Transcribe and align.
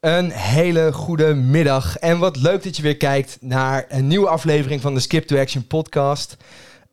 Een 0.00 0.30
hele 0.30 0.92
goede 0.92 1.34
middag 1.34 1.96
en 1.96 2.18
wat 2.18 2.36
leuk 2.36 2.62
dat 2.62 2.76
je 2.76 2.82
weer 2.82 2.96
kijkt 2.96 3.38
naar 3.40 3.84
een 3.88 4.06
nieuwe 4.06 4.28
aflevering 4.28 4.80
van 4.80 4.94
de 4.94 5.00
Skip 5.00 5.26
to 5.26 5.38
Action 5.38 5.66
podcast. 5.66 6.36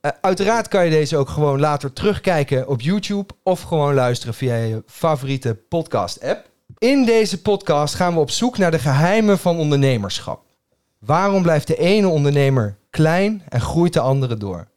Uh, 0.01 0.11
uiteraard 0.21 0.67
kan 0.67 0.83
je 0.85 0.89
deze 0.89 1.17
ook 1.17 1.29
gewoon 1.29 1.59
later 1.59 1.93
terugkijken 1.93 2.67
op 2.67 2.81
YouTube 2.81 3.33
of 3.43 3.61
gewoon 3.61 3.93
luisteren 3.93 4.33
via 4.33 4.55
je 4.55 4.83
favoriete 4.85 5.55
podcast 5.69 6.23
app. 6.23 6.49
In 6.77 7.05
deze 7.05 7.41
podcast 7.41 7.95
gaan 7.95 8.13
we 8.13 8.19
op 8.19 8.29
zoek 8.29 8.57
naar 8.57 8.71
de 8.71 8.79
geheimen 8.79 9.39
van 9.39 9.57
ondernemerschap. 9.57 10.41
Waarom 10.99 11.41
blijft 11.41 11.67
de 11.67 11.77
ene 11.77 12.07
ondernemer 12.07 12.77
klein 12.89 13.43
en 13.49 13.61
groeit 13.61 13.93
de 13.93 13.99
andere 13.99 14.37
door? 14.37 14.67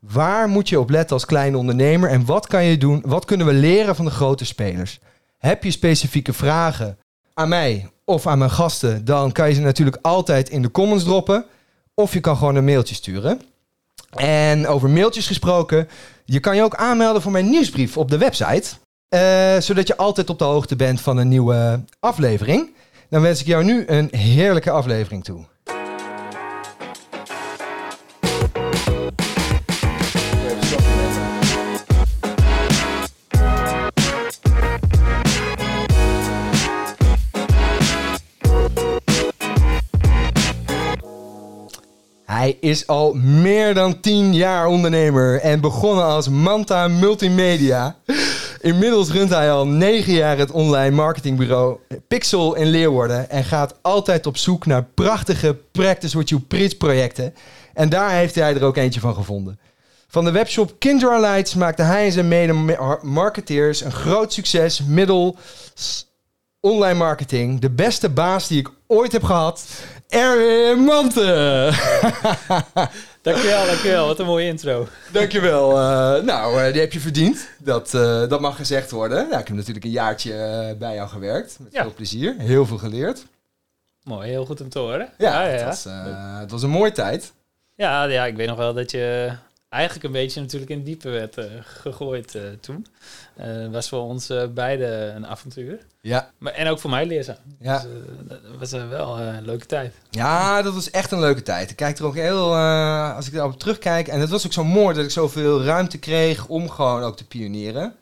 Waar 0.00 0.48
moet 0.48 0.68
je 0.68 0.80
op 0.80 0.90
letten 0.90 1.16
als 1.16 1.24
kleine 1.24 1.58
ondernemer 1.58 2.10
en 2.10 2.24
wat 2.24 2.46
kan 2.46 2.64
je 2.64 2.78
doen? 2.78 3.02
Wat 3.06 3.24
kunnen 3.24 3.46
we 3.46 3.52
leren 3.52 3.96
van 3.96 4.04
de 4.04 4.10
grote 4.10 4.44
spelers? 4.44 5.00
Heb 5.38 5.64
je 5.64 5.70
specifieke 5.70 6.32
vragen 6.32 6.98
aan 7.38 7.48
mij 7.48 7.90
of 8.04 8.26
aan 8.26 8.38
mijn 8.38 8.50
gasten, 8.50 9.04
dan 9.04 9.32
kan 9.32 9.48
je 9.48 9.54
ze 9.54 9.60
natuurlijk 9.60 9.98
altijd 10.02 10.48
in 10.48 10.62
de 10.62 10.70
comments 10.70 11.04
droppen. 11.04 11.44
Of 11.94 12.12
je 12.12 12.20
kan 12.20 12.36
gewoon 12.36 12.54
een 12.54 12.64
mailtje 12.64 12.94
sturen. 12.94 13.40
En 14.10 14.66
over 14.66 14.90
mailtjes 14.90 15.26
gesproken, 15.26 15.88
je 16.24 16.40
kan 16.40 16.56
je 16.56 16.62
ook 16.62 16.74
aanmelden 16.74 17.22
voor 17.22 17.32
mijn 17.32 17.50
nieuwsbrief 17.50 17.96
op 17.96 18.10
de 18.10 18.18
website. 18.18 18.68
Uh, 19.14 19.60
zodat 19.60 19.86
je 19.86 19.96
altijd 19.96 20.30
op 20.30 20.38
de 20.38 20.44
hoogte 20.44 20.76
bent 20.76 21.00
van 21.00 21.16
een 21.16 21.28
nieuwe 21.28 21.84
aflevering. 22.00 22.74
Dan 23.08 23.22
wens 23.22 23.40
ik 23.40 23.46
jou 23.46 23.64
nu 23.64 23.86
een 23.86 24.08
heerlijke 24.10 24.70
aflevering 24.70 25.24
toe. 25.24 25.44
Hij 42.26 42.56
is 42.60 42.86
al 42.86 43.14
meer 43.14 43.74
dan 43.74 44.00
10 44.00 44.34
jaar 44.34 44.66
ondernemer 44.66 45.40
en 45.40 45.60
begonnen 45.60 46.04
als 46.04 46.28
Manta 46.28 46.88
Multimedia. 46.88 47.96
Inmiddels 48.60 49.10
runt 49.10 49.30
hij 49.30 49.52
al 49.52 49.66
9 49.66 50.12
jaar 50.12 50.38
het 50.38 50.50
online 50.50 50.96
marketingbureau 50.96 51.78
Pixel 52.08 52.54
in 52.54 52.66
Leeuwarden 52.66 53.30
en 53.30 53.44
gaat 53.44 53.74
altijd 53.82 54.26
op 54.26 54.36
zoek 54.36 54.66
naar 54.66 54.84
prachtige 54.94 55.56
Practice 55.72 56.16
What 56.16 56.28
You 56.28 56.40
Preach 56.40 56.76
projecten. 56.76 57.34
En 57.74 57.88
daar 57.88 58.10
heeft 58.10 58.34
hij 58.34 58.54
er 58.54 58.64
ook 58.64 58.76
eentje 58.76 59.00
van 59.00 59.14
gevonden. 59.14 59.58
Van 60.08 60.24
de 60.24 60.30
webshop 60.30 60.74
Kindra 60.78 61.20
Lights 61.20 61.54
maakte 61.54 61.82
hij 61.82 62.06
en 62.06 62.12
zijn 62.12 62.28
mede-marketeers 62.28 63.80
een 63.80 63.92
groot 63.92 64.32
succes 64.32 64.82
middel 64.82 65.36
online 66.60 66.98
marketing. 66.98 67.60
De 67.60 67.70
beste 67.70 68.08
baas 68.08 68.48
die 68.48 68.58
ik 68.58 68.70
ooit 68.86 69.12
heb 69.12 69.22
gehad. 69.22 69.66
Erwin 70.08 70.84
Manten. 70.84 71.64
dankjewel, 73.22 73.66
dankjewel. 73.66 74.06
Wat 74.06 74.18
een 74.18 74.26
mooie 74.26 74.46
intro. 74.46 74.86
Dankjewel. 75.12 75.70
Uh, 75.70 76.22
nou, 76.22 76.62
uh, 76.62 76.72
die 76.72 76.80
heb 76.80 76.92
je 76.92 77.00
verdiend. 77.00 77.48
Dat, 77.58 77.94
uh, 77.94 78.28
dat 78.28 78.40
mag 78.40 78.56
gezegd 78.56 78.90
worden. 78.90 79.28
Ja, 79.30 79.38
ik 79.38 79.46
heb 79.46 79.56
natuurlijk 79.56 79.84
een 79.84 79.90
jaartje 79.90 80.74
bij 80.78 80.94
jou 80.94 81.08
gewerkt. 81.08 81.56
Met 81.60 81.72
ja. 81.72 81.82
veel 81.82 81.94
plezier. 81.94 82.34
Heel 82.38 82.66
veel 82.66 82.78
geleerd. 82.78 83.26
Mooi, 84.02 84.28
heel 84.28 84.44
goed 84.44 84.60
om 84.60 84.68
te 84.68 84.78
horen. 84.78 85.08
Ja, 85.18 85.42
ja, 85.42 85.48
ja. 85.48 85.52
Het, 85.52 85.64
was, 85.64 85.86
het 86.40 86.50
was 86.50 86.62
een 86.62 86.70
mooie 86.70 86.92
tijd. 86.92 87.32
Ja, 87.74 88.04
ja, 88.04 88.26
ik 88.26 88.36
weet 88.36 88.48
nog 88.48 88.56
wel 88.56 88.74
dat 88.74 88.90
je 88.90 89.32
eigenlijk 89.68 90.04
een 90.04 90.12
beetje 90.12 90.40
natuurlijk 90.40 90.70
in 90.70 90.82
diepe 90.82 91.08
werd 91.08 91.38
gegooid 91.60 92.38
toen. 92.60 92.86
Uh, 93.40 93.68
was 93.68 93.88
voor 93.88 94.00
ons 94.00 94.32
beiden 94.54 95.16
een 95.16 95.26
avontuur. 95.26 95.78
Ja. 96.00 96.30
Maar, 96.38 96.52
en 96.52 96.68
ook 96.68 96.78
voor 96.78 96.90
mij 96.90 97.06
leerzaam. 97.06 97.36
Ja. 97.60 97.78
Dus, 97.78 97.90
dat 98.28 98.58
was 98.58 98.70
wel 98.70 99.18
een 99.18 99.44
leuke 99.44 99.66
tijd. 99.66 99.94
Ja, 100.10 100.62
dat 100.62 100.74
was 100.74 100.90
echt 100.90 101.12
een 101.12 101.20
leuke 101.20 101.42
tijd. 101.42 101.70
Ik 101.70 101.76
kijk 101.76 101.98
er 101.98 102.04
ook 102.04 102.14
heel, 102.14 102.56
als 103.14 103.26
ik 103.26 103.32
daarop 103.32 103.58
terugkijk, 103.58 104.08
en 104.08 104.20
het 104.20 104.30
was 104.30 104.46
ook 104.46 104.52
zo 104.52 104.64
mooi 104.64 104.94
dat 104.94 105.04
ik 105.04 105.10
zoveel 105.10 105.62
ruimte 105.62 105.98
kreeg 105.98 106.46
om 106.46 106.70
gewoon 106.70 107.02
ook 107.02 107.16
te 107.16 107.26
pionieren. 107.26 107.94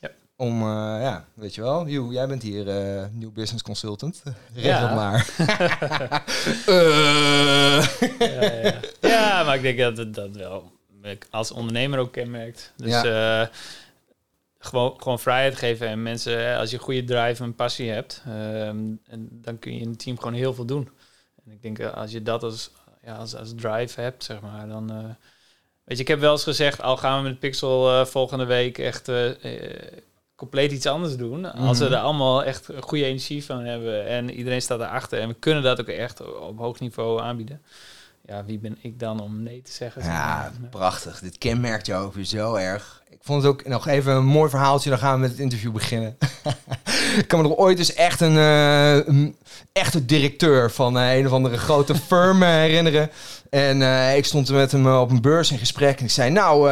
Ja. 0.00 0.10
Om, 0.36 0.62
ja, 0.62 1.24
weet 1.34 1.54
je 1.54 1.60
wel, 1.60 1.88
Joe, 1.88 2.12
jij 2.12 2.26
bent 2.26 2.42
hier 2.42 2.64
nieuw 3.12 3.32
business 3.32 3.62
consultant. 3.62 4.22
Regel 4.54 4.70
ja. 4.70 4.94
maar. 4.94 5.30
ja, 8.18 8.40
ja, 8.60 8.74
ja, 9.00 9.44
maar 9.44 9.54
ik 9.54 9.62
denk 9.62 9.78
dat 9.78 9.96
het 9.96 10.14
dat 10.14 10.36
wel 10.36 10.76
als 11.30 11.50
ondernemer 11.50 11.98
ook 11.98 12.12
kenmerkt. 12.12 12.72
Dus 12.76 12.90
ja 12.90 13.50
gewoon, 14.58 14.94
gewoon 14.98 15.18
vrijheid 15.18 15.56
geven 15.56 15.88
en 15.88 16.02
mensen, 16.02 16.58
als 16.58 16.70
je 16.70 16.78
goede 16.78 17.04
drive 17.04 17.42
en 17.42 17.54
passie 17.54 17.90
hebt, 17.90 18.22
ehm, 18.26 18.92
en 19.06 19.28
dan 19.30 19.58
kun 19.58 19.74
je 19.74 19.80
in 19.80 19.88
het 19.88 19.98
team 19.98 20.18
gewoon 20.18 20.34
heel 20.34 20.54
veel 20.54 20.64
doen. 20.64 20.90
En 21.44 21.52
ik 21.52 21.62
denk, 21.62 21.78
eh, 21.78 21.94
als 21.94 22.10
je 22.10 22.22
dat 22.22 22.42
als, 22.42 22.70
ja, 23.04 23.16
als, 23.16 23.34
als 23.34 23.52
drive 23.56 24.00
hebt, 24.00 24.24
zeg 24.24 24.40
maar, 24.40 24.68
dan... 24.68 24.92
Uh, 24.92 25.04
weet 25.84 25.96
je, 25.96 26.02
ik 26.02 26.08
heb 26.08 26.20
wel 26.20 26.32
eens 26.32 26.42
gezegd, 26.42 26.82
al 26.82 26.96
gaan 26.96 27.22
we 27.22 27.28
met 27.28 27.38
Pixel 27.38 28.06
volgende 28.06 28.44
week 28.44 28.78
echt 28.78 29.10
compleet 30.34 30.72
iets 30.72 30.86
anders 30.86 31.16
doen. 31.16 31.52
Als 31.52 31.78
we 31.78 31.84
mhm. 31.84 31.94
er 31.94 32.00
allemaal 32.00 32.44
echt 32.44 32.68
goede 32.80 33.04
energie 33.04 33.44
van 33.44 33.64
hebben 33.64 34.06
en 34.06 34.30
iedereen 34.30 34.62
staat 34.62 34.80
erachter 34.80 35.20
en 35.20 35.28
we 35.28 35.34
kunnen 35.34 35.62
dat 35.62 35.80
ook 35.80 35.88
echt 35.88 36.38
op 36.40 36.58
hoog 36.58 36.80
niveau 36.80 37.20
aanbieden 37.20 37.62
ja, 38.28 38.44
wie 38.44 38.58
ben 38.58 38.78
ik 38.80 38.98
dan 38.98 39.20
om 39.20 39.42
nee 39.42 39.62
te 39.62 39.72
zeggen? 39.72 40.02
Ja, 40.02 40.52
prachtig. 40.70 41.20
Dit 41.20 41.38
kenmerkt 41.38 41.86
jou 41.86 42.04
ook 42.04 42.14
weer 42.14 42.24
zo 42.24 42.54
erg. 42.54 43.02
Ik 43.10 43.18
vond 43.20 43.42
het 43.42 43.52
ook 43.52 43.66
nog 43.66 43.86
even 43.86 44.12
een 44.12 44.24
mooi 44.24 44.50
verhaaltje. 44.50 44.90
Dan 44.90 44.98
gaan 44.98 45.14
we 45.14 45.20
met 45.20 45.30
het 45.30 45.38
interview 45.38 45.72
beginnen. 45.72 46.16
ik 47.18 47.24
kan 47.26 47.42
me 47.42 47.48
nog 47.48 47.56
ooit 47.56 47.78
eens 47.78 47.94
echt 47.94 48.20
een, 48.20 48.34
uh, 48.34 48.94
een 48.94 49.36
echte 49.72 50.04
directeur 50.04 50.70
van 50.70 50.96
uh, 50.96 51.16
een 51.16 51.26
of 51.26 51.32
andere 51.32 51.58
grote 51.58 51.94
firm 52.08 52.42
herinneren. 52.42 53.10
En 53.50 53.80
uh, 53.80 54.16
ik 54.16 54.24
stond 54.24 54.50
met 54.50 54.72
hem 54.72 54.86
op 54.86 55.10
een 55.10 55.20
beurs 55.20 55.50
in 55.50 55.58
gesprek. 55.58 55.98
En 55.98 56.04
ik 56.04 56.10
zei, 56.10 56.30
nou, 56.30 56.70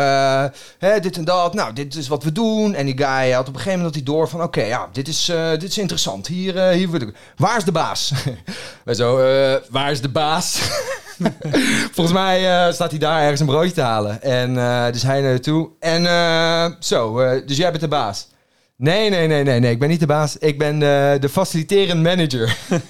hè, 0.78 1.00
dit 1.00 1.16
en 1.16 1.24
dat. 1.24 1.54
Nou, 1.54 1.72
dit 1.72 1.94
is 1.94 2.08
wat 2.08 2.24
we 2.24 2.32
doen. 2.32 2.74
En 2.74 2.86
die 2.86 2.98
guy 2.98 3.30
had 3.30 3.48
op 3.48 3.54
een 3.54 3.60
gegeven 3.60 3.78
moment 3.78 3.94
hij 3.94 4.04
door 4.04 4.28
van... 4.28 4.42
Oké, 4.42 4.62
ja, 4.62 4.88
dit 4.92 5.08
is, 5.08 5.32
dit 5.50 5.62
is 5.62 5.78
interessant. 5.78 6.26
Hier, 6.26 6.68
hier 6.68 6.88
word 6.88 7.02
ik... 7.02 7.16
Waar 7.36 7.56
is 7.56 7.64
de 7.64 7.72
baas? 7.72 8.12
Wij 8.84 8.94
zo, 8.94 9.16
waar 9.70 9.90
is 9.90 10.00
de 10.00 10.08
baas? 10.08 10.60
Volgens 11.94 12.16
mij 12.16 12.66
uh, 12.66 12.72
staat 12.72 12.90
hij 12.90 12.98
daar 12.98 13.20
ergens 13.20 13.40
een 13.40 13.46
broodje 13.46 13.72
te 13.72 13.80
halen. 13.80 14.22
En 14.22 14.54
uh, 14.54 14.90
dus 14.90 15.02
hij 15.02 15.20
naartoe. 15.20 15.70
En 15.80 16.02
uh, 16.02 16.66
zo, 16.80 17.14
dus 17.46 17.56
jij 17.56 17.70
bent 17.70 17.80
de 17.80 17.88
baas. 17.88 18.28
Nee, 18.76 19.10
nee, 19.10 19.26
nee, 19.26 19.42
nee, 19.42 19.60
nee. 19.60 19.70
Ik 19.70 19.78
ben 19.78 19.88
niet 19.88 20.00
de 20.00 20.06
baas. 20.06 20.38
Ik 20.38 20.58
ben 20.58 20.78
de, 20.78 21.16
de 21.20 21.28
faciliterend 21.28 22.02
manager. 22.02 22.56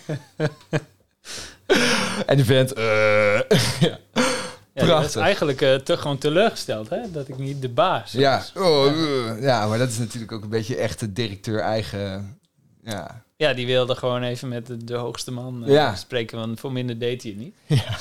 en 2.26 2.36
die 2.36 2.44
vent... 2.44 2.72
ja. 3.80 3.98
Ja, 4.84 4.86
dat 4.86 5.04
is 5.04 5.16
eigenlijk 5.16 5.60
uh, 5.60 5.74
te, 5.74 5.96
gewoon 5.96 6.18
teleurgesteld, 6.18 6.88
hè? 6.88 6.98
Dat 7.12 7.28
ik 7.28 7.38
niet 7.38 7.62
de 7.62 7.68
baas 7.68 8.12
ja. 8.12 8.42
Oh, 8.54 8.96
ja. 8.96 9.36
ja. 9.40 9.66
maar 9.66 9.78
dat 9.78 9.88
is 9.88 9.98
natuurlijk 9.98 10.32
ook 10.32 10.42
een 10.42 10.48
beetje 10.48 10.76
echt 10.76 11.00
de 11.00 11.12
directeur 11.12 11.60
eigen... 11.60 12.38
Ja. 12.86 13.24
Ja, 13.36 13.52
die 13.52 13.66
wilde 13.66 13.94
gewoon 13.94 14.22
even 14.22 14.48
met 14.48 14.66
de, 14.66 14.84
de 14.84 14.94
hoogste 14.94 15.32
man 15.32 15.70
uh, 15.70 15.96
spreken, 15.96 16.38
want 16.38 16.60
voor 16.60 16.72
minder 16.72 16.98
deed 16.98 17.22
hij 17.22 17.32
niet. 17.32 17.56
Ja. 17.66 17.96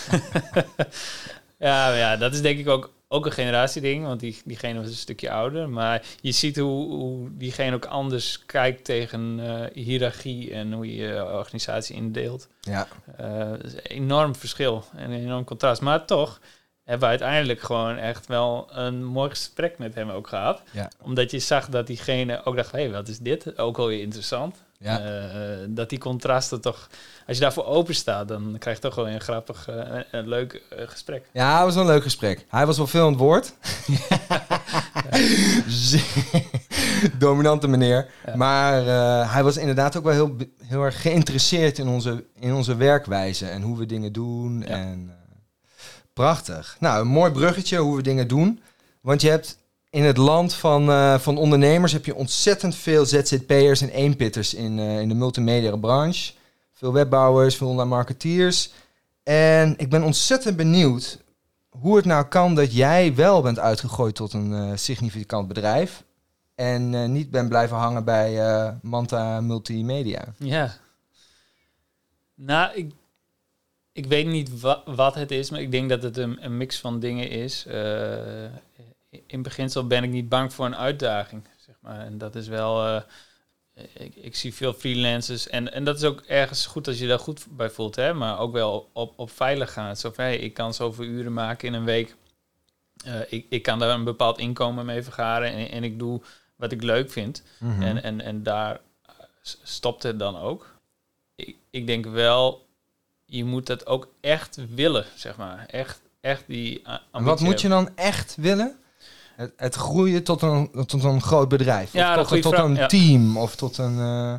ja, 1.70 1.96
ja, 1.96 2.18
dat 2.18 2.34
is 2.34 2.42
denk 2.42 2.60
ik 2.60 2.68
ook, 2.68 2.94
ook 3.08 3.26
een 3.26 3.32
generatieding, 3.32 4.06
want 4.06 4.20
die, 4.20 4.42
diegene 4.46 4.80
was 4.80 4.88
een 4.88 4.94
stukje 4.94 5.32
ouder. 5.32 5.70
Maar 5.70 6.04
je 6.22 6.32
ziet 6.32 6.58
hoe, 6.58 6.92
hoe 6.92 7.30
diegene 7.32 7.76
ook 7.76 7.86
anders 7.86 8.46
kijkt 8.46 8.86
tegen 8.86 9.40
uh, 9.40 9.62
hiërarchie 9.74 10.54
en 10.54 10.74
hoe 10.74 10.96
je 10.96 11.04
je 11.04 11.26
organisatie 11.32 11.96
indeelt. 11.96 12.48
Ja. 12.62 12.88
Uh, 13.22 13.54
is 13.62 13.74
een 13.74 13.80
enorm 13.80 14.36
verschil 14.36 14.84
en 14.96 15.12
een 15.12 15.22
enorm 15.22 15.44
contrast. 15.44 15.82
Maar 15.82 16.06
toch 16.06 16.40
hebben 16.84 17.04
we 17.04 17.10
uiteindelijk 17.10 17.62
gewoon 17.62 17.98
echt 17.98 18.28
wel 18.28 18.68
een 18.72 19.04
mooi 19.04 19.30
gesprek 19.30 19.78
met 19.78 19.96
hem 19.96 20.10
ook 20.10 20.28
gehad. 20.28 20.62
Ja. 20.72 20.92
Omdat 21.02 21.32
je 21.32 21.40
zag 21.40 21.70
dat 21.70 21.88
diegene 21.88 22.46
ook 22.46 22.56
dacht, 22.56 22.72
hé, 22.72 22.80
hey, 22.80 22.92
wat 22.92 23.08
is 23.08 23.20
dit? 23.20 23.58
Ook 23.58 23.78
wel 23.78 23.88
weer 23.88 24.02
interessant. 24.02 24.64
Ja. 24.80 25.02
Uh, 25.02 25.66
dat 25.68 25.90
die 25.90 26.00
contrasten 26.00 26.62
toch, 26.62 26.90
als 27.28 27.38
je 27.38 27.44
daarvoor 27.44 27.66
open 27.66 27.96
staat, 27.96 28.28
dan 28.28 28.56
krijg 28.60 28.76
je 28.76 28.82
toch 28.82 28.96
wel 28.96 29.10
een 29.10 29.22
grappig, 29.22 29.70
uh, 29.70 30.00
een 30.12 30.28
leuk 30.28 30.54
uh, 30.54 30.88
gesprek. 30.88 31.30
Ja, 31.34 31.56
het 31.56 31.66
was 31.66 31.74
wel 31.74 31.84
een 31.84 31.90
leuk 31.90 32.04
gesprek. 32.04 32.46
Hij 32.50 32.66
was 32.66 32.78
wel 32.78 32.88
veel 32.88 33.06
aan 33.06 33.12
het 33.12 33.20
woord. 33.20 33.54
Dominante 37.20 37.68
meneer. 37.68 38.12
Ja. 38.26 38.36
Maar 38.36 38.84
hij 39.32 39.44
was 39.44 39.58
inderdaad 39.58 39.98
ook 39.98 40.04
wel 40.04 40.14
heel, 40.14 40.36
heel 40.64 40.84
erg 40.84 41.02
geïnteresseerd 41.02 41.78
in 41.78 41.88
onze, 41.88 42.26
in 42.40 42.54
onze 42.54 42.76
werkwijze 42.76 43.48
en 43.48 43.62
hoe 43.62 43.78
we 43.78 43.86
dingen 43.86 44.14
doen. 44.14 44.60
Ja. 44.60 44.68
En, 44.68 45.12
prachtig. 46.14 46.78
Nou, 46.80 47.02
een 47.02 47.08
mooi 47.08 47.32
bruggetje 47.32 47.78
hoe 47.78 47.96
we 47.96 48.02
dingen 48.02 48.28
doen. 48.28 48.62
Want 49.02 49.22
je 49.22 49.30
hebt 49.30 49.58
in 49.96 50.04
het 50.04 50.18
land 50.18 50.54
van, 50.54 50.90
uh, 50.90 51.20
van 51.20 51.38
ondernemers 51.38 51.92
heb 51.92 52.06
je 52.06 52.16
ontzettend 52.16 52.76
veel 52.76 53.06
ZZP'ers 53.06 53.82
en 53.82 53.90
eenpitters 53.90 54.54
in, 54.54 54.78
uh, 54.78 55.00
in 55.00 55.10
de 55.10 55.16
multimedia 55.16 55.76
branche. 55.76 56.34
Veel 56.74 56.94
webbouwers, 56.94 57.56
veel 57.56 57.68
online 57.68 57.90
marketeers. 57.90 58.72
En 59.24 59.74
ik 59.78 59.90
ben 59.90 60.04
ontzettend 60.04 60.56
benieuwd 60.56 61.20
hoe 61.70 61.96
het 61.96 62.06
nou 62.06 62.26
kan 62.26 62.56
dat 62.56 62.74
jij 62.74 63.16
wel 63.16 63.42
bent 63.42 63.60
uitgegooid 63.60 64.16
tot 64.16 64.34
een 64.34 64.52
uh, 64.52 64.72
significant 64.76 65.48
bedrijf. 65.48 66.04
En 66.56 67.12
niet 67.12 67.30
bent 67.30 67.50
blijven 67.50 67.78
hangen 67.78 68.04
bij 68.04 68.40
Manta 68.82 69.42
Multimedia. 69.42 70.26
Ja. 70.38 70.78
Nou, 72.34 72.76
ik, 72.76 72.92
ik 73.92 74.06
weet 74.06 74.28
niet 74.28 74.60
wa 74.60 74.82
wat 74.86 75.16
het 75.16 75.32
is, 75.32 75.50
maar 75.50 75.62
ik 75.62 75.72
denk 75.72 75.90
dat 75.90 76.04
het 76.04 76.18
een, 76.18 76.46
een 76.46 76.58
mix 76.58 76.80
van 76.80 77.00
dingen 77.00 77.30
is. 77.30 77.66
In 79.28 79.42
beginsel 79.42 79.88
ben 79.88 80.04
ik 80.04 80.10
niet 80.10 80.30
bang 80.30 80.54
voor 80.54 80.66
een 80.66 80.76
uitdaging, 80.76 81.48
zeg 81.58 81.76
maar. 81.80 82.00
En 82.00 82.18
dat 82.18 82.36
is 82.36 82.48
wel... 82.48 82.88
Uh, 82.88 83.02
ik, 83.94 84.16
ik, 84.16 84.36
zie 84.36 84.54
veel 84.54 84.74
freelancers 84.74 85.48
en, 85.48 85.74
en 85.74 85.84
dat 85.84 85.98
is 85.98 86.04
ook 86.04 86.22
ergens 86.22 86.66
goed 86.66 86.88
als 86.88 87.00
je 87.00 87.08
daar 87.08 87.20
goed 87.20 87.46
bij 87.50 87.70
voelt, 87.70 87.96
hè? 87.96 88.14
maar 88.14 88.40
ook 88.40 88.54
wel 88.54 88.90
op, 88.94 89.14
op 89.20 89.32
veilig 89.32 89.74
gaan. 89.74 89.96
Zo 89.96 90.12
van, 90.12 90.24
hey, 90.24 90.38
ik 90.38 90.54
kan 90.54 90.74
zoveel 90.74 91.06
uren 91.06 91.34
maken 91.34 91.68
in 91.68 91.74
een 91.74 91.86
week. 91.86 92.16
Uh, 93.08 93.20
ik, 93.30 93.46
ik 93.50 93.64
kan 93.64 93.80
daar 93.80 93.90
een 93.90 94.04
bepaald 94.04 94.38
inkomen 94.38 94.86
mee 94.86 95.04
vergaren 95.04 95.52
en, 95.52 95.72
en 95.72 95.84
ik 95.84 96.00
doe 96.00 96.22
wat 96.56 96.72
ik 96.72 96.84
leuk 96.84 97.12
vind. 97.12 97.44
Mm 97.58 97.72
-hmm. 97.72 97.82
en, 97.82 98.04
en, 98.04 98.22
en 98.22 98.44
daar 98.44 98.80
stopt 99.64 100.04
het 100.04 100.20
dan 100.20 100.38
ook. 100.38 100.76
Ik, 101.36 101.56
ik 101.70 101.88
denk 101.88 102.06
wel, 102.06 102.68
je 103.26 103.44
moet 103.44 103.66
dat 103.66 103.86
ook 103.86 104.08
echt 104.22 104.60
willen, 104.70 105.06
zeg 105.16 105.38
maar. 105.38 105.66
Echt, 105.68 106.02
echt 106.22 106.44
die 106.48 106.88
ambitie 106.88 107.30
Wat 107.30 107.40
moet 107.40 107.62
je 107.62 107.68
dan 107.68 107.90
echt 107.96 108.36
willen? 108.36 108.80
Het, 109.36 109.54
het, 109.58 109.76
groeien 109.76 110.24
tot 110.24 110.42
een, 110.42 110.86
tot 110.86 111.04
een 111.04 111.22
groot 111.22 111.50
bedrijf? 111.50 111.94
Ja, 111.94 112.20
of 112.20 112.28
tot, 112.28 112.42
tot 112.42 112.58
een 112.58 112.76
ja. 112.76 112.88
team? 112.88 113.38
Of 113.38 113.56
tot 113.56 113.78
een... 113.78 113.98
Uh... 113.98 114.34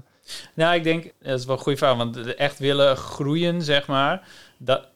Nou, 0.54 0.74
ik 0.74 0.84
denk, 0.84 1.12
dat 1.22 1.38
is 1.38 1.44
wel 1.44 1.56
een 1.56 1.62
goede 1.62 1.78
vraag. 1.78 1.96
Want 1.96 2.34
echt 2.34 2.58
willen 2.58 2.96
groeien, 2.96 3.62
zeg 3.62 3.86
maar... 3.86 4.28
Dat, 4.58 4.88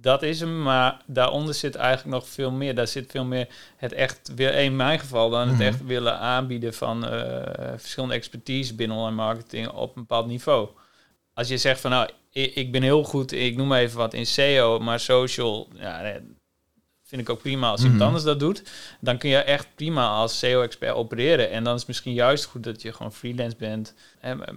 dat 0.00 0.22
is 0.22 0.40
hem, 0.40 0.62
maar 0.62 1.00
daaronder 1.06 1.54
zit 1.54 1.74
eigenlijk 1.74 2.16
nog 2.16 2.28
veel 2.28 2.50
meer. 2.50 2.74
Daar 2.74 2.86
zit 2.86 3.10
veel 3.10 3.24
meer 3.24 3.48
het 3.76 3.92
echt, 3.92 4.32
weer 4.34 4.54
in 4.54 4.76
mijn 4.76 4.98
geval, 4.98 5.30
dan 5.30 5.40
het 5.40 5.48
mm 5.48 5.56
-hmm. 5.56 5.66
echt 5.66 5.84
willen 5.84 6.18
aanbieden 6.18 6.74
van 6.74 7.14
uh, 7.14 7.42
verschillende 7.76 8.14
expertise 8.14 8.74
binnen 8.74 8.96
online 8.96 9.16
marketing 9.16 9.68
op 9.68 9.96
een 9.96 10.02
bepaald 10.02 10.26
niveau. 10.26 10.68
Als 11.34 11.48
je 11.48 11.58
zegt 11.58 11.80
van 11.80 11.90
nou, 11.90 12.08
ik, 12.30 12.54
ik 12.54 12.72
ben 12.72 12.82
heel 12.82 13.04
goed, 13.04 13.32
ik 13.32 13.56
noem 13.56 13.72
even 13.72 13.98
wat 13.98 14.14
in 14.14 14.26
SEO, 14.26 14.78
maar 14.78 15.00
social, 15.00 15.68
ja, 15.74 16.20
vind 17.08 17.20
ik 17.20 17.30
ook 17.30 17.42
prima 17.42 17.70
als 17.70 17.80
iemand 17.80 17.98
mm 18.00 18.06
anders 18.06 18.24
dat 18.24 18.40
doet. 18.40 18.62
Dan 19.00 19.18
kun 19.18 19.30
je 19.30 19.36
echt 19.36 19.66
prima 19.74 20.08
als 20.08 20.38
SEO-expert 20.38 20.94
opereren. 20.94 21.50
En 21.50 21.64
dan 21.64 21.72
is 21.72 21.78
het 21.78 21.88
misschien 21.88 22.12
juist 22.12 22.44
goed 22.44 22.64
dat 22.64 22.82
je 22.82 22.92
gewoon 22.92 23.12
freelance 23.12 23.56
bent. 23.56 23.94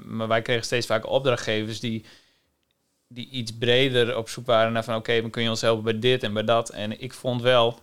Maar 0.06 0.27
wij 0.27 0.42
kregen 0.42 0.63
steeds 0.63 0.86
vaker 0.86 1.09
opdrachtgevers 1.09 1.80
die 1.80 2.06
die 3.13 3.30
iets 3.30 3.57
breder 3.57 4.18
op 4.18 4.30
zoek 4.30 4.45
waren 4.45 4.74
naar 4.74 4.83
van 4.83 4.95
oké, 4.95 5.09
okay, 5.09 5.21
dan 5.21 5.30
kun 5.30 5.44
je 5.44 5.50
ons 5.50 5.62
helpen 5.62 5.83
bij 5.83 6.00
dit 6.00 6.24
en 6.24 6.33
bij 6.33 6.44
dat. 6.44 6.69
En 6.69 7.01
ik 7.01 7.13
vond 7.13 7.42
wel, 7.42 7.80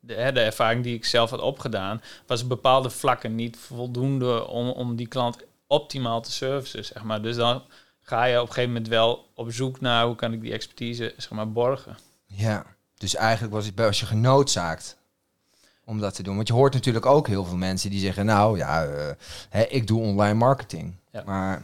de, 0.00 0.14
hè, 0.14 0.32
de 0.32 0.40
ervaring 0.40 0.82
die 0.82 0.94
ik 0.94 1.04
zelf 1.04 1.30
had 1.30 1.40
opgedaan, 1.40 2.02
was 2.26 2.46
bepaalde 2.46 2.90
vlakken 2.90 3.34
niet 3.34 3.56
voldoende 3.56 4.46
om, 4.46 4.68
om 4.68 4.96
die 4.96 5.08
klant 5.08 5.36
optimaal 5.66 6.20
te 6.22 6.32
servicen, 6.32 6.84
zeg 6.84 7.02
maar. 7.02 7.22
Dus 7.22 7.36
dan 7.36 7.62
ga 8.00 8.24
je 8.24 8.36
op 8.36 8.46
een 8.46 8.52
gegeven 8.52 8.72
moment 8.72 8.88
wel 8.88 9.30
op 9.34 9.52
zoek 9.52 9.80
naar 9.80 10.06
hoe 10.06 10.14
kan 10.14 10.32
ik 10.32 10.40
die 10.40 10.52
expertise, 10.52 11.14
zeg 11.16 11.30
maar, 11.30 11.52
borgen. 11.52 11.96
Ja, 12.26 12.66
dus 12.98 13.14
eigenlijk 13.14 13.54
was, 13.54 13.66
het, 13.66 13.78
was 13.78 14.00
je 14.00 14.06
genoodzaakt 14.06 14.96
om 15.84 16.00
dat 16.00 16.14
te 16.14 16.22
doen. 16.22 16.36
Want 16.36 16.48
je 16.48 16.54
hoort 16.54 16.74
natuurlijk 16.74 17.06
ook 17.06 17.26
heel 17.26 17.44
veel 17.44 17.56
mensen 17.56 17.90
die 17.90 18.00
zeggen, 18.00 18.26
nou 18.26 18.56
ja, 18.56 18.86
uh, 18.86 19.10
hè, 19.48 19.62
ik 19.62 19.86
doe 19.86 20.00
online 20.00 20.34
marketing. 20.34 20.94
Ja. 21.10 21.22
Maar 21.26 21.62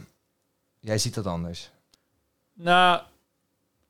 jij 0.79 0.97
ziet 0.97 1.13
dat 1.13 1.25
anders. 1.25 1.71
Nou, 2.53 3.01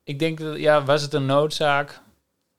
ik 0.02 0.18
denk 0.18 0.38
dat, 0.38 0.58
ja, 0.58 0.84
was 0.84 1.02
het 1.02 1.14
een 1.14 1.26
noodzaak? 1.26 2.00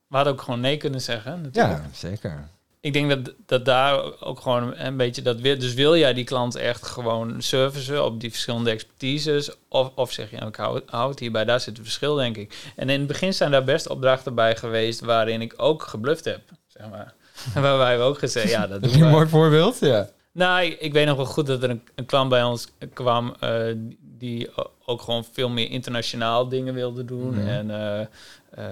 We 0.08 0.16
hadden 0.16 0.34
ook 0.34 0.42
gewoon 0.42 0.60
nee 0.60 0.78
kunnen 0.78 1.02
zeggen. 1.02 1.42
Natuurlijk. 1.42 1.84
Ja, 1.84 1.90
zeker. 1.94 2.50
Ik 2.80 2.94
denk 2.94 3.10
dat, 3.10 3.34
dat 3.46 3.66
daar 3.66 4.22
ook 4.22 4.40
gewoon 4.40 4.78
een 4.78 4.98
beetje 4.98 5.22
dat 5.22 5.40
wil. 5.40 5.60
Dus 5.60 5.74
wil 5.74 5.98
jij 5.98 6.14
die 6.14 6.24
klant 6.24 6.56
echt 6.56 6.86
gewoon 6.86 7.42
servicen 7.42 8.06
op 8.06 8.20
die 8.20 8.30
verschillende 8.30 8.70
expertises? 8.70 9.52
Of, 9.70 9.92
of 9.96 10.12
zeg 10.12 10.30
je, 10.30 10.36
nou, 10.36 10.48
ik 10.48 10.56
hou, 10.56 10.82
hou 10.86 11.10
het 11.10 11.20
hierbij, 11.20 11.46
daar 11.46 11.60
zit 11.60 11.78
het 11.78 11.86
verschil, 11.86 12.16
denk 12.16 12.38
ik. 12.38 12.72
En 12.76 12.90
in 12.90 13.00
het 13.00 13.08
begin 13.08 13.34
zijn 13.34 13.52
daar 13.52 13.64
best 13.64 13.90
opdrachten 13.90 14.36
bij 14.36 14.56
geweest 14.56 15.00
waarin 15.00 15.42
ik 15.42 15.54
ook 15.58 15.84
gebluft 15.84 16.26
heb, 16.26 16.42
zeg 16.68 16.90
maar. 16.90 17.14
Waarbij 17.64 17.98
we 17.98 18.04
ook 18.04 18.20
gezegd, 18.20 18.50
ja, 18.50 18.68
dat 18.68 18.84
doen 18.84 18.92
we. 18.92 19.00
Een 19.00 19.10
mooi 19.10 19.28
voorbeeld, 19.28 19.80
ja. 19.80 20.10
Nou, 20.32 20.66
ik, 20.66 20.80
ik, 20.80 20.94
weet 20.94 21.06
nog 21.06 21.16
wel 21.16 21.26
goed 21.26 21.46
dat 21.46 21.64
er 21.64 21.70
een, 21.70 21.84
een 21.96 22.06
klant 22.06 22.30
bij 22.30 22.44
ons 22.44 22.68
kwam 22.94 23.36
uh, 23.44 23.74
die 24.00 24.50
ook 24.86 25.02
gewoon 25.02 25.26
veel 25.32 25.50
meer 25.50 25.70
internationaal 25.70 26.50
dingen 26.50 26.74
wilde 26.74 27.06
doen. 27.06 27.34
Mm 27.34 27.40
-hmm. 27.40 27.48
En 27.48 27.70
uh, 27.70 28.64
uh, 28.64 28.66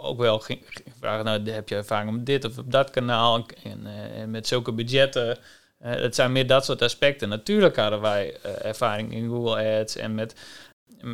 ook 0.00 0.18
wel 0.18 0.38
ging, 0.38 0.60
ging 0.68 0.94
vragen, 1.00 1.24
nou, 1.24 1.50
heb 1.50 1.68
je 1.68 1.74
ervaring 1.74 2.18
op 2.18 2.26
dit 2.26 2.44
of 2.44 2.58
op 2.58 2.72
dat 2.72 2.90
kanaal? 2.90 3.46
En, 3.62 3.86
en 4.14 4.30
met 4.30 4.46
zulke 4.46 4.72
budgetten. 4.72 5.38
het 5.78 6.14
zijn 6.14 6.32
meer 6.32 6.46
dat 6.46 6.64
soort 6.64 6.82
aspecten. 6.82 7.28
Natuurlijk 7.28 7.76
hadden 7.76 8.00
wij 8.00 8.40
ervaring 8.42 9.12
in 9.12 9.28
Google 9.28 9.80
Ads 9.80 9.96
en 9.96 10.14
met, 10.14 10.34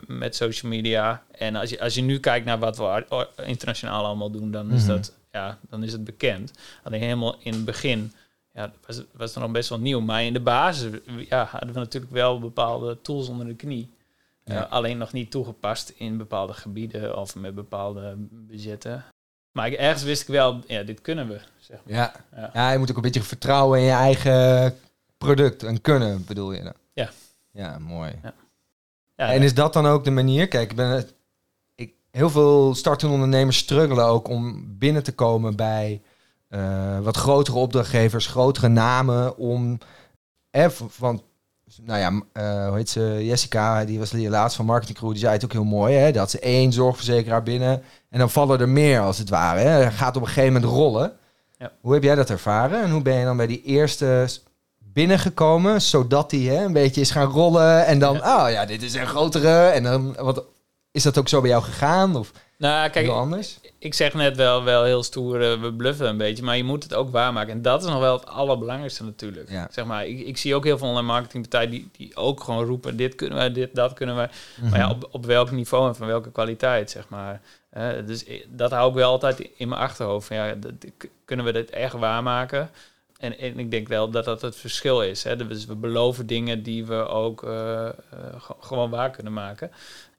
met 0.06 0.36
social 0.36 0.70
media. 0.70 1.22
En 1.30 1.56
als 1.56 1.70
je, 1.70 1.80
als 1.80 1.94
je 1.94 2.02
nu 2.02 2.18
kijkt 2.18 2.46
naar 2.46 2.58
wat 2.58 2.76
we 2.76 3.28
internationaal 3.44 4.04
allemaal 4.04 4.30
doen, 4.30 4.50
dan, 4.50 4.64
mm 4.64 4.70
-hmm. 4.70 4.78
is, 4.78 4.86
dat, 4.86 5.12
ja, 5.32 5.58
dan 5.68 5.82
is 5.82 5.92
het 5.92 6.04
bekend. 6.04 6.52
Alleen 6.82 7.02
helemaal 7.02 7.36
in 7.38 7.52
het 7.52 7.64
begin 7.64 8.12
ja, 8.52 8.72
was, 8.86 9.02
was 9.12 9.34
nog 9.34 9.50
best 9.50 9.68
wel 9.68 9.78
nieuw. 9.78 10.00
Maar 10.00 10.24
in 10.24 10.32
de 10.32 10.40
basis 10.40 10.92
ja, 11.28 11.44
hadden 11.44 11.72
we 11.72 11.78
natuurlijk 11.78 12.12
wel 12.12 12.38
bepaalde 12.38 13.00
tools 13.02 13.28
onder 13.28 13.46
de 13.46 13.54
knie. 13.54 13.93
Ja. 14.44 14.64
Uh, 14.64 14.72
alleen 14.72 14.98
nog 14.98 15.12
niet 15.12 15.30
toegepast 15.30 15.92
in 15.96 16.16
bepaalde 16.16 16.52
gebieden 16.52 17.16
of 17.16 17.34
met 17.34 17.54
bepaalde 17.54 18.14
budgetten. 18.18 19.04
Maar 19.52 19.66
ik, 19.66 19.72
ergens 19.72 20.02
wist 20.02 20.22
ik 20.22 20.28
wel, 20.28 20.60
ja, 20.66 20.82
dit 20.82 21.00
kunnen 21.00 21.28
we. 21.28 21.40
Zeg 21.58 21.80
maar. 21.84 21.94
ja. 21.94 22.12
Ja. 22.36 22.50
ja, 22.52 22.70
je 22.70 22.78
moet 22.78 22.90
ook 22.90 22.96
een 22.96 23.02
beetje 23.02 23.22
vertrouwen 23.22 23.78
in 23.78 23.84
je 23.84 23.90
eigen 23.90 24.76
product 25.18 25.62
en 25.62 25.80
kunnen, 25.80 26.24
bedoel 26.24 26.52
je 26.52 26.62
dan? 26.62 26.74
Ja. 26.92 27.10
Ja, 27.50 27.78
mooi. 27.78 28.12
Ja. 28.22 28.34
Ja, 29.16 29.32
en 29.32 29.42
is 29.42 29.54
dat 29.54 29.72
dan 29.72 29.86
ook 29.86 30.04
de 30.04 30.10
manier? 30.10 30.48
Kijk, 30.48 30.70
ik 30.70 30.76
ben, 30.76 31.08
ik, 31.74 31.94
heel 32.10 32.30
veel 32.30 32.74
startende 32.74 33.14
ondernemers 33.14 33.56
struggelen 33.58 34.04
ook 34.04 34.28
om 34.28 34.64
binnen 34.78 35.02
te 35.02 35.14
komen 35.14 35.56
bij 35.56 36.02
uh, 36.48 37.00
wat 37.00 37.16
grotere 37.16 37.58
opdrachtgevers, 37.58 38.26
grotere 38.26 38.68
namen 38.68 39.36
om. 39.36 39.78
Eh, 40.50 40.68
van, 40.68 41.22
nou 41.82 41.98
ja, 41.98 42.10
uh, 42.10 42.68
hoe 42.68 42.76
heet 42.76 42.90
ze? 42.90 43.20
Jessica, 43.24 43.84
die 43.84 43.98
was 43.98 44.10
hier 44.10 44.30
laatst 44.30 44.56
van 44.56 44.66
Marketing 44.66 44.98
Crew, 44.98 45.10
die 45.10 45.18
zei 45.18 45.32
het 45.32 45.44
ook 45.44 45.52
heel 45.52 45.64
mooi. 45.64 45.94
Hè? 45.94 46.12
Dat 46.12 46.30
ze 46.30 46.38
één 46.38 46.72
zorgverzekeraar 46.72 47.42
binnen 47.42 47.82
en 48.10 48.18
dan 48.18 48.30
vallen 48.30 48.60
er 48.60 48.68
meer 48.68 49.00
als 49.00 49.18
het 49.18 49.28
ware. 49.28 49.60
Hè? 49.60 49.90
gaat 49.90 50.16
op 50.16 50.22
een 50.22 50.28
gegeven 50.28 50.52
moment 50.52 50.72
rollen. 50.72 51.12
Ja. 51.58 51.72
Hoe 51.80 51.94
heb 51.94 52.02
jij 52.02 52.14
dat 52.14 52.30
ervaren 52.30 52.82
en 52.82 52.90
hoe 52.90 53.02
ben 53.02 53.14
je 53.14 53.24
dan 53.24 53.36
bij 53.36 53.46
die 53.46 53.62
eerste 53.62 54.28
binnengekomen, 54.78 55.82
zodat 55.82 56.30
die 56.30 56.50
hè, 56.50 56.64
een 56.64 56.72
beetje 56.72 57.00
is 57.00 57.10
gaan 57.10 57.30
rollen 57.30 57.86
en 57.86 57.98
dan, 57.98 58.14
ja. 58.14 58.44
oh 58.44 58.50
ja, 58.50 58.66
dit 58.66 58.82
is 58.82 58.94
een 58.94 59.06
grotere. 59.06 59.66
En 59.66 59.82
dan, 59.82 60.14
wat, 60.18 60.44
is 60.90 61.02
dat 61.02 61.18
ook 61.18 61.28
zo 61.28 61.40
bij 61.40 61.50
jou 61.50 61.62
gegaan? 61.62 62.16
Of 62.16 62.32
nou, 62.58 62.90
kijk, 62.90 63.04
heel 63.06 63.14
anders? 63.14 63.58
Ik 63.84 63.94
zeg 63.94 64.14
net 64.14 64.36
wel, 64.36 64.64
wel 64.64 64.84
heel 64.84 65.02
stoer, 65.02 65.40
uh, 65.40 65.60
we 65.60 65.72
bluffen 65.72 66.08
een 66.08 66.16
beetje, 66.16 66.42
maar 66.42 66.56
je 66.56 66.64
moet 66.64 66.82
het 66.82 66.94
ook 66.94 67.10
waarmaken. 67.10 67.52
En 67.52 67.62
dat 67.62 67.82
is 67.82 67.88
nog 67.88 67.98
wel 67.98 68.12
het 68.12 68.26
allerbelangrijkste 68.26 69.04
natuurlijk. 69.04 69.50
Ja. 69.50 69.68
Zeg 69.70 69.84
maar, 69.84 70.06
ik, 70.06 70.20
ik 70.20 70.36
zie 70.36 70.54
ook 70.54 70.64
heel 70.64 70.78
veel 70.78 70.88
online 70.88 71.06
marketingpartijen 71.06 71.70
die, 71.70 71.88
die 71.96 72.16
ook 72.16 72.42
gewoon 72.42 72.64
roepen, 72.64 72.96
dit 72.96 73.14
kunnen 73.14 73.38
we, 73.38 73.52
dit, 73.52 73.74
dat 73.74 73.92
kunnen 73.92 74.16
we. 74.16 74.28
Maar 74.70 74.78
ja, 74.78 74.90
op, 74.90 75.08
op 75.10 75.26
welk 75.26 75.50
niveau 75.50 75.88
en 75.88 75.96
van 75.96 76.06
welke 76.06 76.30
kwaliteit, 76.30 76.90
zeg 76.90 77.08
maar. 77.08 77.40
Uh, 77.76 77.88
dus 78.06 78.24
dat 78.48 78.70
hou 78.70 78.88
ik 78.88 78.94
wel 78.94 79.10
altijd 79.10 79.48
in 79.56 79.68
mijn 79.68 79.80
achterhoofd. 79.80 80.26
Van, 80.26 80.36
ja, 80.36 80.54
dat, 80.54 80.72
kunnen 81.24 81.44
we 81.44 81.52
dit 81.52 81.70
echt 81.70 81.94
waarmaken? 81.94 82.70
En, 83.18 83.38
en 83.38 83.58
ik 83.58 83.70
denk 83.70 83.88
wel 83.88 84.10
dat 84.10 84.24
dat 84.24 84.42
het 84.42 84.56
verschil 84.56 85.02
is. 85.02 85.22
Hè? 85.22 85.36
Dus 85.36 85.66
we 85.66 85.74
beloven 85.74 86.26
dingen 86.26 86.62
die 86.62 86.86
we 86.86 87.06
ook 87.06 87.42
uh, 87.42 87.88
gewoon 88.60 88.90
waar 88.90 89.10
kunnen 89.10 89.32
maken. 89.32 89.70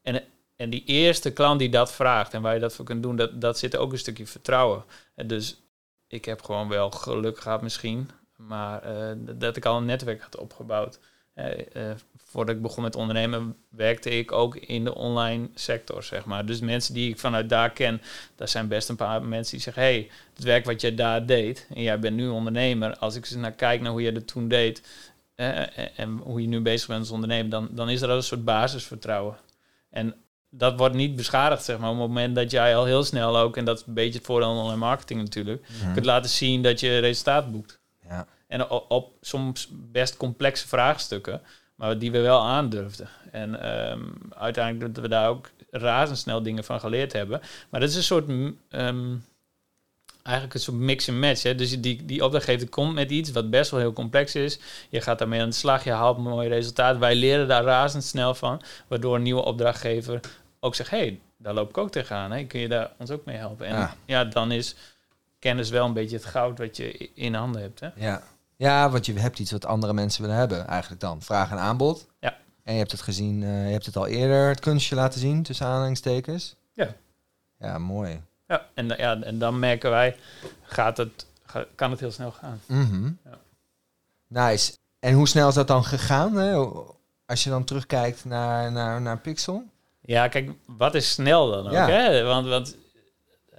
En 0.01 0.23
en 0.55 0.69
die 0.69 0.83
eerste 0.85 1.31
klant 1.33 1.59
die 1.59 1.69
dat 1.69 1.93
vraagt 1.93 2.33
en 2.33 2.41
waar 2.41 2.53
je 2.53 2.59
dat 2.59 2.73
voor 2.73 2.85
kunt 2.85 3.03
doen, 3.03 3.15
dat, 3.15 3.41
dat 3.41 3.59
zit 3.59 3.77
ook 3.77 3.91
een 3.91 3.97
stukje 3.97 4.27
vertrouwen. 4.27 4.83
En 5.15 5.27
dus 5.27 5.57
ik 6.07 6.25
heb 6.25 6.41
gewoon 6.41 6.67
wel 6.69 6.91
geluk 6.91 7.39
gehad 7.39 7.61
misschien, 7.61 8.09
maar 8.35 8.95
uh, 8.95 9.11
dat 9.35 9.57
ik 9.57 9.65
al 9.65 9.77
een 9.77 9.85
netwerk 9.85 10.21
had 10.21 10.37
opgebouwd. 10.37 10.99
Uh, 11.35 11.91
voordat 12.17 12.55
ik 12.55 12.61
begon 12.61 12.83
met 12.83 12.95
ondernemen, 12.95 13.55
werkte 13.69 14.09
ik 14.09 14.31
ook 14.31 14.55
in 14.55 14.83
de 14.83 14.95
online 14.95 15.49
sector, 15.53 16.03
zeg 16.03 16.25
maar. 16.25 16.45
Dus 16.45 16.59
mensen 16.59 16.93
die 16.93 17.09
ik 17.09 17.19
vanuit 17.19 17.49
daar 17.49 17.71
ken, 17.71 18.01
daar 18.35 18.47
zijn 18.47 18.67
best 18.67 18.89
een 18.89 18.95
paar 18.95 19.23
mensen 19.23 19.51
die 19.51 19.61
zeggen... 19.61 19.83
hey, 19.83 20.09
het 20.33 20.43
werk 20.43 20.65
wat 20.65 20.81
jij 20.81 20.95
daar 20.95 21.25
deed, 21.25 21.67
en 21.73 21.81
jij 21.81 21.99
bent 21.99 22.15
nu 22.15 22.27
ondernemer... 22.27 22.97
als 22.97 23.15
ik 23.15 23.23
eens 23.23 23.35
naar 23.35 23.51
kijk 23.51 23.81
naar 23.81 23.91
hoe 23.91 24.01
je 24.01 24.11
dat 24.11 24.27
toen 24.27 24.47
deed... 24.47 24.81
en 25.95 26.17
hoe 26.23 26.41
je 26.41 26.47
nu 26.47 26.61
bezig 26.61 26.87
bent 26.87 26.99
als 26.99 27.11
ondernemer... 27.11 27.49
dan, 27.49 27.67
dan 27.71 27.89
is 27.89 28.01
er 28.01 28.09
al 28.09 28.15
een 28.15 28.23
soort 28.23 28.45
basisvertrouwen. 28.45 29.37
En 29.89 30.15
dat 30.57 30.77
wordt 30.77 30.95
niet 30.95 31.15
beschadigd, 31.15 31.63
zeg 31.63 31.77
maar. 31.77 31.89
Op 31.89 31.97
het 31.97 32.07
moment 32.07 32.35
dat 32.35 32.51
jij 32.51 32.75
al 32.75 32.85
heel 32.85 33.03
snel 33.03 33.37
ook, 33.37 33.57
en 33.57 33.65
dat 33.65 33.79
is 33.79 33.83
een 33.87 33.93
beetje 33.93 34.17
het 34.17 34.25
voordeel 34.25 34.47
van 34.47 34.57
online 34.57 34.79
marketing 34.79 35.21
natuurlijk, 35.21 35.67
mm 35.67 35.93
kunt 35.93 36.05
laten 36.05 36.29
zien 36.29 36.61
dat 36.61 36.79
je 36.79 36.97
resultaat 36.97 37.51
boekt. 37.51 37.79
Ja. 38.09 38.27
En 38.47 38.69
op, 38.69 38.91
op, 38.91 39.13
soms 39.21 39.69
best 39.71 40.17
complexe 40.17 40.67
vraagstukken, 40.67 41.41
maar 41.75 41.99
die 41.99 42.11
we 42.11 42.19
wel 42.19 42.41
aandurfden. 42.41 43.09
En 43.31 43.69
um, 43.91 44.17
uiteindelijk 44.29 44.93
dat 44.95 45.03
we 45.03 45.09
daar 45.09 45.29
ook 45.29 45.49
razendsnel 45.69 46.41
dingen 46.41 46.63
van 46.63 46.79
geleerd 46.79 47.13
hebben. 47.13 47.41
Maar 47.69 47.79
dat 47.79 47.89
is 47.89 47.95
een 47.95 48.03
soort 48.03 48.29
um, 48.69 49.23
eigenlijk 50.25 50.53
een 50.53 50.59
soort 50.59 50.77
mix 50.77 51.07
en 51.07 51.19
match. 51.19 51.43
Hè? 51.43 51.55
Dus 51.55 51.81
die, 51.81 52.05
die 52.05 52.23
opdrachtgever 52.23 52.69
komt 52.69 52.93
met 52.93 53.11
iets 53.11 53.31
wat 53.31 53.49
best 53.49 53.71
wel 53.71 53.79
heel 53.79 53.93
complex 53.93 54.35
is. 54.35 54.59
Je 54.89 55.01
gaat 55.01 55.19
daarmee 55.19 55.41
aan 55.41 55.49
de 55.49 55.55
slag, 55.55 55.83
je 55.83 55.91
haalt 55.91 56.17
een 56.17 56.23
mooi 56.23 56.47
resultaat. 56.47 56.97
Wij 56.97 57.15
leren 57.15 57.47
daar 57.47 57.63
razendsnel 57.63 58.35
van, 58.35 58.61
waardoor 58.87 59.15
een 59.15 59.21
nieuwe 59.21 59.43
opdrachtgever 59.43 60.19
ook 60.65 60.75
zegt... 60.75 60.89
hey, 60.89 61.19
daar 61.37 61.53
loop 61.53 61.69
ik 61.69 61.77
ook 61.77 61.91
tegenaan. 61.91 62.31
Hè? 62.31 62.43
Kun 62.43 62.59
je 62.59 62.67
daar 62.67 62.91
ons 62.97 63.11
ook 63.11 63.25
mee 63.25 63.37
helpen? 63.37 63.65
En 63.67 63.89
ja, 64.05 64.23
dan 64.23 64.51
is 64.51 64.75
kennis 65.39 65.69
wel 65.69 65.85
een 65.85 65.93
beetje 65.93 66.15
het 66.15 66.25
goud 66.25 66.57
wat 66.57 66.77
je 66.77 67.11
in 67.13 67.33
handen 67.33 67.61
hebt. 67.61 67.79
Hè? 67.79 67.89
Ja. 67.95 68.23
ja, 68.55 68.89
want 68.89 69.05
je 69.05 69.19
hebt 69.19 69.39
iets 69.39 69.51
wat 69.51 69.65
andere 69.65 69.93
mensen 69.93 70.21
willen 70.21 70.37
hebben 70.37 70.67
eigenlijk 70.67 71.01
dan. 71.01 71.21
Vraag 71.21 71.51
en 71.51 71.57
aanbod. 71.57 72.07
Ja. 72.19 72.37
En 72.63 72.73
je 72.73 72.79
hebt 72.79 72.91
het 72.91 73.01
gezien, 73.01 73.41
uh, 73.41 73.65
je 73.65 73.71
hebt 73.71 73.85
het 73.85 73.95
al 73.95 74.07
eerder, 74.07 74.47
het 74.47 74.59
kunstje 74.59 74.95
laten 74.95 75.19
zien, 75.19 75.43
tussen 75.43 75.65
aanhalingstekens. 75.65 76.55
Ja. 76.73 76.95
Ja, 77.59 77.77
mooi. 77.77 78.21
Ja, 78.47 78.65
en, 78.73 78.87
ja, 78.87 79.21
en 79.21 79.39
dan 79.39 79.59
merken 79.59 79.89
wij, 79.89 80.15
gaat 80.61 80.97
het, 80.97 81.27
kan 81.75 81.91
het 81.91 81.99
heel 81.99 82.11
snel 82.11 82.31
gaan. 82.31 82.61
Mm 82.65 83.17
ja. 83.23 83.37
Nice. 84.27 84.73
En 84.99 85.13
hoe 85.13 85.27
snel 85.27 85.47
is 85.47 85.53
dat 85.53 85.67
dan 85.67 85.83
gegaan? 85.83 86.35
Hè? 86.35 86.53
Als 87.25 87.43
je 87.43 87.49
dan 87.49 87.63
terugkijkt 87.63 88.25
naar, 88.25 88.71
naar, 88.71 89.01
naar 89.01 89.17
Pixel? 89.17 89.63
Ja, 90.05 90.27
kijk, 90.27 90.51
wat 90.65 90.95
is 90.95 91.11
snel 91.11 91.51
dan 91.51 91.65
ook? 91.65 91.73
Ja. 91.73 91.89
Hè? 91.89 92.23
Want, 92.23 92.47
want, 92.47 92.75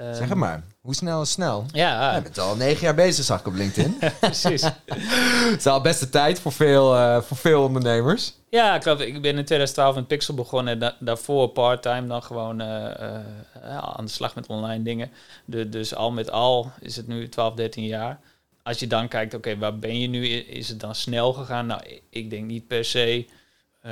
uh, 0.01 0.15
zeg 0.15 0.29
het 0.29 0.39
maar. 0.39 0.63
Hoe 0.81 0.95
snel 0.95 1.23
is 1.23 1.31
snel? 1.31 1.65
Ja. 1.73 2.15
Je 2.15 2.23
bent 2.23 2.39
al 2.39 2.57
negen 2.57 2.81
jaar 2.85 2.95
bezig, 2.95 3.25
zag 3.25 3.41
ik 3.41 3.47
op 3.47 3.55
LinkedIn. 3.55 3.99
Precies. 4.21 4.63
Het 4.63 5.59
is 5.59 5.67
al 5.67 5.81
beste 5.81 6.09
tijd 6.09 6.41
voor 6.41 6.53
veel, 6.53 6.97
uh, 6.97 7.21
voor 7.21 7.37
veel 7.37 7.63
ondernemers. 7.63 8.35
Ja, 8.51 8.79
klopt. 8.79 9.01
Ik 9.01 9.13
ben 9.13 9.39
in 9.39 9.45
2012 9.45 9.95
met 9.95 10.07
Pixel 10.07 10.35
begonnen. 10.35 10.79
Da 10.79 10.97
daarvoor 11.01 11.49
part-time 11.49 12.07
dan 12.07 12.23
gewoon 12.23 12.61
uh, 12.61 12.67
uh, 12.67 13.79
aan 13.79 14.05
de 14.05 14.11
slag 14.11 14.35
met 14.35 14.47
online 14.47 14.83
dingen. 14.83 15.11
De, 15.45 15.69
dus 15.69 15.95
al 15.95 16.11
met 16.11 16.31
al 16.31 16.71
is 16.81 16.97
het 16.97 17.07
nu 17.07 17.29
12, 17.29 17.55
13 17.55 17.85
jaar. 17.85 18.21
Als 18.63 18.79
je 18.79 18.87
dan 18.87 19.09
kijkt, 19.09 19.35
oké, 19.35 19.59
waar 19.59 19.79
ben 19.79 20.01
je 20.01 20.09
nu? 20.09 20.27
Is 20.29 20.69
het 20.69 20.81
dan 20.81 20.95
snel 20.95 21.33
gegaan? 21.33 21.67
Nou, 21.67 22.01
ik 22.11 22.31
denk 22.31 22.45
niet 22.45 22.67
per 22.67 22.85
se 22.85 23.27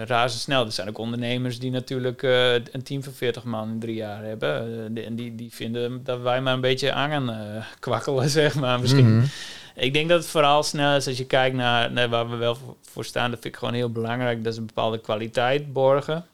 razendsnel. 0.02 0.64
Er 0.64 0.72
zijn 0.72 0.88
ook 0.88 0.98
ondernemers 0.98 1.58
die 1.58 1.70
natuurlijk 1.70 2.22
uh, 2.22 2.52
een 2.52 2.82
team 2.82 3.02
van 3.02 3.12
40 3.12 3.44
man 3.44 3.70
in 3.70 3.78
drie 3.78 3.94
jaar 3.94 4.24
hebben. 4.24 4.68
Uh, 4.96 5.06
en 5.06 5.16
die, 5.16 5.34
die 5.34 5.52
vinden 5.52 6.04
dat 6.04 6.20
wij 6.20 6.40
maar 6.40 6.54
een 6.54 6.60
beetje 6.60 6.92
aan 6.92 7.10
gaan 7.10 7.64
kwakkelen, 7.78 8.30
zeg 8.40 8.54
maar. 8.54 8.80
Misschien. 8.80 9.06
Mm 9.06 9.18
-hmm. 9.18 9.28
Ik 9.74 9.92
denk 9.92 10.08
dat 10.08 10.20
het 10.20 10.30
vooral 10.30 10.62
snel 10.62 10.96
is 10.96 11.06
als 11.06 11.18
je 11.18 11.26
kijkt 11.26 11.56
naar, 11.56 11.92
naar 11.92 12.08
waar 12.08 12.30
we 12.30 12.36
wel 12.36 12.78
voor 12.82 13.04
staan. 13.04 13.30
Dat 13.30 13.40
vind 13.40 13.54
ik 13.54 13.60
gewoon 13.60 13.74
heel 13.74 13.90
belangrijk. 13.90 14.44
Dat 14.44 14.52
is 14.52 14.58
een 14.58 14.66
bepaalde 14.66 15.00
kwaliteit 15.00 15.72
borgen. 15.72 16.26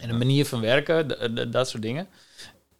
En 0.00 0.10
een 0.10 0.18
manier 0.18 0.46
van 0.46 0.60
werken, 0.60 1.50
dat 1.50 1.68
soort 1.68 1.82
dingen. 1.82 2.08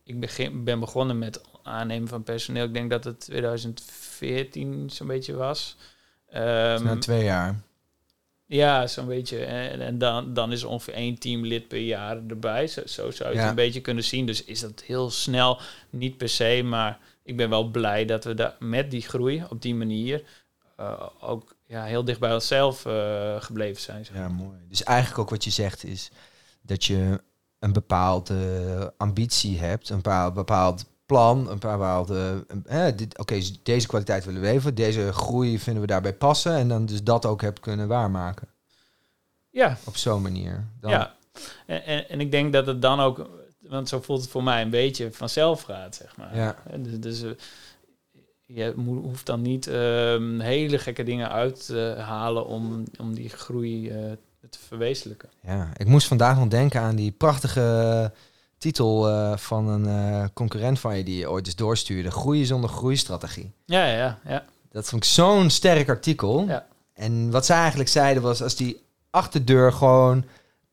Ik 0.04 0.20
begin, 0.20 0.64
ben 0.64 0.80
begonnen 0.80 1.18
met 1.18 1.40
aannemen 1.62 2.08
van 2.08 2.22
personeel. 2.22 2.64
Ik 2.64 2.74
denk 2.74 2.90
dat 2.90 3.04
het 3.04 3.20
2014 3.20 4.90
zo'n 4.90 5.06
beetje 5.06 5.34
was. 5.34 5.76
Um, 6.34 6.40
na 6.84 6.96
twee 6.98 7.24
jaar. 7.24 7.60
Ja, 8.54 8.86
zo'n 8.86 9.06
beetje. 9.06 9.44
En, 9.44 9.80
en, 9.80 9.98
dan, 9.98 10.34
dan 10.34 10.52
is 10.52 10.64
ongeveer 10.64 10.94
één 10.94 11.18
teamlid 11.18 11.68
per 11.68 11.78
jaar 11.78 12.20
erbij. 12.28 12.66
Zo, 12.66 12.80
zo 12.86 13.10
zou 13.10 13.32
je 13.32 13.38
het 13.38 13.48
een 13.48 13.54
beetje 13.54 13.80
kunnen 13.80 14.04
zien. 14.04 14.26
Dus 14.26 14.44
is 14.44 14.60
dat 14.60 14.82
heel 14.82 15.10
snel, 15.10 15.60
niet 15.90 16.16
per 16.16 16.28
se, 16.28 16.62
maar 16.64 16.98
ik 17.22 17.36
ben 17.36 17.50
wel 17.50 17.68
blij 17.68 18.04
dat 18.04 18.24
we 18.24 18.34
daar 18.34 18.56
met 18.58 18.90
die 18.90 19.02
groei 19.02 19.44
op 19.50 19.62
die 19.62 19.74
manier 19.74 20.22
uh, 20.80 21.02
ook 21.20 21.54
ja, 21.66 21.84
heel 21.84 22.04
dicht 22.04 22.20
bij 22.20 22.34
onszelf 22.34 22.86
uh, 22.86 23.42
gebleven 23.42 23.82
zijn. 23.82 24.04
Zeg. 24.04 24.16
Ja, 24.16 24.28
mooi. 24.28 24.58
Dus 24.68 24.82
eigenlijk 24.82 25.18
ook 25.18 25.30
wat 25.30 25.44
je 25.44 25.50
zegt 25.50 25.84
is 25.84 26.10
dat 26.62 26.84
je 26.84 27.20
een 27.58 27.72
bepaalde 27.72 28.94
ambitie 28.96 29.58
hebt, 29.58 29.88
een 29.88 30.02
bepaald 30.34 30.84
plan, 31.14 31.38
een 31.50 31.58
bepaalde. 31.58 32.46
Eh, 32.64 32.86
Oké, 33.16 33.40
deze 33.62 33.86
kwaliteit 33.86 34.24
willen 34.24 34.40
we 34.40 34.48
even, 34.48 34.74
deze 34.74 35.12
groei 35.12 35.58
vinden 35.58 35.82
we 35.82 35.88
daarbij 35.88 36.14
passen 36.14 36.54
en 36.54 36.68
dan 36.68 36.86
dus 36.86 37.02
dat 37.02 37.26
ook 37.26 37.40
hebt 37.40 37.60
kunnen 37.60 37.88
waarmaken. 37.88 38.48
Ja. 39.50 39.78
Op 39.84 39.96
zo'n 39.96 40.22
manier. 40.22 40.64
Dan. 40.80 40.90
Ja. 40.90 41.14
En, 41.66 41.84
en, 41.84 42.08
en 42.08 42.20
ik 42.20 42.30
denk 42.30 42.52
dat 42.52 42.66
het 42.66 42.82
dan 42.82 43.00
ook 43.00 43.28
want 43.60 43.88
zo 43.88 44.00
voelt 44.00 44.20
het 44.20 44.30
voor 44.30 44.42
mij 44.42 44.62
een 44.62 44.70
beetje 44.70 45.12
vanzelf 45.12 45.62
gaat, 45.62 45.94
zeg 45.94 46.16
maar. 46.16 46.36
Ja. 46.36 46.56
Dus, 46.76 47.00
dus 47.00 47.22
uh, 47.22 47.30
je 48.46 48.72
hoeft 48.76 49.26
dan 49.26 49.42
niet 49.42 49.66
uh, 49.66 49.74
hele 50.40 50.78
gekke 50.78 51.02
dingen 51.02 51.30
uit 51.30 51.66
te 51.66 51.94
halen 51.98 52.46
om, 52.46 52.84
om 52.98 53.14
die 53.14 53.28
groei 53.28 53.90
uh, 53.90 54.12
te 54.50 54.58
verwezenlijken. 54.58 55.28
Ja, 55.42 55.70
ik 55.76 55.86
moest 55.86 56.06
vandaag 56.06 56.38
nog 56.38 56.48
denken 56.48 56.80
aan 56.80 56.96
die 56.96 57.12
prachtige 57.12 58.12
titel 58.64 59.10
uh, 59.10 59.36
van 59.36 59.68
een 59.68 60.32
concurrent 60.32 60.78
van 60.78 60.96
je 60.96 61.04
die 61.04 61.18
je 61.18 61.30
ooit 61.30 61.46
eens 61.46 61.56
doorstuurde. 61.56 62.10
Groeien 62.10 62.46
zonder 62.46 62.70
groeistrategie. 62.70 63.52
Ja, 63.64 63.86
ja, 63.86 64.18
ja. 64.24 64.44
Dat 64.70 64.88
vond 64.88 65.04
ik 65.04 65.10
zo'n 65.10 65.50
sterk 65.50 65.88
artikel. 65.88 66.44
Ja. 66.46 66.66
En 66.94 67.30
wat 67.30 67.46
zij 67.46 67.56
eigenlijk 67.56 67.88
zeiden 67.88 68.22
was, 68.22 68.42
als 68.42 68.56
die 68.56 68.82
achterdeur 69.10 69.72
gewoon 69.72 70.24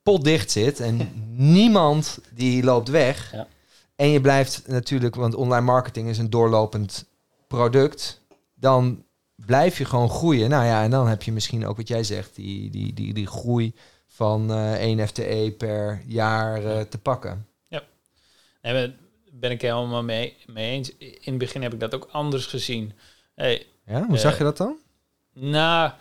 potdicht 0.03 0.51
zit 0.51 0.79
en 0.79 1.09
niemand 1.57 2.19
die 2.33 2.63
loopt 2.63 2.89
weg. 2.89 3.31
Ja. 3.31 3.47
En 3.95 4.07
je 4.07 4.21
blijft 4.21 4.63
natuurlijk, 4.67 5.15
want 5.15 5.35
online 5.35 5.65
marketing 5.65 6.09
is 6.09 6.17
een 6.17 6.29
doorlopend 6.29 7.05
product, 7.47 8.21
dan 8.53 9.03
blijf 9.35 9.77
je 9.77 9.85
gewoon 9.85 10.09
groeien. 10.09 10.49
Nou 10.49 10.65
ja, 10.65 10.83
en 10.83 10.91
dan 10.91 11.07
heb 11.07 11.23
je 11.23 11.31
misschien 11.31 11.67
ook 11.67 11.77
wat 11.77 11.87
jij 11.87 12.03
zegt, 12.03 12.35
die, 12.35 12.69
die, 12.69 12.93
die, 12.93 13.13
die 13.13 13.27
groei 13.27 13.75
van 14.07 14.51
uh, 14.51 14.73
1 14.73 15.07
FTE 15.07 15.55
per 15.57 16.01
jaar 16.05 16.63
uh, 16.63 16.79
te 16.79 16.97
pakken. 16.97 17.45
Nee, 18.61 18.93
ben 19.31 19.51
ik 19.51 19.61
helemaal 19.61 20.03
mee, 20.03 20.37
mee 20.47 20.71
eens. 20.71 20.97
In 20.97 21.19
het 21.23 21.37
begin 21.37 21.61
heb 21.61 21.73
ik 21.73 21.79
dat 21.79 21.95
ook 21.95 22.07
anders 22.11 22.45
gezien. 22.45 22.93
Hey, 23.35 23.65
ja, 23.85 24.05
hoe 24.05 24.15
uh, 24.15 24.21
zag 24.21 24.37
je 24.37 24.43
dat 24.43 24.57
dan? 24.57 24.75
Nou, 25.33 25.91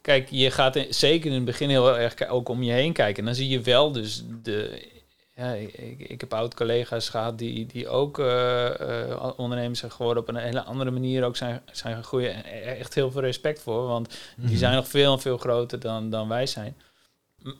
kijk, 0.00 0.28
je 0.30 0.50
gaat 0.50 0.76
in, 0.76 0.94
zeker 0.94 1.30
in 1.30 1.36
het 1.36 1.44
begin 1.44 1.68
heel 1.68 1.98
erg 1.98 2.28
ook 2.28 2.48
om 2.48 2.62
je 2.62 2.72
heen 2.72 2.92
kijken. 2.92 3.18
En 3.18 3.24
dan 3.24 3.34
zie 3.34 3.48
je 3.48 3.60
wel 3.60 3.92
dus 3.92 4.24
de... 4.42 4.86
Ja, 5.34 5.52
ik, 5.52 5.98
ik 5.98 6.20
heb 6.20 6.34
oud-collega's 6.34 7.08
gehad 7.08 7.38
die, 7.38 7.66
die 7.66 7.88
ook 7.88 8.18
uh, 8.18 8.70
uh, 8.80 9.32
ondernemers 9.36 9.78
zijn 9.78 9.92
geworden 9.92 10.22
op 10.22 10.28
een 10.28 10.36
hele 10.36 10.62
andere 10.62 10.90
manier 10.90 11.24
ook 11.24 11.36
zijn, 11.36 11.62
zijn 11.72 11.96
gegroeid. 11.96 12.32
En 12.32 12.44
echt 12.44 12.94
heel 12.94 13.10
veel 13.10 13.20
respect 13.20 13.60
voor, 13.60 13.86
want 13.86 14.18
die 14.36 14.56
zijn 14.56 14.74
nog 14.74 14.88
veel 14.88 15.12
en 15.12 15.20
veel 15.20 15.38
groter 15.38 15.80
dan, 15.80 16.10
dan 16.10 16.28
wij 16.28 16.46
zijn. 16.46 16.76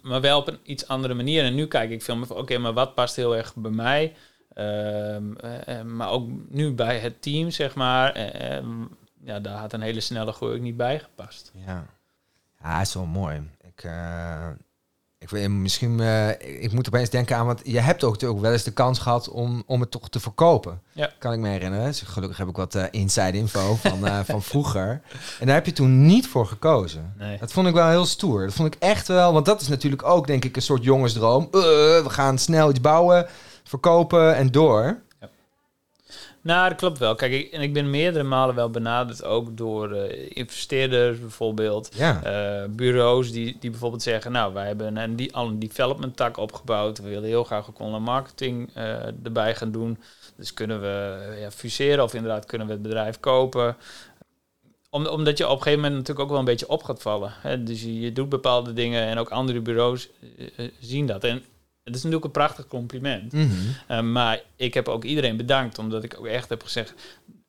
Maar 0.02 0.20
wel 0.20 0.38
op 0.38 0.48
een 0.48 0.58
iets 0.62 0.88
andere 0.88 1.14
manier. 1.14 1.44
En 1.44 1.54
nu 1.54 1.66
kijk 1.66 1.90
ik 1.90 2.02
meer 2.02 2.26
van, 2.26 2.36
oké, 2.36 2.58
maar 2.58 2.72
wat 2.72 2.94
past 2.94 3.16
heel 3.16 3.36
erg 3.36 3.54
bij 3.54 3.70
mij? 3.70 4.14
Uh, 4.54 5.82
maar 5.82 6.10
ook 6.10 6.28
nu 6.48 6.72
bij 6.72 6.98
het 6.98 7.22
team, 7.22 7.50
zeg 7.50 7.74
maar. 7.74 8.18
ja, 9.24 9.40
daar 9.40 9.56
had 9.56 9.72
een 9.72 9.80
hele 9.80 10.00
snelle 10.00 10.32
groei 10.32 10.54
ook 10.54 10.62
niet 10.62 10.76
bij 10.76 10.98
gepast. 10.98 11.52
Ja. 11.54 11.86
Ja, 12.62 12.80
is 12.80 12.94
wel 12.94 13.06
mooi. 13.06 13.50
Ik, 13.60 13.84
ik 15.18 15.30
weet 15.30 15.48
misschien, 15.48 15.98
uh, 16.00 16.28
ik 16.62 16.72
moet 16.72 16.86
opeens 16.86 17.10
denken 17.10 17.36
aan, 17.36 17.46
want 17.46 17.60
je 17.64 17.80
hebt 17.80 18.04
ook, 18.04 18.24
ook 18.24 18.40
wel 18.40 18.52
eens 18.52 18.62
de 18.62 18.70
kans 18.70 18.98
gehad 18.98 19.28
om, 19.28 19.62
om 19.66 19.80
het 19.80 19.90
toch 19.90 20.08
te 20.08 20.20
verkopen. 20.20 20.80
Ja. 20.92 21.12
Kan 21.18 21.32
ik 21.32 21.38
me 21.38 21.48
herinneren. 21.48 21.86
Dus 21.86 22.00
gelukkig 22.00 22.38
heb 22.38 22.48
ik 22.48 22.56
wat 22.56 22.74
uh, 22.74 22.84
inside 22.90 23.36
info 23.36 23.74
van, 23.82 24.24
van 24.24 24.42
vroeger. 24.42 25.00
En 25.40 25.46
daar 25.46 25.54
heb 25.54 25.66
je 25.66 25.72
toen 25.72 26.06
niet 26.06 26.26
voor 26.26 26.46
gekozen. 26.46 27.14
Nee. 27.18 27.38
Dat 27.38 27.52
vond 27.52 27.66
ik 27.66 27.74
wel 27.74 27.88
heel 27.88 28.06
stoer. 28.06 28.44
Dat 28.44 28.54
vond 28.54 28.74
ik 28.74 28.80
echt 28.82 29.08
wel, 29.08 29.32
want 29.32 29.46
dat 29.46 29.60
is 29.60 29.68
natuurlijk 29.68 30.02
ook 30.02 30.26
denk 30.26 30.44
ik 30.44 30.56
een 30.56 30.62
soort 30.62 30.84
jongensdroom. 30.84 31.48
we 31.50 32.04
gaan 32.06 32.38
snel 32.38 32.70
iets 32.70 32.80
bouwen, 32.80 33.26
verkopen 33.64 34.36
en 34.36 34.50
door. 34.50 35.00
Nou, 36.40 36.68
dat 36.68 36.78
klopt 36.78 36.98
wel. 36.98 37.14
Kijk, 37.14 37.32
ik, 37.32 37.52
en 37.52 37.60
ik 37.60 37.72
ben 37.72 37.90
meerdere 37.90 38.24
malen 38.24 38.54
wel 38.54 38.70
benaderd, 38.70 39.24
ook 39.24 39.56
door 39.56 39.96
uh, 39.96 40.26
investeerders 40.28 41.20
bijvoorbeeld. 41.20 41.90
Ja. 41.94 42.20
Uh, 42.24 42.68
bureaus 42.70 43.32
die, 43.32 43.56
die 43.60 43.70
bijvoorbeeld 43.70 44.02
zeggen, 44.02 44.32
nou, 44.32 44.54
wij 44.54 44.66
hebben 44.66 44.96
een, 44.96 45.16
die, 45.16 45.34
al 45.34 45.46
een 45.46 45.58
development 45.58 46.16
tak 46.16 46.36
opgebouwd. 46.36 46.98
We 46.98 47.08
willen 47.08 47.28
heel 47.28 47.44
graag 47.44 47.68
ook 47.68 47.78
online 47.78 48.04
marketing 48.04 48.70
uh, 48.76 49.24
erbij 49.24 49.54
gaan 49.54 49.70
doen. 49.70 49.98
Dus 50.36 50.54
kunnen 50.54 50.80
we 50.80 51.36
ja, 51.40 51.50
fuseren 51.50 52.04
of 52.04 52.14
inderdaad 52.14 52.46
kunnen 52.46 52.66
we 52.66 52.72
het 52.72 52.82
bedrijf 52.82 53.20
kopen. 53.20 53.76
Om, 54.90 55.06
omdat 55.06 55.38
je 55.38 55.44
op 55.44 55.56
een 55.56 55.62
gegeven 55.62 55.80
moment 55.80 55.98
natuurlijk 55.98 56.20
ook 56.20 56.30
wel 56.30 56.38
een 56.38 56.44
beetje 56.44 56.68
op 56.68 56.82
gaat 56.82 57.02
vallen. 57.02 57.32
Hè? 57.40 57.62
Dus 57.62 57.82
je, 57.82 58.00
je 58.00 58.12
doet 58.12 58.28
bepaalde 58.28 58.72
dingen 58.72 59.02
en 59.02 59.18
ook 59.18 59.30
andere 59.30 59.60
bureaus 59.60 60.08
zien 60.80 61.06
dat. 61.06 61.24
En 61.24 61.42
het 61.88 61.96
is 61.96 62.02
natuurlijk 62.02 62.24
een 62.24 62.40
prachtig 62.40 62.66
compliment. 62.66 63.32
Mm 63.32 63.50
-hmm. 63.50 63.96
uh, 63.96 64.12
maar 64.12 64.40
ik 64.56 64.74
heb 64.74 64.88
ook 64.88 65.04
iedereen 65.04 65.36
bedankt, 65.36 65.78
omdat 65.78 66.04
ik 66.04 66.18
ook 66.18 66.26
echt 66.26 66.48
heb 66.48 66.62
gezegd... 66.62 66.94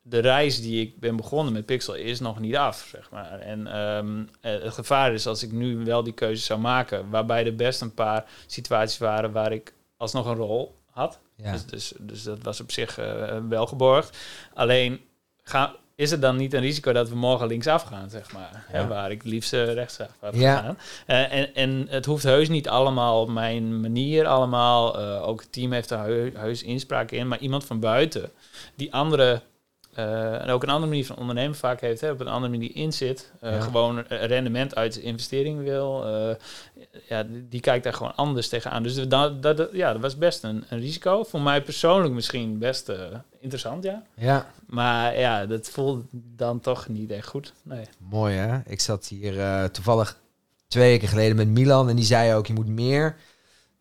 de 0.01 0.19
reis 0.19 0.62
die 0.62 0.81
ik 0.81 1.00
ben 1.00 1.15
begonnen 1.15 1.53
met 1.53 1.65
Pixel 1.65 1.96
is 1.96 2.19
nog 2.19 2.39
niet 2.39 2.55
af, 2.55 2.88
zeg 2.91 3.12
maar. 3.12 3.39
En 3.39 3.79
um, 3.79 4.29
het 4.41 4.74
gevaar 4.74 5.13
is 5.13 5.27
als 5.27 5.43
ik 5.43 5.51
nu 5.51 5.77
wel 5.77 6.03
die 6.03 6.13
keuze 6.13 6.43
zou 6.43 6.60
maken... 6.60 7.10
waarbij 7.10 7.46
er 7.46 7.55
best 7.55 7.81
een 7.81 7.93
paar 7.93 8.25
situaties 8.46 8.98
waren 8.98 9.31
waar 9.31 9.51
ik 9.51 9.74
alsnog 9.98 10.25
een 10.25 10.36
rol 10.36 10.75
had. 10.91 11.19
Ja. 11.36 11.51
Dus, 11.51 11.65
dus, 11.65 11.93
dus 12.00 12.24
dat 12.24 12.41
was 12.41 12.62
op 12.62 12.72
zich 12.72 13.00
uh, 13.00 13.38
wel 13.50 13.67
geborgd. 13.67 14.17
Alleen... 14.53 15.00
Ga, 15.43 15.75
is 16.00 16.12
het 16.12 16.22
dan 16.22 16.36
niet 16.36 16.53
een 16.53 16.62
risico 16.62 16.91
dat 16.94 17.10
we 17.10 17.15
morgen 17.15 17.48
linksaf 17.48 17.84
gaan, 17.84 18.10
zeg 18.10 18.32
maar? 18.32 18.65
Ja. 18.72 18.79
Hè, 18.79 18.88
waar 18.88 19.12
ik 19.12 19.22
het 19.22 19.32
liefst 19.32 19.53
uh, 19.53 19.74
rechtsaf 19.74 20.10
had 20.20 20.36
ja. 20.36 20.56
gedaan. 20.56 20.77
Uh, 21.08 21.34
en, 21.34 21.56
en 21.56 21.88
het 21.89 22.06
hoeft 22.06 22.24
heus 22.24 22.50
niet 22.50 22.70
allemaal 22.70 23.22
op 23.22 23.29
mijn 23.29 23.82
manier 23.82 24.27
allemaal. 24.27 25.00
Uh, 25.00 25.27
ook 25.27 25.39
het 25.39 25.51
team 25.51 25.72
heeft 25.72 25.89
er 25.89 26.32
heus 26.34 26.63
inspraak 26.63 27.12
in. 27.12 27.27
Maar 27.27 27.39
iemand 27.39 27.65
van 27.65 27.79
buiten 27.79 28.32
die 28.75 28.94
andere 28.94 29.41
uh, 29.98 30.41
en 30.41 30.50
ook 30.50 30.63
een 30.63 30.69
andere 30.69 30.89
manier 30.89 31.05
van 31.05 31.15
ondernemen 31.15 31.55
vaak 31.55 31.81
heeft, 31.81 32.01
hè, 32.01 32.12
op 32.12 32.19
een 32.19 32.27
andere 32.27 32.51
manier 32.51 32.75
in 32.75 32.93
zit. 32.93 33.31
Uh, 33.43 33.62
Gewoon 33.62 34.00
rendement 34.08 34.75
uit 34.75 34.96
investering 34.96 35.63
wil. 35.63 36.08
Uh, 36.08 36.36
ja, 37.10 37.25
die, 37.29 37.62
kijkt 37.62 37.84
daar 37.84 37.93
gewoon 37.93 38.15
anders 38.15 38.50
tegenaan. 38.50 38.84
Dus 38.84 39.08
dat, 39.08 39.41
dat, 39.43 39.69
ja, 39.72 39.91
dat 39.91 40.01
was 40.01 40.17
best 40.17 40.43
een, 40.43 40.63
een 40.69 40.79
risico. 40.79 41.24
Voor 41.24 41.41
mij 41.41 41.62
persoonlijk 41.62 42.13
misschien 42.13 42.58
best 42.58 42.91
interessant, 43.39 43.84
ja. 43.84 44.03
ja. 44.13 44.51
Maar 44.65 45.19
ja, 45.19 45.46
dat 45.46 45.69
voelde 45.69 46.03
dan 46.12 46.60
toch 46.60 46.88
niet 46.88 47.12
echt 47.12 47.27
goed. 47.27 47.53
Nee. 47.62 47.86
Mooi 47.98 48.36
hè? 48.36 48.60
Ik 48.65 48.79
zat 48.79 49.08
hier 49.08 49.72
toevallig 49.72 50.17
twee 50.67 50.89
weken 50.89 51.08
geleden 51.08 51.36
met 51.36 51.48
Milan 51.48 51.89
en 51.89 51.96
die 51.96 52.05
zei 52.05 52.34
ook, 52.34 52.48
je 52.48 52.53
moet 52.53 52.67
meer 52.67 53.15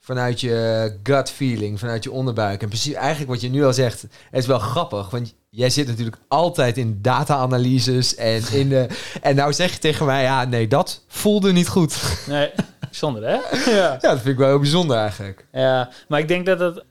vanuit 0.01 0.41
je 0.41 0.99
gut 1.03 1.31
feeling, 1.31 1.79
vanuit 1.79 2.05
je 2.05 2.11
onderbuik. 2.11 2.63
En 2.63 2.69
precies 2.69 2.93
eigenlijk 2.93 3.31
wat 3.31 3.41
je 3.41 3.51
nu 3.51 3.65
al 3.65 3.73
zegt, 3.73 4.03
het 4.03 4.11
is 4.31 4.47
wel 4.47 4.59
grappig, 4.59 5.11
want 5.11 5.35
jij 5.51 5.71
zit 5.71 5.87
natuurlijk 5.87 6.17
altijd 6.29 6.77
in 6.77 6.99
data-analyses 7.03 8.15
en 8.15 8.43
in 8.53 8.69
de... 8.69 8.87
En 9.23 9.37
nou 9.37 9.53
zeg 9.53 9.73
je 9.73 9.79
tegen 9.79 10.07
mij, 10.07 10.23
ja, 10.23 10.45
nee, 10.45 10.69
dat 10.69 11.05
voelde 11.07 11.53
niet 11.53 11.69
goed. 11.69 12.25
Nee, 12.27 12.51
bijzonder 12.81 13.23
hè? 13.23 13.71
Ja. 13.71 13.93
ja, 14.01 14.09
dat 14.09 14.21
vind 14.21 14.27
ik 14.27 14.37
wel 14.37 14.49
heel 14.49 14.59
bijzonder 14.59 14.97
eigenlijk. 14.97 15.47
Ja, 15.53 15.91
maar 16.09 16.21
ik 16.21 16.29
denk 16.29 16.47
dat 16.47 16.59
het... 16.59 16.85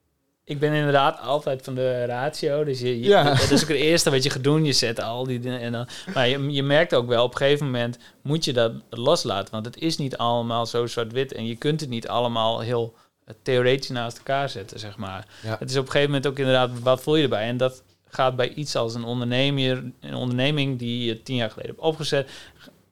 Ik 0.47 0.59
ben 0.59 0.73
inderdaad 0.73 1.19
altijd 1.19 1.63
van 1.63 1.75
de 1.75 2.05
ratio. 2.05 2.63
Dus 2.63 2.79
je, 2.79 2.99
ja. 2.99 3.23
dat 3.41 3.51
is 3.51 3.63
ook 3.63 3.69
het 3.69 3.77
eerste 3.77 4.09
wat 4.09 4.23
je 4.23 4.29
gaat 4.29 4.43
doen. 4.43 4.65
Je 4.65 4.73
zet 4.73 5.01
al 5.01 5.23
die 5.23 5.39
dingen. 5.39 5.59
En 5.59 5.71
dan, 5.71 5.87
maar 6.13 6.27
je, 6.27 6.51
je 6.51 6.63
merkt 6.63 6.93
ook 6.93 7.07
wel, 7.07 7.23
op 7.23 7.31
een 7.31 7.37
gegeven 7.37 7.65
moment 7.65 7.97
moet 8.21 8.45
je 8.45 8.53
dat 8.53 8.71
loslaten. 8.89 9.51
Want 9.51 9.65
het 9.65 9.77
is 9.77 9.97
niet 9.97 10.17
allemaal 10.17 10.65
zo 10.65 10.85
zwart-wit. 10.85 11.33
En 11.33 11.45
je 11.45 11.55
kunt 11.55 11.79
het 11.79 11.89
niet 11.89 12.07
allemaal 12.07 12.59
heel 12.59 12.95
theoretisch 13.43 13.89
naast 13.89 14.17
elkaar 14.17 14.49
zetten, 14.49 14.79
zeg 14.79 14.97
maar. 14.97 15.27
Het 15.41 15.69
is 15.69 15.77
op 15.77 15.85
een 15.85 15.91
gegeven 15.91 16.11
moment 16.11 16.27
ook 16.27 16.39
inderdaad, 16.39 16.79
wat 16.79 17.01
voel 17.01 17.15
je 17.15 17.23
erbij? 17.23 17.47
En 17.47 17.57
dat 17.57 17.83
gaat 18.09 18.35
bij 18.35 18.49
iets 18.49 18.75
als 18.75 18.95
een 18.95 19.03
ondernemer, 19.03 19.83
een 19.99 20.15
onderneming 20.15 20.79
die 20.79 21.05
je 21.05 21.23
tien 21.23 21.35
jaar 21.35 21.49
geleden 21.49 21.71
hebt 21.71 21.83
opgezet, 21.83 22.29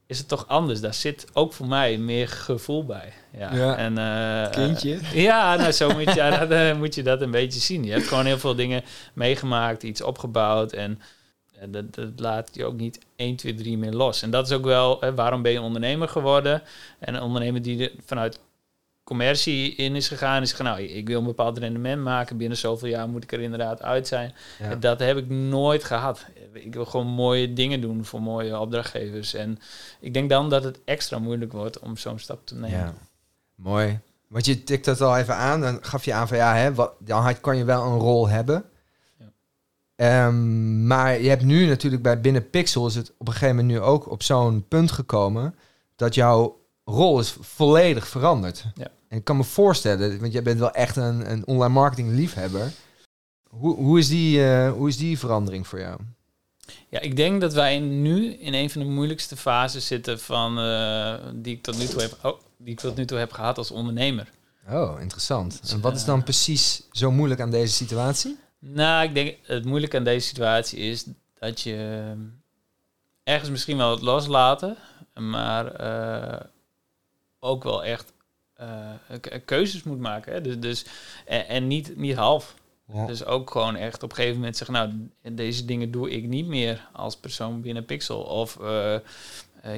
is 0.08 0.18
het 0.18 0.28
toch 0.28 0.48
anders. 0.48 0.82
Daar 0.82 0.94
zit 0.94 1.28
ook 1.34 1.54
voor 1.54 1.68
mij 1.68 1.98
meer 1.98 2.28
gevoel 2.28 2.86
bij. 2.86 3.14
Ja. 3.38 3.78
En, 3.78 3.98
uh, 3.98 4.52
Kindje? 4.52 5.00
ja, 5.14 5.56
nou 5.56 5.72
zo 5.72 5.90
moet 5.90 6.04
je, 6.04 6.16
ja, 6.16 6.46
dat, 6.46 6.52
uh, 6.52 6.78
moet 6.78 6.96
je 6.96 7.04
dat 7.04 7.22
een 7.22 7.32
beetje 7.32 7.60
zien. 7.60 7.84
Je 7.84 7.92
hebt 7.92 8.08
gewoon 8.08 8.26
heel 8.26 8.40
veel 8.40 8.56
dingen 8.56 8.84
meegemaakt, 9.14 9.84
iets 9.84 10.02
opgebouwd 10.02 10.74
en 10.74 11.02
dat, 11.68 11.96
dat, 11.96 12.10
laat 12.16 12.50
je 12.54 12.66
ook 12.66 12.78
niet 12.78 13.00
1, 13.16 13.36
2, 13.36 13.54
3 13.54 13.78
meer 13.78 13.94
los. 13.94 14.22
En 14.22 14.30
dat 14.30 14.46
is 14.46 14.54
ook 14.54 14.66
wel, 14.66 14.98
hè, 15.00 15.16
waarom 15.16 15.42
ben 15.42 15.52
je 15.52 15.62
ondernemer 15.62 16.08
geworden? 16.08 16.62
En 17.00 17.14
een 17.14 17.22
ondernemer 17.22 17.62
die 17.62 17.92
vanuit 18.06 18.40
commercie 19.06 19.76
in 19.76 19.96
is 19.96 20.08
gegaan. 20.08 20.42
Is 20.42 20.52
gegaan, 20.52 20.66
nou, 20.66 20.82
ik 20.82 21.08
wil 21.08 21.20
een 21.20 21.26
bepaald 21.26 21.58
rendement 21.58 22.02
maken. 22.04 22.38
Binnen 22.38 22.58
zoveel 22.58 22.90
jaar 22.90 23.10
moet 23.10 23.24
ik 23.24 23.32
er 23.32 23.42
inderdaad 23.42 23.82
uit 23.82 24.08
zijn. 24.08 24.34
Dat 24.80 25.00
heb 25.00 25.18
ik 25.18 25.30
nooit 25.30 25.84
gehad. 25.84 26.26
Ik 26.54 26.74
wil 26.74 26.86
gewoon 26.86 27.08
mooie 27.08 27.54
dingen 27.54 27.82
doen 27.82 28.06
voor 28.06 28.22
mooie 28.22 28.60
opdrachtgevers. 28.60 29.34
En 29.34 29.60
ik 30.00 30.14
denk 30.14 30.30
dan 30.30 30.50
dat 30.50 30.64
het 30.64 30.80
extra 30.86 31.20
moeilijk 31.20 31.52
wordt 31.52 31.80
om 31.80 31.98
zo'n 31.98 32.20
stap 32.20 32.46
te 32.46 32.56
nemen. 32.56 32.80
Ja. 32.80 32.94
Mooi. 33.56 34.00
Want 34.28 34.46
je 34.46 34.64
tikt 34.64 34.86
dat 34.86 35.02
al 35.02 35.18
even 35.18 35.36
aan. 35.36 35.62
Dan 35.62 35.78
gaf 35.82 36.06
je 36.06 36.14
aan 36.14 36.28
van 36.28 36.38
ja, 36.38 36.56
hè, 36.56 36.74
wat, 36.74 36.94
dan 37.00 37.40
kan 37.42 37.58
je 37.58 37.64
wel 37.64 37.84
een 37.84 38.00
rol 38.00 38.30
hebben. 38.30 38.66
Um, 39.98 40.88
maar 40.88 41.22
je 41.22 41.30
hebt 41.30 41.44
nu 41.44 41.66
natuurlijk 41.66 42.04
bij 42.04 42.22
binnen 42.22 42.50
Pixel 42.50 42.88
is 42.88 42.96
het 42.96 43.14
op 43.18 43.28
een 43.28 43.34
gegeven 43.34 43.56
moment 43.56 43.74
nu 43.74 43.80
ook 43.80 44.12
op 44.12 44.24
zo'n 44.24 44.66
punt 44.68 44.92
gekomen 44.92 45.56
dat 45.96 46.16
jouw 46.16 46.60
rol 46.86 47.20
is 47.20 47.38
volledig 47.40 48.08
veranderd. 48.08 48.66
Ja. 48.76 48.88
En 49.08 49.18
ik 49.18 49.24
kan 49.24 49.38
me 49.38 49.44
voorstellen, 49.44 50.20
want 50.20 50.34
jij 50.34 50.44
bent 50.44 50.60
wel 50.60 50.72
echt 50.72 50.96
een, 50.96 51.32
een 51.32 51.48
online 51.48 51.74
marketing 51.74 52.10
liefhebber. 52.10 52.72
Hoe, 53.50 53.76
hoe, 53.76 54.00
is 54.00 54.08
die, 54.08 54.40
uh, 54.40 54.72
hoe 54.72 54.88
is 54.88 54.98
die 54.98 55.20
verandering 55.20 55.68
voor 55.68 55.80
jou? 55.80 56.00
Ja, 56.90 57.00
ik 57.00 57.16
denk 57.16 57.42
dat 57.42 57.54
wij 57.54 57.80
nu 57.80 58.34
in 58.34 58.54
een 58.54 58.70
van 58.70 58.82
de 58.82 58.88
moeilijkste 58.88 59.38
fases 59.38 59.88
zitten 59.88 60.20
van 60.20 60.60
uh, 60.60 61.16
die 61.34 61.56
ik 61.56 61.64
tot 61.64 61.78
nu 61.78 61.86
toe 61.86 62.02
heb, 62.02 62.18
oh, 62.24 62.40
die 62.58 62.74
ik 62.74 62.80
tot 62.80 62.96
nu 62.96 63.06
toe 63.06 63.18
heb 63.18 63.32
gehad 63.32 63.58
als 63.58 63.72
ondernemer. 63.72 64.32
Oh, 64.70 65.02
interessant. 65.02 65.62
en 65.72 65.82
wat 65.82 65.96
is 65.96 66.06
dan 66.06 66.24
precies 66.24 66.82
zo 66.92 67.12
moeilijk 67.12 67.42
aan 67.42 67.52
deze 67.52 67.74
situatie? 67.74 68.38
Nou, 68.60 69.04
ik 69.04 69.14
denk 69.14 69.38
het 69.42 69.66
moeilijke 69.66 69.98
aan 69.98 70.04
deze 70.04 70.28
situatie 70.28 70.80
is 70.80 71.06
dat 71.40 71.62
je 71.62 72.14
ergens 73.24 73.50
misschien 73.50 73.78
wel 73.78 73.92
het 73.92 74.02
loslaten, 74.02 74.78
maar 75.14 75.82
uh, 75.82 76.40
ook 77.40 77.64
wel 77.64 77.84
echt 77.84 78.14
uh, 78.62 79.40
keuzes 79.46 79.84
moet 79.84 80.00
maken. 80.00 80.34
Hè? 80.34 80.42
Dus, 80.42 80.60
dus, 80.60 80.86
en, 81.26 81.48
en 81.48 81.68
niet, 81.68 81.98
niet 81.98 82.16
half. 82.16 82.56
Dus 83.08 83.26
ook 83.26 83.52
gewoon 83.52 83.76
echt 83.76 84.04
op 84.04 84.10
een 84.10 84.16
gegeven 84.16 84.38
moment 84.38 84.58
zeggen, 84.58 84.76
nou, 84.76 85.10
deze 85.36 85.66
dingen 85.66 85.92
doe 85.92 86.10
ik 86.10 86.24
niet 86.24 86.46
meer 86.46 86.88
als 86.92 87.18
persoon 87.18 87.62
binnen 87.62 87.86
Pixel. 87.86 88.20
Of 88.20 88.58
uh, 88.62 88.96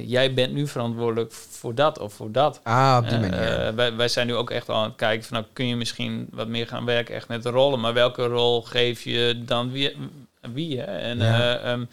jij 0.06 0.34
bent 0.34 0.54
nu 0.54 0.68
verantwoordelijk 0.68 1.32
voor 1.32 1.76
dat 1.76 2.00
of 2.00 2.14
voor 2.14 2.32
dat. 2.32 2.60
Ah, 2.64 3.00
op 3.04 3.10
die 3.10 3.20
manier. 3.20 3.76
wij, 3.76 3.96
wij 3.96 4.08
zijn 4.08 4.28
nu 4.28 4.36
ook 4.36 4.50
echt 4.50 4.70
aan 4.70 4.84
het 4.84 4.96
kijken 4.96 5.26
van, 5.26 5.38
nou, 5.38 5.50
kun 5.54 5.68
je 5.68 5.76
misschien 5.76 6.28
wat 6.32 6.48
meer 6.48 6.68
gaan 6.68 6.86
werken 6.86 7.16
echt 7.16 7.28
met 7.28 7.46
rollen. 7.46 7.80
Maar 7.80 7.94
welke 7.94 8.26
rol 8.26 8.62
geef 8.62 9.04
je 9.04 9.42
dan 9.46 9.72
wie? 9.72 9.96
wie 10.54 10.80
hè? 10.80 10.86
En 10.86 11.18
ja. 11.18 11.72
um, 11.72 11.90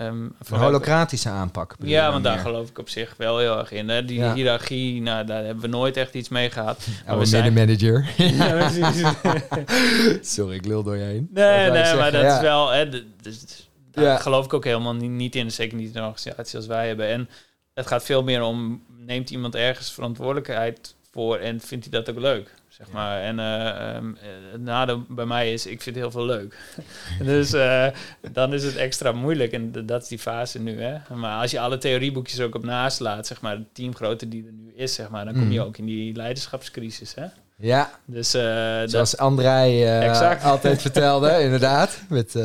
Um, 0.00 0.34
een 0.48 0.58
holocratische 0.58 1.28
aanpak. 1.28 1.74
Ja, 1.78 2.12
want 2.12 2.24
daar 2.24 2.38
geloof 2.38 2.68
ik 2.68 2.78
op 2.78 2.88
zich 2.88 3.14
wel 3.16 3.38
heel 3.38 3.58
erg 3.58 3.72
in. 3.72 3.88
Hè? 3.88 4.04
Die 4.04 4.18
ja. 4.18 4.34
hiërarchie, 4.34 5.02
nou, 5.02 5.26
daar 5.26 5.44
hebben 5.44 5.62
we 5.62 5.68
nooit 5.68 5.96
echt 5.96 6.14
iets 6.14 6.28
mee 6.28 6.50
gehad. 6.50 6.86
Maar 7.06 7.18
we 7.18 7.24
zijn 7.24 7.52
manager. 7.52 8.08
ja, 8.16 8.70
Sorry, 10.22 10.54
ik 10.54 10.64
lul 10.64 10.82
door 10.82 10.96
je 10.96 11.02
heen. 11.02 11.28
Nee, 11.32 11.70
nee, 11.70 11.94
maar 11.94 12.12
dat 12.12 12.32
is 12.32 12.40
wel. 12.40 12.70
Hè, 12.70 12.88
dus, 13.22 13.68
daar 13.90 14.20
geloof 14.20 14.44
ik 14.44 14.54
ook 14.54 14.64
helemaal 14.64 14.94
niet, 14.94 15.34
in. 15.34 15.50
Zeker 15.50 15.76
niet 15.76 15.90
in 15.90 15.96
een 15.96 16.08
organisatie 16.08 16.56
als 16.56 16.66
wij 16.66 16.86
hebben. 16.86 17.08
En 17.08 17.28
het 17.74 17.86
gaat 17.86 18.04
veel 18.04 18.22
meer 18.22 18.42
om: 18.42 18.82
neemt 18.96 19.30
iemand 19.30 19.54
ergens 19.54 19.92
verantwoordelijkheid 19.92 20.94
voor 21.10 21.36
en 21.36 21.60
vindt 21.60 21.90
hij 21.90 22.02
dat 22.02 22.14
ook 22.14 22.20
leuk? 22.20 22.54
Zeg 22.76 22.90
maar. 22.92 23.20
En 23.20 23.38
uh, 23.38 24.52
het 24.52 24.60
nadeel 24.60 25.04
bij 25.08 25.26
mij 25.26 25.52
is, 25.52 25.66
ik 25.66 25.82
vind 25.82 25.96
heel 25.96 26.10
veel 26.10 26.24
leuk. 26.24 26.58
dus 27.24 27.54
uh, 27.54 27.86
dan 28.32 28.52
is 28.52 28.64
het 28.64 28.76
extra 28.76 29.12
moeilijk 29.12 29.52
en 29.52 29.72
dat 29.86 30.02
is 30.02 30.08
die 30.08 30.18
fase 30.18 30.60
nu. 30.60 30.82
Hè? 30.82 30.98
Maar 31.14 31.40
als 31.40 31.50
je 31.50 31.60
alle 31.60 31.78
theorieboekjes 31.78 32.40
ook 32.40 32.54
op 32.54 32.64
naslaat, 32.64 33.26
zeg 33.26 33.40
maar, 33.40 33.56
de 33.56 33.64
teamgrootte 33.72 34.28
die 34.28 34.46
er 34.46 34.52
nu 34.52 34.72
is, 34.74 34.94
zeg 34.94 35.08
maar, 35.08 35.24
dan 35.24 35.34
kom 35.34 35.50
je 35.50 35.60
mm. 35.60 35.66
ook 35.66 35.76
in 35.76 35.86
die 35.86 36.14
leiderschapscrisis. 36.14 37.14
Hè? 37.14 37.26
Ja, 37.56 37.90
dus, 38.04 38.34
uh, 38.34 38.42
zoals 38.84 39.10
dat... 39.10 39.16
André 39.16 40.38
altijd 40.42 40.80
vertelde, 40.80 41.40
inderdaad. 41.40 41.98
Met, 42.08 42.38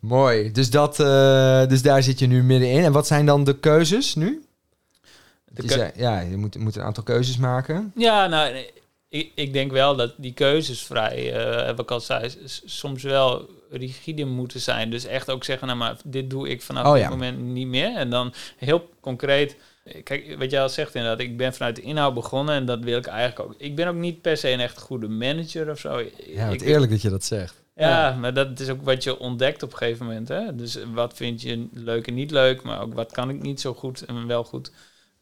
mooi. 0.00 0.52
Dus, 0.52 0.70
dat, 0.70 0.96
dus 1.68 1.82
daar 1.82 2.02
zit 2.02 2.18
je 2.18 2.26
nu 2.26 2.42
middenin. 2.42 2.84
En 2.84 2.92
wat 2.92 3.06
zijn 3.06 3.26
dan 3.26 3.44
de 3.44 3.58
keuzes 3.58 4.14
nu? 4.14 4.42
Ja, 5.94 6.20
je 6.20 6.36
moet, 6.36 6.58
moet 6.58 6.76
een 6.76 6.82
aantal 6.82 7.02
keuzes 7.02 7.36
maken. 7.36 7.92
Ja, 7.94 8.26
nou, 8.26 8.54
ik, 9.08 9.32
ik 9.34 9.52
denk 9.52 9.72
wel 9.72 9.96
dat 9.96 10.14
die 10.16 10.32
keuzes 10.32 10.82
vrij, 10.82 11.46
uh, 11.46 11.66
heb 11.66 11.80
ik 11.80 11.90
al 11.90 12.00
zei, 12.00 12.32
soms 12.64 13.02
wel 13.02 13.48
rigide 13.70 14.24
moeten 14.24 14.60
zijn. 14.60 14.90
Dus 14.90 15.04
echt 15.04 15.30
ook 15.30 15.44
zeggen, 15.44 15.66
nou 15.66 15.78
maar 15.78 15.96
dit 16.04 16.30
doe 16.30 16.48
ik 16.48 16.62
vanaf 16.62 16.86
oh, 16.86 16.94
dit 16.94 17.08
moment 17.08 17.38
niet 17.38 17.66
meer. 17.66 17.96
En 17.96 18.10
dan 18.10 18.34
heel 18.56 18.90
concreet, 19.00 19.56
kijk, 20.04 20.36
wat 20.38 20.50
jij 20.50 20.62
al 20.62 20.68
zegt 20.68 20.94
inderdaad, 20.94 21.20
ik 21.20 21.36
ben 21.36 21.54
vanuit 21.54 21.76
de 21.76 21.82
inhoud 21.82 22.14
begonnen 22.14 22.54
en 22.54 22.64
dat 22.64 22.84
wil 22.84 22.98
ik 22.98 23.06
eigenlijk 23.06 23.50
ook. 23.50 23.54
Ik 23.58 23.76
ben 23.76 23.88
ook 23.88 23.94
niet 23.94 24.20
per 24.20 24.36
se 24.36 24.50
een 24.50 24.60
echt 24.60 24.78
goede 24.78 25.08
manager 25.08 25.70
of 25.70 25.78
zo. 25.78 26.02
Ja, 26.26 26.48
het 26.50 26.62
eerlijk 26.62 26.90
dat 26.90 27.02
je 27.02 27.10
dat 27.10 27.24
zegt. 27.24 27.62
Ja, 27.76 28.16
maar 28.20 28.34
dat 28.34 28.60
is 28.60 28.68
ook 28.68 28.82
wat 28.82 29.04
je 29.04 29.18
ontdekt 29.18 29.62
op 29.62 29.72
een 29.72 29.78
gegeven 29.78 30.06
moment. 30.06 30.28
Hè? 30.28 30.54
Dus 30.54 30.78
wat 30.92 31.14
vind 31.14 31.42
je 31.42 31.68
leuk 31.72 32.06
en 32.06 32.14
niet 32.14 32.30
leuk, 32.30 32.62
maar 32.62 32.80
ook 32.80 32.94
wat 32.94 33.12
kan 33.12 33.30
ik 33.30 33.42
niet 33.42 33.60
zo 33.60 33.74
goed 33.74 34.04
en 34.04 34.26
wel 34.26 34.44
goed. 34.44 34.70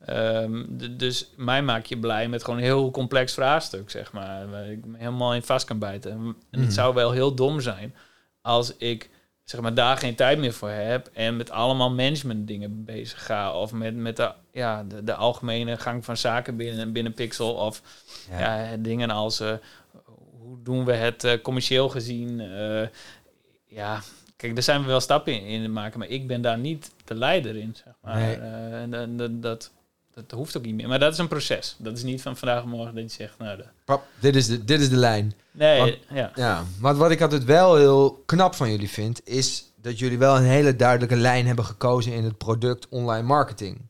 Ehm, 0.07 0.65
dus 0.97 1.33
mij 1.37 1.63
maak 1.63 1.87
je 1.87 1.99
blij 1.99 2.29
met 2.29 2.45
gewoon 2.45 2.59
een 2.59 2.65
heel 2.65 2.91
complex 2.91 3.35
vraagstuk, 3.35 3.91
zeg 3.91 4.13
maar. 4.13 4.51
Waar 4.51 4.71
ik 4.71 4.85
me 4.85 4.99
helemaal 4.99 5.35
in 5.35 5.43
vast 5.43 5.67
kan 5.67 5.79
bijten. 5.79 6.11
En 6.11 6.37
het 6.51 6.61
mhm. 6.61 6.71
zou 6.71 6.95
wel 6.95 7.11
heel 7.11 7.35
dom 7.35 7.61
zijn 7.61 7.95
als 8.43 8.77
ik 8.77 9.11
zeg 9.45 9.61
maar, 9.61 9.75
daar 9.75 9.97
geen 9.97 10.15
tijd 10.15 10.39
meer 10.39 10.53
voor 10.53 10.71
heb 10.71 11.11
en 11.13 11.37
met 11.37 11.51
allemaal 11.51 11.91
management 11.91 12.47
dingen 12.47 12.85
bezig 12.85 13.25
ga. 13.25 13.53
Of 13.53 13.73
met, 13.73 13.97
met 13.97 14.17
de, 14.17 14.33
ja, 14.53 14.85
de, 14.85 15.05
de 15.05 15.15
algemene 15.15 15.77
gang 15.77 16.05
van 16.05 16.17
zaken 16.17 16.57
binnen, 16.57 16.93
binnen 16.93 17.15
Pixel. 17.15 17.55
Of 17.55 17.83
ja. 18.31 18.77
dingen 18.77 19.11
als 19.11 19.41
uh, 19.41 19.53
hoe 20.41 20.63
doen 20.63 20.85
we 20.85 20.93
het 20.93 21.25
uh, 21.25 21.33
commercieel 21.43 21.89
gezien. 21.89 22.41
Uh, 22.41 22.87
ja, 23.67 24.01
kijk, 24.37 24.55
daar 24.55 24.63
zijn 24.63 24.81
we 24.81 24.87
wel 24.87 25.01
stappen 25.01 25.33
in, 25.33 25.63
in 25.63 25.73
maken, 25.73 25.99
maar 25.99 26.09
ik 26.09 26.27
ben 26.27 26.41
daar 26.41 26.59
niet 26.59 26.93
de 27.05 27.15
leider 27.15 27.57
in. 27.57 27.77
Zeg 27.85 27.95
maar. 28.03 28.17
Nee. 28.17 28.37
en 28.37 29.41
dat, 29.41 29.73
dat 30.17 30.31
hoeft 30.31 30.57
ook 30.57 30.65
niet 30.65 30.75
meer. 30.75 30.89
Maar 30.89 30.99
dat 30.99 31.13
is 31.13 31.19
een 31.19 31.29
proces. 31.29 31.77
Dat 31.79 31.97
is 31.97 32.03
niet 32.03 32.23
van 32.23 32.37
vandaag 32.37 32.63
op 32.63 32.69
morgen 32.69 32.95
dat 32.95 33.05
je 33.05 33.11
zegt, 33.11 33.39
nou... 33.39 33.57
De... 33.57 33.65
Pap, 33.85 34.07
dit 34.21 34.37
is 34.37 34.47
de, 34.47 34.65
dit 34.65 34.81
is 34.81 34.89
de 34.89 34.97
lijn. 34.97 35.35
Nee, 35.51 36.01
ja. 36.11 36.33
ja. 36.35 36.65
Maar 36.81 36.95
wat 36.95 37.11
ik 37.11 37.21
altijd 37.21 37.45
wel 37.45 37.77
heel 37.77 38.23
knap 38.27 38.55
van 38.55 38.71
jullie 38.71 38.89
vind, 38.89 39.21
is 39.25 39.73
dat 39.83 39.99
jullie 39.99 40.19
wel 40.19 40.37
een 40.37 40.43
hele 40.43 40.77
duidelijke 40.77 41.17
lijn 41.17 41.47
hebben 41.47 41.65
gekozen 41.65 42.13
in 42.13 42.25
het 42.25 42.39
product 42.39 42.89
online 42.89 43.27
marketing. 43.27 43.81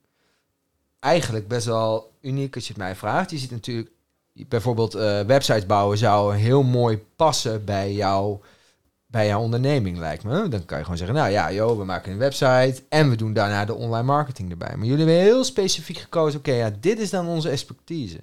Eigenlijk 1.00 1.48
best 1.48 1.66
wel 1.66 2.12
uniek 2.20 2.54
als 2.54 2.66
je 2.66 2.72
het 2.72 2.82
mij 2.82 2.96
vraagt. 2.96 3.30
Je 3.30 3.38
ziet 3.38 3.50
natuurlijk 3.50 3.90
bijvoorbeeld 4.32 4.96
uh, 4.96 5.20
websites 5.20 5.66
bouwen 5.66 5.98
zou 5.98 6.34
heel 6.34 6.62
mooi 6.62 7.04
passen 7.16 7.64
bij 7.64 7.92
jouw 7.92 8.40
bij 9.16 9.26
jouw 9.26 9.40
onderneming, 9.40 9.98
lijkt 9.98 10.24
me. 10.24 10.48
Dan 10.48 10.64
kan 10.64 10.76
je 10.78 10.82
gewoon 10.82 10.98
zeggen, 10.98 11.16
nou 11.16 11.30
ja, 11.30 11.52
joh, 11.52 11.78
we 11.78 11.84
maken 11.84 12.12
een 12.12 12.18
website 12.18 12.82
en 12.88 13.10
we 13.10 13.16
doen 13.16 13.32
daarna 13.32 13.64
de 13.64 13.74
online 13.74 14.06
marketing 14.06 14.50
erbij. 14.50 14.76
Maar 14.76 14.86
jullie 14.86 15.04
hebben 15.04 15.24
heel 15.24 15.44
specifiek 15.44 15.98
gekozen, 15.98 16.38
oké, 16.38 16.52
ja, 16.52 16.70
dit 16.80 16.98
is 16.98 17.10
dan 17.10 17.26
onze 17.26 17.48
expertise. 17.48 18.20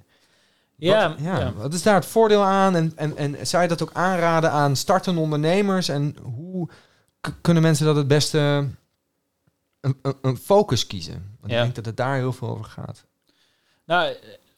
Ja, 0.75 1.10
wat, 1.10 1.19
ja, 1.19 1.53
wat 1.53 1.73
is 1.73 1.84
daar 1.84 1.95
het 1.95 2.06
voordeel 2.06 2.43
aan? 2.43 2.75
En, 2.75 2.91
en, 2.95 3.17
en 3.17 3.47
zou 3.47 3.63
je 3.63 3.69
dat 3.69 3.82
ook 3.82 3.93
aanraden 3.93 4.51
aan 4.51 4.75
startende 4.75 5.21
ondernemers? 5.21 5.89
En 5.89 6.15
hoe 6.21 6.69
kunnen 7.41 7.63
mensen 7.63 7.86
dat 7.86 7.95
het 7.95 8.08
beste 8.08 8.38
een, 9.82 9.97
een, 10.01 10.15
een 10.21 10.38
focus 10.38 10.88
kiezen? 10.88 11.38
Want 11.39 11.51
ja. 11.51 11.58
ik 11.58 11.63
denk 11.63 11.75
dat 11.75 11.86
het 11.86 11.97
daar 11.97 12.15
heel 12.15 12.34
veel 12.34 12.47
over 12.49 12.65
gaat. 12.65 13.06
Nou, 13.86 14.15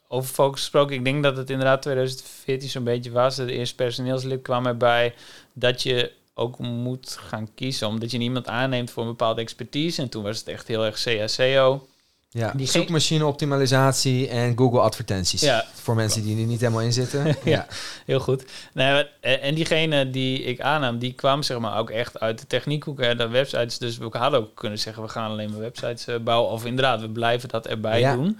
over 0.08 0.34
focus 0.34 0.60
gesproken, 0.60 0.96
ik 0.96 1.04
denk 1.04 1.22
dat 1.22 1.36
het 1.36 1.50
inderdaad 1.50 1.82
2014 1.82 2.68
zo'n 2.68 2.84
beetje 2.84 3.10
was. 3.10 3.36
De 3.36 3.52
eerste 3.52 3.74
personeelslid 3.74 4.42
kwam 4.42 4.66
erbij 4.66 5.14
dat 5.52 5.82
je 5.82 6.12
ook 6.38 6.58
moet 6.58 7.16
gaan 7.20 7.48
kiezen, 7.54 7.88
omdat 7.88 8.10
je 8.10 8.18
niemand 8.18 8.48
aanneemt 8.48 8.90
voor 8.90 9.02
een 9.02 9.08
bepaalde 9.08 9.40
expertise. 9.40 10.02
En 10.02 10.08
toen 10.08 10.22
was 10.22 10.38
het 10.38 10.48
echt 10.48 10.68
heel 10.68 10.84
erg 10.84 11.02
CACO. 11.02 11.86
Ja, 12.30 12.52
die 12.56 12.66
zoekmachine 12.66 13.26
optimalisatie 13.26 14.28
en 14.28 14.56
Google 14.58 14.80
advertenties. 14.80 15.40
Ja. 15.40 15.64
Voor 15.74 15.94
mensen 15.94 16.22
die 16.22 16.40
er 16.40 16.46
niet 16.46 16.60
helemaal 16.60 16.82
in 16.82 16.92
zitten. 16.92 17.36
ja, 17.44 17.66
heel 18.04 18.20
goed. 18.20 18.44
Nee, 18.72 19.04
en 19.20 19.54
diegene 19.54 20.10
die 20.10 20.42
ik 20.42 20.60
aannam, 20.60 20.98
die 20.98 21.12
kwam 21.12 21.42
zeg 21.42 21.58
maar 21.58 21.78
ook 21.78 21.90
echt 21.90 22.20
uit 22.20 22.38
de 22.38 22.46
techniekhoek. 22.46 23.00
Hè, 23.00 23.14
de 23.14 23.28
websites, 23.28 23.78
dus 23.78 23.98
we 23.98 24.08
hadden 24.10 24.40
ook 24.40 24.54
kunnen 24.54 24.78
zeggen, 24.78 25.02
we 25.02 25.08
gaan 25.08 25.30
alleen 25.30 25.50
maar 25.50 25.60
websites 25.60 26.08
uh, 26.08 26.16
bouwen. 26.18 26.50
Of 26.50 26.64
inderdaad, 26.64 27.00
we 27.00 27.08
blijven 27.08 27.48
dat 27.48 27.66
erbij 27.66 28.14
doen. 28.14 28.38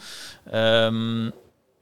Um, 0.54 1.32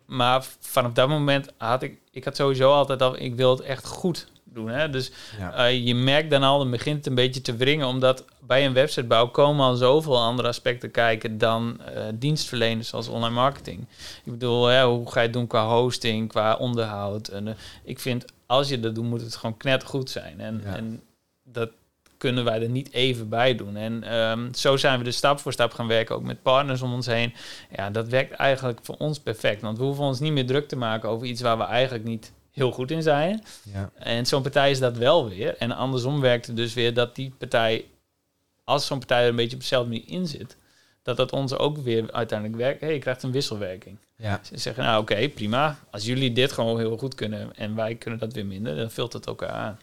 maar 0.07 0.45
vanaf 0.61 0.93
dat 0.93 1.09
moment 1.09 1.49
had 1.57 1.83
ik, 1.83 1.99
ik 2.11 2.25
had 2.25 2.37
sowieso 2.37 2.73
altijd 2.73 3.03
al, 3.03 3.19
ik 3.19 3.35
wil 3.35 3.51
het 3.51 3.61
echt 3.61 3.87
goed 3.87 4.27
doen. 4.55 4.69
Hè? 4.69 4.91
Dus 4.91 5.11
uh, 5.41 5.85
je 5.87 5.95
merkt 5.95 6.31
dan 6.31 6.43
al, 6.43 6.59
dan 6.59 6.71
begint 6.71 6.97
het 6.97 7.07
een 7.07 7.15
beetje 7.15 7.41
te 7.41 7.57
wringen, 7.57 7.87
omdat 7.87 8.25
bij 8.41 8.67
een 8.67 8.73
websitebouw 8.73 9.27
komen 9.27 9.67
al 9.67 9.75
zoveel 9.75 10.19
andere 10.19 10.49
aspecten 10.49 10.91
kijken 10.91 11.39
dan 11.39 11.81
uh, 11.81 12.03
dienstverleners 12.15 12.89
zoals 12.89 13.09
online 13.09 13.35
marketing. 13.35 13.81
Ik 14.25 14.33
bedoel, 14.33 14.67
hè, 14.67 14.85
hoe 14.85 15.11
ga 15.11 15.21
je 15.21 15.27
het 15.27 15.33
doen 15.33 15.47
qua 15.47 15.67
hosting, 15.67 16.29
qua 16.29 16.55
onderhoud? 16.55 17.29
En, 17.29 17.47
uh, 17.47 17.55
ik 17.85 18.01
vind, 18.01 18.25
als 18.47 18.69
je 18.69 18.81
dat 18.81 18.95
doet, 18.95 19.05
moet 19.05 19.21
het 19.21 19.37
gewoon 19.37 19.57
knettergoed 19.57 20.11
zijn. 20.11 20.41
En, 20.41 20.61
ja. 20.65 20.77
en 20.77 21.03
dat, 21.43 21.71
kunnen 22.25 22.45
wij 22.45 22.63
er 22.63 22.69
niet 22.69 22.93
even 22.93 23.29
bij 23.29 23.55
doen. 23.55 23.77
En 23.77 24.15
um, 24.15 24.55
zo 24.55 24.77
zijn 24.77 24.99
we 24.99 25.05
dus 25.05 25.17
stap 25.17 25.39
voor 25.41 25.53
stap 25.53 25.73
gaan 25.73 25.87
werken, 25.87 26.15
ook 26.15 26.23
met 26.23 26.43
partners 26.43 26.83
om 26.83 26.93
ons 26.93 27.07
heen. 27.07 27.35
Ja, 27.77 27.91
dat 27.91 28.09
werkt 28.09 28.33
eigenlijk 28.33 28.79
voor 28.83 28.97
ons 28.97 29.21
perfect. 29.21 29.63
Want 29.63 29.79
we 29.79 29.85
hoeven 29.85 30.05
ons 30.05 30.21
niet 30.21 30.33
meer 30.33 30.47
druk 30.47 30.69
te 30.69 30.77
maken 30.77 31.09
over 31.09 31.27
iets 31.27 31.41
waar 31.41 31.59
we 31.59 31.65
eigenlijk 31.65 32.05
niet 32.05 32.33
heel 32.55 32.73
goed 32.73 32.91
in 32.91 33.03
zijn. 33.03 33.45
Ja. 33.73 33.91
En 33.95 34.27
zo'n 34.27 34.43
partij 34.43 34.71
is 34.71 34.79
dat 34.79 34.97
wel 34.97 35.29
weer. 35.29 35.57
En 35.57 35.73
andersom 35.73 36.21
werkt 36.21 36.47
het 36.47 36.57
dus 36.57 36.75
weer 36.75 36.95
dat 36.95 37.15
die 37.15 37.33
partij, 37.39 37.85
als 38.65 38.87
zo'n 38.87 38.99
partij 38.99 39.23
er 39.23 39.29
een 39.29 39.37
beetje 39.37 39.55
op 39.55 39.61
dezelfde 39.61 39.91
manier 39.91 40.09
in 40.09 40.27
zit, 40.27 40.57
dat 41.03 41.17
dat 41.17 41.33
ons 41.33 41.57
ook 41.57 41.79
weer 41.79 42.13
uiteindelijk 42.13 42.59
werkt. 42.59 42.81
Hey, 42.81 42.93
je 42.93 42.99
krijgt 42.99 43.23
een 43.23 43.33
wisselwerking. 43.33 43.99
Ja. 44.17 44.41
Ze 44.43 44.59
zeggen, 44.59 44.85
nou 44.85 45.03
oké, 45.03 45.29
prima. 45.29 45.79
Als 45.91 46.05
jullie 46.05 46.33
dit 46.33 46.53
gewoon 46.53 46.79
heel 46.79 46.97
goed 46.99 47.15
kunnen 47.15 47.57
en 47.57 47.75
wij 47.75 47.95
kunnen 47.95 48.21
dat 48.21 48.33
weer 48.33 48.47
minder, 48.47 48.77
dan 48.77 48.91
vult 48.91 49.13
het 49.13 49.27
elkaar 49.27 49.51
aan. 49.51 49.81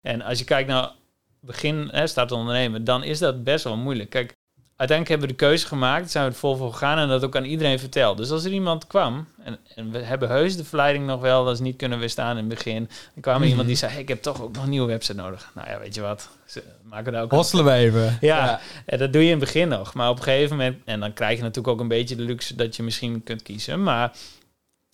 En 0.00 0.22
als 0.22 0.38
je 0.38 0.44
kijkt 0.44 0.68
naar 0.68 0.92
begin 1.40 1.88
hè, 1.92 2.06
staat 2.06 2.28
te 2.28 2.34
ondernemen, 2.34 2.84
dan 2.84 3.04
is 3.04 3.18
dat 3.18 3.44
best 3.44 3.64
wel 3.64 3.76
moeilijk. 3.76 4.10
Kijk, 4.10 4.36
uiteindelijk 4.78 5.08
hebben 5.08 5.28
we 5.28 5.34
de 5.34 5.46
keuze 5.46 5.66
gemaakt, 5.66 6.10
zijn 6.10 6.24
we 6.24 6.30
het 6.30 6.38
vol 6.38 6.56
voor 6.56 6.72
gegaan 6.72 6.98
en 6.98 7.08
dat 7.08 7.24
ook 7.24 7.36
aan 7.36 7.44
iedereen 7.44 7.78
verteld. 7.78 8.16
Dus 8.16 8.30
als 8.30 8.44
er 8.44 8.52
iemand 8.52 8.86
kwam, 8.86 9.26
en, 9.42 9.58
en 9.74 9.90
we 9.90 9.98
hebben 9.98 10.28
heus 10.28 10.56
de 10.56 10.64
verleiding 10.64 11.06
nog 11.06 11.20
wel, 11.20 11.44
dat 11.44 11.54
is 11.54 11.60
niet 11.60 11.76
kunnen 11.76 11.98
weerstaan 11.98 12.30
in 12.30 12.36
het 12.36 12.48
begin. 12.48 12.88
Dan 13.14 13.22
kwam 13.22 13.42
er 13.42 13.48
iemand 13.48 13.66
die 13.66 13.76
zei, 13.76 13.92
hey, 13.92 14.00
ik 14.00 14.08
heb 14.08 14.22
toch 14.22 14.42
ook 14.42 14.54
nog 14.54 14.62
een 14.62 14.70
nieuwe 14.70 14.86
website 14.86 15.14
nodig. 15.14 15.50
Nou 15.54 15.68
ja, 15.68 15.78
weet 15.78 15.94
je 15.94 16.00
wat, 16.00 16.28
ze 16.46 16.62
maken 16.82 17.12
daar 17.12 17.22
ook... 17.22 17.30
Hostelen 17.30 17.64
we 17.64 17.72
even. 17.72 18.18
Ja, 18.20 18.60
En 18.86 18.98
dat 18.98 19.12
doe 19.12 19.22
je 19.22 19.30
in 19.30 19.36
het 19.40 19.44
begin 19.44 19.68
nog. 19.68 19.94
Maar 19.94 20.10
op 20.10 20.16
een 20.16 20.22
gegeven 20.22 20.56
moment, 20.56 20.76
en 20.84 21.00
dan 21.00 21.12
krijg 21.12 21.36
je 21.36 21.42
natuurlijk 21.42 21.74
ook 21.74 21.80
een 21.80 21.88
beetje 21.88 22.16
de 22.16 22.22
luxe 22.22 22.54
dat 22.54 22.76
je 22.76 22.82
misschien 22.82 23.22
kunt 23.22 23.42
kiezen, 23.42 23.82
maar... 23.82 24.12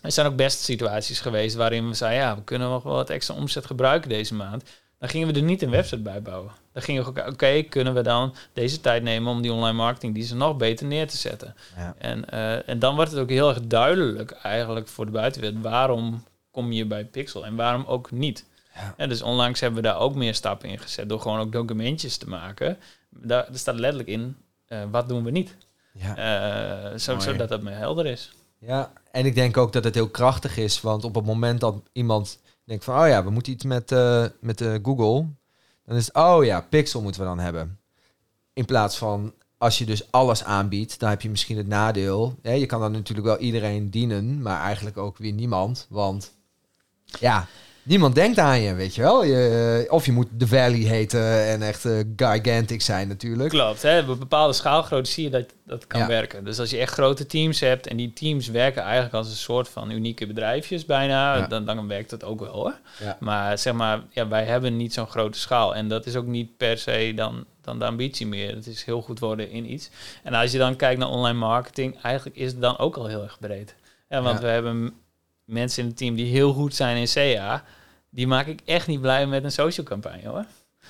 Er 0.01 0.13
zijn 0.13 0.27
ook 0.27 0.37
best 0.37 0.61
situaties 0.61 1.21
geweest 1.21 1.57
waarin 1.57 1.89
we 1.89 1.95
zeiden, 1.95 2.27
ja, 2.27 2.37
we 2.37 2.43
kunnen 2.43 2.69
nog 2.69 2.83
wel 2.83 2.95
wat 2.95 3.11
extra 3.11 3.35
omzet 3.35 3.67
gebruiken 3.67 4.09
deze 4.09 4.35
maand. 4.35 4.65
Dan 4.99 5.09
gingen 5.09 5.29
we 5.29 5.35
er 5.35 5.43
niet 5.43 5.63
een 5.63 5.71
website 5.71 6.03
bij 6.03 6.23
bouwen. 6.23 6.51
Dan 6.75 6.83
gingen 6.83 7.15
we 7.15 7.27
oké, 7.27 7.63
kunnen 7.63 7.95
we 7.95 8.03
dan 8.03 8.35
deze 8.53 8.81
tijd 8.81 9.03
nemen 9.03 9.33
om 9.33 9.43
die 9.43 9.53
online 9.53 9.77
marketing 9.77 10.15
die 10.15 10.25
ze 10.25 10.37
nog 10.37 10.57
beter 10.57 10.87
neer 10.87 11.09
te 11.09 11.17
zetten. 11.17 11.55
Ja. 11.77 11.95
En, 11.99 12.25
uh, 12.33 12.69
en 12.69 12.79
dan 12.79 12.95
wordt 12.95 13.11
het 13.11 13.21
ook 13.21 13.29
heel 13.29 13.49
erg 13.49 13.61
duidelijk 13.61 14.31
eigenlijk 14.31 14.89
voor 14.89 15.05
de 15.05 15.11
buitenwereld 15.11 15.63
waarom 15.63 16.25
kom 16.51 16.73
je 16.73 16.87
bij 16.87 17.05
Pixel 17.05 17.47
en 17.47 17.57
waarom 17.57 17.85
ook 17.85 18.11
niet. 18.11 18.45
Ja. 18.75 18.95
En 18.97 19.09
dus 19.09 19.23
onlangs 19.23 19.61
hebben 19.61 19.83
we 19.83 19.89
daar 19.89 19.99
ook 19.99 20.15
meer 20.15 20.35
stappen 20.35 20.69
in 20.69 20.79
gezet 20.79 21.09
door 21.09 21.21
gewoon 21.21 21.39
ook 21.39 21.53
documentjes 21.53 22.17
te 22.17 22.29
maken. 22.29 22.79
Daar, 23.09 23.49
staat 23.53 23.79
letterlijk 23.79 24.09
in, 24.09 24.37
uh, 24.69 24.83
wat 24.91 25.09
doen 25.09 25.25
we 25.25 25.31
niet? 25.31 25.57
Ja. 25.93 26.93
Uh, 26.93 26.99
zo, 26.99 27.19
zodat 27.19 27.49
dat 27.49 27.63
meer 27.63 27.77
helder 27.77 28.07
is. 28.07 28.33
Ja, 28.59 28.93
en 29.11 29.27
ik 29.27 29.35
denk 29.35 29.57
ook 29.57 29.73
dat 29.73 29.85
het 29.85 29.95
heel 29.95 30.09
krachtig 30.09 30.57
is, 30.57 30.81
want 30.81 31.05
op 31.05 31.15
het 31.15 31.25
moment 31.25 31.61
dat 31.61 31.83
iemand 31.93 32.39
denk 32.65 32.83
van, 32.83 33.01
oh 33.01 33.09
ja, 33.09 33.25
we 33.25 33.31
moeten 33.31 33.53
iets 33.53 33.65
met, 33.65 33.93
uh, 33.93 34.25
met 34.41 34.65
Google. 34.83 35.27
Dan 35.85 35.97
is 35.97 36.07
het, 36.07 36.15
oh 36.15 36.45
ja, 36.45 36.61
Pixel 36.61 37.03
moeten 37.03 37.21
we 37.21 37.27
dan 37.27 37.39
hebben. 37.39 37.79
In 38.53 38.65
plaats 38.65 38.97
van, 38.97 39.35
als 39.59 39.79
je 39.79 39.85
dus 39.85 40.13
alles 40.13 40.45
aanbiedt, 40.45 40.99
dan 40.99 41.09
heb 41.09 41.23
je 41.23 41.31
misschien 41.31 41.57
het 41.57 41.67
nadeel. 41.67 42.39
Je 42.43 42.67
kan 42.67 42.81
dan 42.81 42.93
natuurlijk 42.93 43.27
wel 43.27 43.39
iedereen 43.39 43.91
dienen, 43.91 44.43
maar 44.43 44.61
eigenlijk 44.61 44.97
ook 44.97 45.19
weer 45.19 45.33
niemand. 45.33 45.87
Want 45.89 46.33
ja, 47.05 47.47
niemand 47.85 48.15
denkt 48.15 48.39
aan 48.39 48.61
je, 48.61 48.75
weet 48.75 48.95
je 48.95 49.03
wel. 49.03 49.25
Je, 49.25 49.87
of 49.89 50.07
je 50.07 50.13
moet 50.13 50.29
The 50.39 50.47
Valley 50.47 50.79
heten 50.79 51.47
en 51.47 51.63
echt 51.63 51.85
uh, 51.85 51.99
gigantic 52.17 52.83
zijn 52.83 53.09
natuurlijk. 53.09 53.51
Klopt, 53.51 53.83
hè? 53.83 54.11
op 54.11 54.19
bepaalde 54.19 54.53
schaalgrootte 54.53 55.11
zie 55.11 55.25
je 55.25 55.31
dat 55.31 55.53
dat 55.67 55.87
kan 55.87 56.07
werken. 56.07 56.45
Dus 56.45 56.59
als 56.59 56.71
je 56.71 56.79
echt 56.79 56.93
grote 56.93 57.27
teams 57.27 57.61
hebt 57.61 57.87
en 57.87 57.97
die 57.97 58.13
teams 58.13 58.49
werken 58.49 58.83
eigenlijk 58.83 59.15
als 59.15 59.29
een 59.29 59.37
soort 59.37 59.69
van 59.69 59.91
unieke 59.91 60.27
bedrijfjes 60.27 60.85
bijna, 60.85 61.47
dan, 61.47 61.65
dan 61.65 61.89
werkt 61.89 62.11
dat 62.11 62.25
ook 62.25 62.41
wel 62.41 62.53
hoor. 62.53 62.79
Maar 63.21 63.59
zeg 63.59 63.73
maar, 63.73 64.03
ja, 64.11 64.29
wij 64.29 64.45
hebben 64.45 64.77
niet 64.77 64.93
zo'n 64.93 65.07
grote 65.07 65.39
schaal 65.39 65.75
en 65.75 65.89
dat 65.89 66.07
is 66.07 66.17
ook 66.17 66.27
niet 66.27 66.57
per 66.57 66.79
se 66.79 67.13
dan, 67.17 67.45
dan 67.61 67.79
de 67.79 67.85
ambitie 67.85 68.27
meer. 68.27 68.55
Het 68.55 68.67
is 68.67 68.85
heel 68.85 69.03
goed 69.03 69.19
worden 69.19 69.51
in 69.51 69.73
iets. 69.73 69.91
En 70.23 70.35
als 70.35 70.53
je 70.53 70.59
dan 70.59 70.77
kijkt 70.77 70.99
naar 70.99 71.09
online 71.09 71.39
marketing, 71.39 72.01
eigenlijk 72.03 72.37
is 72.37 72.51
het 72.51 72.61
dan 72.61 72.79
ook 72.79 72.97
al 72.97 73.07
heel 73.07 73.23
erg 73.23 73.39
breed. 73.41 73.75
Ja, 74.09 74.23
want 74.23 74.41
we 74.41 74.47
hebben 74.47 74.95
mensen 75.45 75.83
in 75.83 75.89
het 75.89 75.99
team 75.99 76.15
die 76.15 76.27
heel 76.27 76.53
goed 76.53 76.75
zijn 76.75 76.97
in 76.97 77.37
CA, 77.37 77.65
die 78.11 78.27
maak 78.27 78.47
ik 78.47 78.61
echt 78.65 78.87
niet 78.87 79.01
blij 79.01 79.27
met 79.27 79.45
een 79.45 79.53
social 79.53 79.87
campagne 79.87 80.29
hoor. 80.29 80.45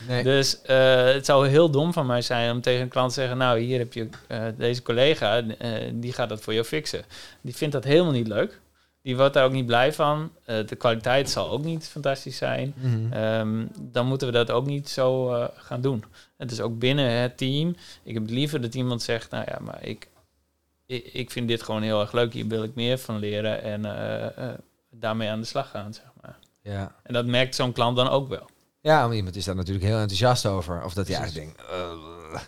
Nee. 0.08 0.22
Dus 0.22 0.60
uh, 0.66 1.04
het 1.04 1.26
zou 1.26 1.48
heel 1.48 1.70
dom 1.70 1.92
van 1.92 2.06
mij 2.06 2.22
zijn 2.22 2.50
om 2.50 2.60
tegen 2.60 2.82
een 2.82 2.88
klant 2.88 3.08
te 3.08 3.20
zeggen: 3.20 3.38
Nou, 3.38 3.58
hier 3.58 3.78
heb 3.78 3.92
je 3.92 4.08
uh, 4.28 4.42
deze 4.56 4.82
collega, 4.82 5.42
uh, 5.42 5.52
die 5.92 6.12
gaat 6.12 6.28
dat 6.28 6.40
voor 6.40 6.52
jou 6.52 6.64
fixen. 6.64 7.04
Die 7.40 7.56
vindt 7.56 7.74
dat 7.74 7.84
helemaal 7.84 8.12
niet 8.12 8.28
leuk. 8.28 8.60
Die 9.02 9.16
wordt 9.16 9.34
daar 9.34 9.44
ook 9.44 9.52
niet 9.52 9.66
blij 9.66 9.92
van. 9.92 10.30
de 10.44 10.76
kwaliteit 10.78 11.30
zal 11.30 11.50
ook 11.50 11.64
niet 11.64 11.88
fantastisch 11.88 12.36
zijn. 12.36 12.74
Mm 12.76 13.10
-hmm. 13.10 13.22
um, 13.22 13.70
dan 13.80 14.06
moeten 14.06 14.26
we 14.26 14.32
dat 14.32 14.50
ook 14.50 14.66
niet 14.66 14.88
zo 14.88 15.26
gaan 15.56 15.80
doen. 15.80 16.04
Het 16.36 16.50
is 16.50 16.60
ook 16.60 16.78
binnen 16.78 17.10
het 17.10 17.36
team. 17.36 17.76
Ik 18.02 18.14
heb 18.14 18.28
liever 18.28 18.60
dat 18.60 18.74
iemand 18.74 19.02
zegt: 19.02 19.30
Nou 19.30 19.44
ja, 19.48 19.58
maar 19.60 19.86
ik, 19.86 20.08
ik, 20.94 21.12
ik 21.12 21.30
vind 21.30 21.48
dit 21.48 21.62
gewoon 21.62 21.82
heel 21.82 22.00
erg 22.00 22.12
leuk. 22.12 22.32
Hier 22.32 22.46
wil 22.46 22.62
ik 22.62 22.74
meer 22.74 22.98
van 22.98 23.18
leren 23.18 23.62
en 23.62 23.82
daarmee 24.90 25.28
aan 25.28 25.40
de 25.40 25.46
slag 25.46 25.70
gaan. 25.70 25.94
Zeg 25.94 26.04
maar. 26.22 26.36
ja. 26.62 26.94
En 27.02 27.14
dat 27.14 27.26
merkt 27.26 27.54
zo'n 27.54 27.72
klant 27.72 27.96
dan 27.96 28.08
ook 28.08 28.28
wel. 28.28 28.52
Ja, 28.84 29.02
want 29.02 29.14
iemand 29.14 29.36
is 29.36 29.44
daar 29.44 29.54
natuurlijk 29.54 29.84
heel 29.84 29.98
enthousiast 29.98 30.46
over. 30.46 30.84
Of 30.84 30.94
dat 30.94 31.06
hij 31.06 31.16
eigenlijk 31.16 31.46
denkt, 31.46 31.70
uh, 31.70 32.40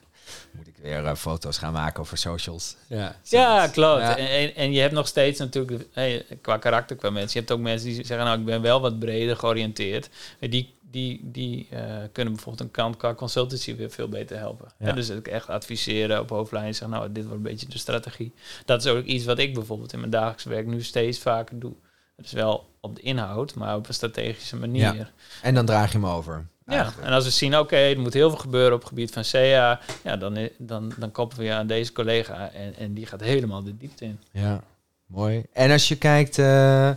moet 0.51 0.67
ik 0.67 0.77
weer 0.83 1.03
uh, 1.03 1.15
foto's 1.15 1.59
gaan 1.59 1.73
maken 1.73 2.01
over 2.01 2.19
socials. 2.19 2.77
Ja, 2.87 3.17
ja 3.23 3.69
klopt. 3.69 4.01
Ja. 4.01 4.17
En, 4.17 4.55
en, 4.55 4.73
je 4.73 4.81
hebt 4.81 4.93
nog 4.93 5.07
steeds 5.07 5.39
natuurlijk, 5.39 5.87
hey, 5.93 6.27
qua 6.41 6.57
karakter, 6.57 6.97
qua 6.97 7.11
mensen. 7.11 7.33
Je 7.33 7.39
hebt 7.39 7.51
ook 7.51 7.61
mensen 7.61 7.87
die 7.89 8.05
zeggen, 8.05 8.27
nou, 8.27 8.39
ik 8.39 8.45
ben 8.45 8.63
wel 8.63 8.81
wat 8.81 8.99
breder 8.99 9.37
georiënteerd. 9.37 10.09
Die, 10.41 10.75
die, 10.91 11.21
die 11.23 11.69
uh, 11.73 11.79
kunnen 12.13 12.35
bijvoorbeeld 12.35 12.61
een 12.65 12.71
kant 12.71 12.97
qua 12.97 13.15
consultancy 13.15 13.77
weer 13.77 13.91
veel 13.91 14.09
beter 14.09 14.39
helpen. 14.39 14.69
Ja. 14.79 14.93
dus 14.93 15.09
ik 15.09 15.29
echt 15.29 15.49
adviseren 15.49 16.21
op 16.21 16.29
hoofdlijn 16.29 16.75
zeggen, 16.75 16.99
nou, 16.99 17.13
dit 17.13 17.25
wordt 17.25 17.37
een 17.39 17.51
beetje 17.51 17.69
de 17.69 17.79
strategie. 17.79 18.35
Dat 18.65 18.85
is 18.85 18.91
ook 18.91 19.05
iets 19.05 19.25
wat 19.25 19.39
ik 19.39 19.55
bijvoorbeeld 19.55 19.93
in 19.93 19.99
mijn 19.99 20.11
dagelijks 20.11 20.45
werk 20.45 20.67
nu 20.67 20.83
steeds 20.83 21.19
vaker 21.19 21.59
doe. 21.59 21.73
Het 22.17 22.27
is 22.27 22.33
wel 22.33 22.69
op 22.81 22.97
de 22.97 23.03
inhoud, 23.03 23.55
maar 23.55 23.77
op 23.77 23.89
een 23.89 23.95
strategische 23.95 24.57
manier. 24.57 24.95
Ja. 24.95 25.11
En 25.43 25.55
dan 25.55 25.67
draag 25.67 25.93
je 25.93 25.99
hem 25.99 26.07
over. 26.07 26.47
Ja, 26.67 26.93
en 27.03 27.13
als 27.13 27.25
we 27.25 27.31
zien, 27.31 27.59
oké, 27.59 27.77
er 27.77 28.01
moet 28.01 28.15
heel 28.15 28.31
veel 28.31 28.39
gebeuren 28.39 28.73
op 28.73 28.79
het 28.79 28.89
gebied 28.89 29.13
van 29.13 29.23
CA, 29.23 29.81
ja, 30.03 30.17
dan, 30.17 30.49
dan, 30.59 30.93
dan 30.99 31.11
koppelen 31.11 31.45
we 31.45 31.51
je 31.51 31.57
aan 31.59 31.67
deze 31.67 31.93
collega 31.93 32.51
en, 32.51 32.77
en 32.77 32.95
die 32.95 33.07
gaat 33.07 33.21
helemaal 33.21 33.63
de 33.63 33.77
diepte 33.77 34.05
in. 34.05 34.21
Ja, 34.31 34.63
mooi. 35.07 35.45
En 35.53 35.71
als 35.71 35.89
je 35.89 35.97
kijkt 35.97 36.39
uh, 36.39 36.91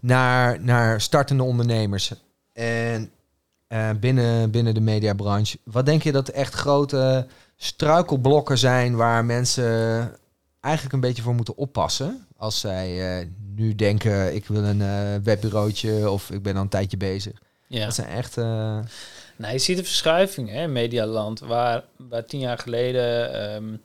naar, 0.00 0.60
naar 0.60 1.00
startende 1.00 1.42
ondernemers 1.42 2.12
en 2.52 3.10
uh, 3.72 3.90
binnen, 4.00 4.50
binnen 4.50 4.74
de 4.74 4.80
mediabranche, 4.80 5.58
wat 5.64 5.86
denk 5.86 6.02
je 6.02 6.12
dat 6.12 6.28
echt 6.28 6.54
grote 6.54 7.26
struikelblokken 7.56 8.58
zijn 8.58 8.96
waar 8.96 9.24
mensen 9.24 10.10
eigenlijk 10.60 10.94
een 10.94 11.00
beetje 11.00 11.22
voor 11.22 11.34
moeten 11.34 11.56
oppassen 11.56 12.26
als 12.36 12.60
zij 12.60 13.20
uh, 13.20 13.26
nu 13.54 13.74
denken, 13.74 14.34
ik 14.34 14.46
wil 14.46 14.64
een 14.64 14.80
uh, 14.80 15.14
webbureautje 15.22 16.10
of 16.10 16.30
ik 16.30 16.42
ben 16.42 16.56
al 16.56 16.62
een 16.62 16.68
tijdje 16.68 16.96
bezig. 16.96 17.32
Ja. 17.66 17.84
Dat 17.84 17.94
zijn 17.94 18.08
echt... 18.08 18.36
Nou, 19.36 19.52
je 19.52 19.58
ziet 19.58 19.78
een 19.78 19.84
verschuiving 19.84 20.50
hè, 20.50 20.62
in 20.62 20.72
Medialand, 20.72 21.40
waar, 21.40 21.84
waar 21.96 22.24
tien 22.24 22.40
jaar 22.40 22.58
geleden... 22.58 23.54
Um, 23.54 23.80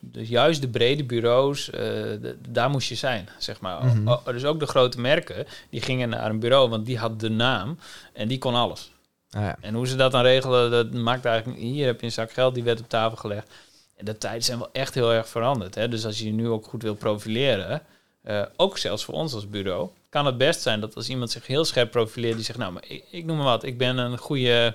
de, 0.00 0.26
juist 0.26 0.60
de 0.60 0.68
brede 0.68 1.04
bureaus, 1.04 1.70
uh, 1.74 2.32
daar 2.48 2.70
moest 2.70 2.88
je 2.88 2.94
zijn, 2.94 3.28
zeg 3.38 3.60
maar. 3.60 3.84
Mm 3.84 4.18
dus 4.24 4.44
ook 4.44 4.60
de 4.60 4.66
grote 4.66 5.00
merken, 5.00 5.46
die 5.70 5.80
gingen 5.80 6.08
naar 6.08 6.30
een 6.30 6.40
bureau, 6.40 6.68
want 6.68 6.86
die 6.86 6.98
had 6.98 7.20
de 7.20 7.30
naam 7.30 7.78
en 8.12 8.28
die 8.28 8.38
kon 8.38 8.54
alles. 8.54 8.92
Ah, 9.34 9.42
ja. 9.42 9.56
En 9.60 9.74
hoe 9.74 9.86
ze 9.86 9.96
dat 9.96 10.12
dan 10.12 10.22
regelen, 10.22 10.70
dat 10.70 10.92
maakt 10.92 11.24
eigenlijk... 11.24 11.58
Hier 11.58 11.86
heb 11.86 12.00
je 12.00 12.06
een 12.06 12.12
zak 12.12 12.32
geld, 12.32 12.54
die 12.54 12.62
werd 12.62 12.80
op 12.80 12.88
tafel 12.88 13.16
gelegd. 13.16 13.50
En 13.96 14.04
de 14.04 14.18
tijden 14.18 14.42
zijn 14.42 14.58
wel 14.58 14.68
echt 14.72 14.94
heel 14.94 15.12
erg 15.12 15.28
veranderd. 15.28 15.74
Hè? 15.74 15.88
Dus 15.88 16.06
als 16.06 16.18
je 16.18 16.24
je 16.24 16.32
nu 16.32 16.48
ook 16.48 16.66
goed 16.66 16.82
wil 16.82 16.94
profileren, 16.94 17.82
uh, 18.24 18.42
ook 18.56 18.78
zelfs 18.78 19.04
voor 19.04 19.14
ons 19.14 19.34
als 19.34 19.48
bureau, 19.48 19.88
kan 20.08 20.26
het 20.26 20.38
best 20.38 20.62
zijn 20.62 20.80
dat 20.80 20.94
als 20.94 21.08
iemand 21.08 21.30
zich 21.30 21.46
heel 21.46 21.64
scherp 21.64 21.90
profileert, 21.90 22.34
die 22.34 22.44
zegt, 22.44 22.58
nou, 22.58 22.72
maar 22.72 22.84
ik, 22.86 23.04
ik 23.10 23.24
noem 23.24 23.36
maar 23.36 23.46
wat, 23.46 23.64
ik 23.64 23.78
ben 23.78 23.98
een 23.98 24.18
goede 24.18 24.74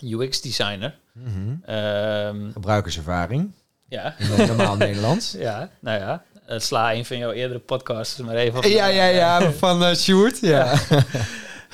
UX-designer. 0.00 0.98
Mm 1.12 1.62
Gebruikerservaring. 2.52 3.52
Ja. 3.88 4.14
In 4.18 4.46
normaal 4.46 4.76
Nederlands. 4.76 5.32
Ja, 5.38 5.70
nou 5.80 6.00
ja. 6.00 6.22
Uh, 6.48 6.58
sla 6.58 6.94
een 6.94 7.04
van 7.04 7.18
jouw 7.18 7.30
eerdere 7.30 7.58
podcasts 7.58 8.18
maar 8.18 8.34
even 8.34 8.58
op. 8.58 8.64
Ja, 8.64 8.86
ja, 8.86 9.06
ja, 9.06 9.50
van 9.64 9.82
uh, 9.82 9.94
Sjoerd. 9.94 10.40
Ja. 10.40 10.74
ja 10.88 11.04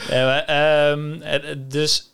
um, 0.90 1.22
dus 1.68 2.10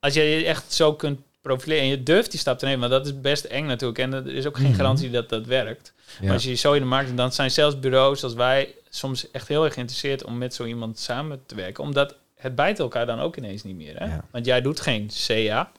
als 0.00 0.14
je 0.14 0.22
je 0.22 0.44
echt 0.44 0.72
zo 0.72 0.94
kunt 0.94 1.20
profileren 1.40 1.82
en 1.82 1.88
je 1.88 2.02
durft 2.02 2.30
die 2.30 2.40
stap 2.40 2.58
te 2.58 2.64
nemen, 2.64 2.80
maar 2.80 2.88
dat 2.88 3.06
is 3.06 3.20
best 3.20 3.44
eng 3.44 3.66
natuurlijk. 3.66 3.98
En 3.98 4.12
er 4.12 4.26
is 4.26 4.46
ook 4.46 4.56
geen 4.56 4.66
mhm. 4.66 4.76
garantie 4.76 5.10
dat 5.10 5.28
dat 5.28 5.46
werkt. 5.46 5.92
Maar 6.22 6.32
als 6.32 6.44
je 6.44 6.54
zo 6.54 6.72
in 6.72 6.80
de 6.80 6.86
markt, 6.86 7.16
dan 7.16 7.32
zijn 7.32 7.50
zelfs 7.50 7.78
bureaus 7.78 8.22
als 8.22 8.34
wij 8.34 8.74
soms 8.90 9.30
echt 9.30 9.48
heel 9.48 9.64
erg 9.64 9.74
geïnteresseerd 9.74 10.24
om 10.24 10.38
met 10.38 10.54
zo 10.54 10.64
iemand 10.64 10.98
samen 10.98 11.42
te 11.46 11.54
werken. 11.54 11.84
Omdat 11.84 12.14
het 12.36 12.54
bijt 12.54 12.78
elkaar 12.78 13.06
dan 13.06 13.20
ook 13.20 13.36
ineens 13.36 13.62
niet 13.62 13.76
meer. 13.76 13.98
Hè? 13.98 14.18
Want 14.30 14.44
jij 14.44 14.60
doet 14.60 14.80
geen 14.80 15.10
CA. 15.26 15.72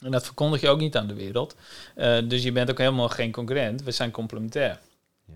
En 0.00 0.10
dat 0.10 0.24
verkondig 0.24 0.60
je 0.60 0.68
ook 0.68 0.80
niet 0.80 0.96
aan 0.96 1.06
de 1.06 1.14
wereld. 1.14 1.56
Uh, 1.96 2.18
dus 2.24 2.42
je 2.42 2.52
bent 2.52 2.70
ook 2.70 2.78
helemaal 2.78 3.08
geen 3.08 3.32
concurrent. 3.32 3.82
We 3.82 3.90
zijn 3.90 4.10
complementair. 4.10 4.78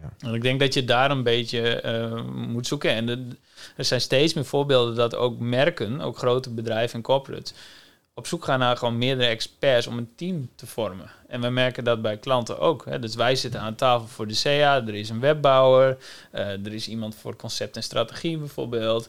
Ja. 0.00 0.28
En 0.28 0.34
ik 0.34 0.42
denk 0.42 0.60
dat 0.60 0.74
je 0.74 0.84
daar 0.84 1.10
een 1.10 1.22
beetje 1.22 1.82
uh, 1.84 2.22
moet 2.46 2.66
zoeken. 2.66 2.90
En 2.90 3.38
er 3.76 3.84
zijn 3.84 4.00
steeds 4.00 4.34
meer 4.34 4.44
voorbeelden 4.44 4.94
dat 4.94 5.14
ook 5.14 5.38
merken, 5.38 6.00
ook 6.00 6.18
grote 6.18 6.50
bedrijven 6.50 6.96
en 6.96 7.02
corporates, 7.02 7.54
op 8.14 8.26
zoek 8.26 8.44
gaan 8.44 8.58
naar 8.58 8.76
gewoon 8.76 8.98
meerdere 8.98 9.28
experts 9.28 9.86
om 9.86 9.98
een 9.98 10.12
team 10.16 10.48
te 10.54 10.66
vormen. 10.66 11.10
En 11.28 11.40
we 11.40 11.48
merken 11.48 11.84
dat 11.84 12.02
bij 12.02 12.16
klanten 12.16 12.58
ook. 12.58 12.84
Hè. 12.84 12.98
Dus 12.98 13.14
wij 13.14 13.36
zitten 13.36 13.60
aan 13.60 13.74
tafel 13.74 14.06
voor 14.06 14.26
de 14.26 14.40
CA, 14.42 14.86
er 14.86 14.94
is 14.94 15.08
een 15.08 15.20
webbouwer, 15.20 15.98
uh, 16.34 16.40
er 16.40 16.74
is 16.74 16.88
iemand 16.88 17.14
voor 17.14 17.36
concept 17.36 17.76
en 17.76 17.82
strategie 17.82 18.38
bijvoorbeeld. 18.38 19.08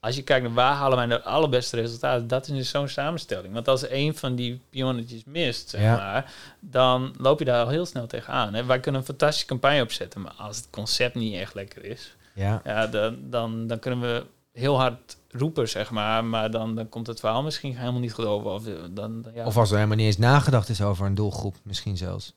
Als 0.00 0.16
je 0.16 0.22
kijkt 0.22 0.44
naar 0.44 0.54
waar 0.54 0.74
halen 0.74 0.96
wij 0.96 1.06
de 1.06 1.22
allerbeste 1.22 1.76
resultaten, 1.76 2.28
dat 2.28 2.48
is 2.48 2.54
dus 2.56 2.70
zo'n 2.70 2.88
samenstelling. 2.88 3.54
Want 3.54 3.68
als 3.68 3.90
een 3.90 4.16
van 4.16 4.34
die 4.34 4.60
pionnetjes 4.70 5.22
mist, 5.24 5.68
zeg 5.68 5.80
maar, 5.80 6.32
dan 6.60 7.14
loop 7.16 7.38
je 7.38 7.44
daar 7.44 7.64
al 7.64 7.68
heel 7.68 7.86
snel 7.86 8.06
tegenaan. 8.06 8.54
Hè. 8.54 8.64
Wij 8.64 8.80
kunnen 8.80 9.00
een 9.00 9.06
fantastische 9.06 9.46
campagne 9.46 9.82
opzetten, 9.82 10.20
maar 10.20 10.34
als 10.36 10.56
het 10.56 10.66
concept 10.70 11.14
niet 11.14 11.34
echt 11.34 11.54
lekker 11.54 11.84
is, 11.84 12.16
ja. 12.34 12.60
Ja, 12.64 12.86
dan, 12.86 13.16
dan, 13.20 13.66
dan 13.66 13.78
kunnen 13.78 14.00
we 14.00 14.26
heel 14.52 14.78
hard 14.78 15.16
roepen, 15.30 15.68
zeg 15.68 15.90
maar. 15.90 16.24
Maar 16.24 16.50
dan, 16.50 16.74
dan 16.74 16.88
komt 16.88 17.06
het 17.06 17.20
verhaal 17.20 17.42
misschien 17.42 17.76
helemaal 17.76 18.00
niet 18.00 18.12
goed 18.12 18.24
over. 18.24 18.50
Of, 18.50 18.62
dan, 18.90 19.24
ja. 19.34 19.46
of 19.46 19.56
als 19.56 19.70
er 19.70 19.76
helemaal 19.76 19.96
niet 19.96 20.06
eens 20.06 20.18
nagedacht 20.18 20.68
is 20.68 20.82
over 20.82 21.06
een 21.06 21.14
doelgroep, 21.14 21.56
misschien 21.62 21.96
zelfs. 21.96 22.34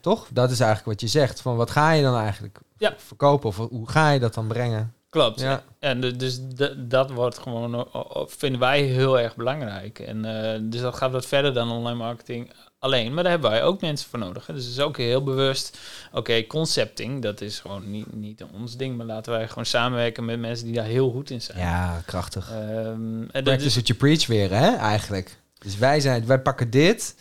Toch? 0.00 0.28
Dat 0.32 0.50
is 0.50 0.60
eigenlijk 0.60 0.90
wat 0.90 1.00
je 1.00 1.18
zegt. 1.18 1.40
Van 1.40 1.56
wat 1.56 1.70
ga 1.70 1.90
je 1.90 2.02
dan 2.02 2.16
eigenlijk 2.16 2.60
ja. 2.76 2.94
verkopen? 2.96 3.48
Of 3.48 3.56
hoe 3.56 3.88
ga 3.88 4.10
je 4.10 4.20
dat 4.20 4.34
dan 4.34 4.46
brengen? 4.46 4.94
Klopt. 5.12 5.40
Ja. 5.40 5.62
En 5.78 6.00
dus 6.00 6.40
dat 6.76 7.10
wordt 7.10 7.38
gewoon, 7.38 7.88
vinden 8.26 8.60
wij 8.60 8.82
heel 8.82 9.20
erg 9.20 9.36
belangrijk. 9.36 9.98
En 9.98 10.24
uh, 10.24 10.70
dus 10.70 10.80
dat 10.80 10.94
gaat 10.94 11.12
wat 11.12 11.26
verder 11.26 11.54
dan 11.54 11.70
online 11.70 11.96
marketing 11.96 12.50
alleen. 12.78 13.14
Maar 13.14 13.22
daar 13.22 13.32
hebben 13.32 13.50
wij 13.50 13.62
ook 13.62 13.80
mensen 13.80 14.10
voor 14.10 14.18
nodig. 14.18 14.46
Hè. 14.46 14.54
Dus 14.54 14.64
het 14.64 14.72
is 14.72 14.80
ook 14.80 14.96
heel 14.96 15.22
bewust. 15.22 15.78
Oké, 16.12 16.46
concepting, 16.46 17.22
dat 17.22 17.40
is 17.40 17.60
gewoon 17.60 17.90
niet, 17.90 18.14
niet 18.14 18.44
ons 18.52 18.76
ding. 18.76 18.96
Maar 18.96 19.06
laten 19.06 19.32
wij 19.32 19.48
gewoon 19.48 19.66
samenwerken 19.66 20.24
met 20.24 20.38
mensen 20.38 20.66
die 20.66 20.74
daar 20.74 20.84
heel 20.84 21.10
goed 21.10 21.30
in 21.30 21.42
zijn. 21.42 21.58
Ja, 21.58 22.02
krachtig. 22.06 22.50
Um, 22.52 23.28
en 23.30 23.44
dat 23.44 23.60
is 23.60 23.74
het 23.74 23.86
je 23.86 23.94
preach 23.94 24.26
weer, 24.26 24.50
hè, 24.50 24.76
eigenlijk. 24.76 25.40
Dus 25.58 25.78
wij, 25.78 26.00
zijn, 26.00 26.26
wij 26.26 26.40
pakken 26.40 26.70
dit. 26.70 27.14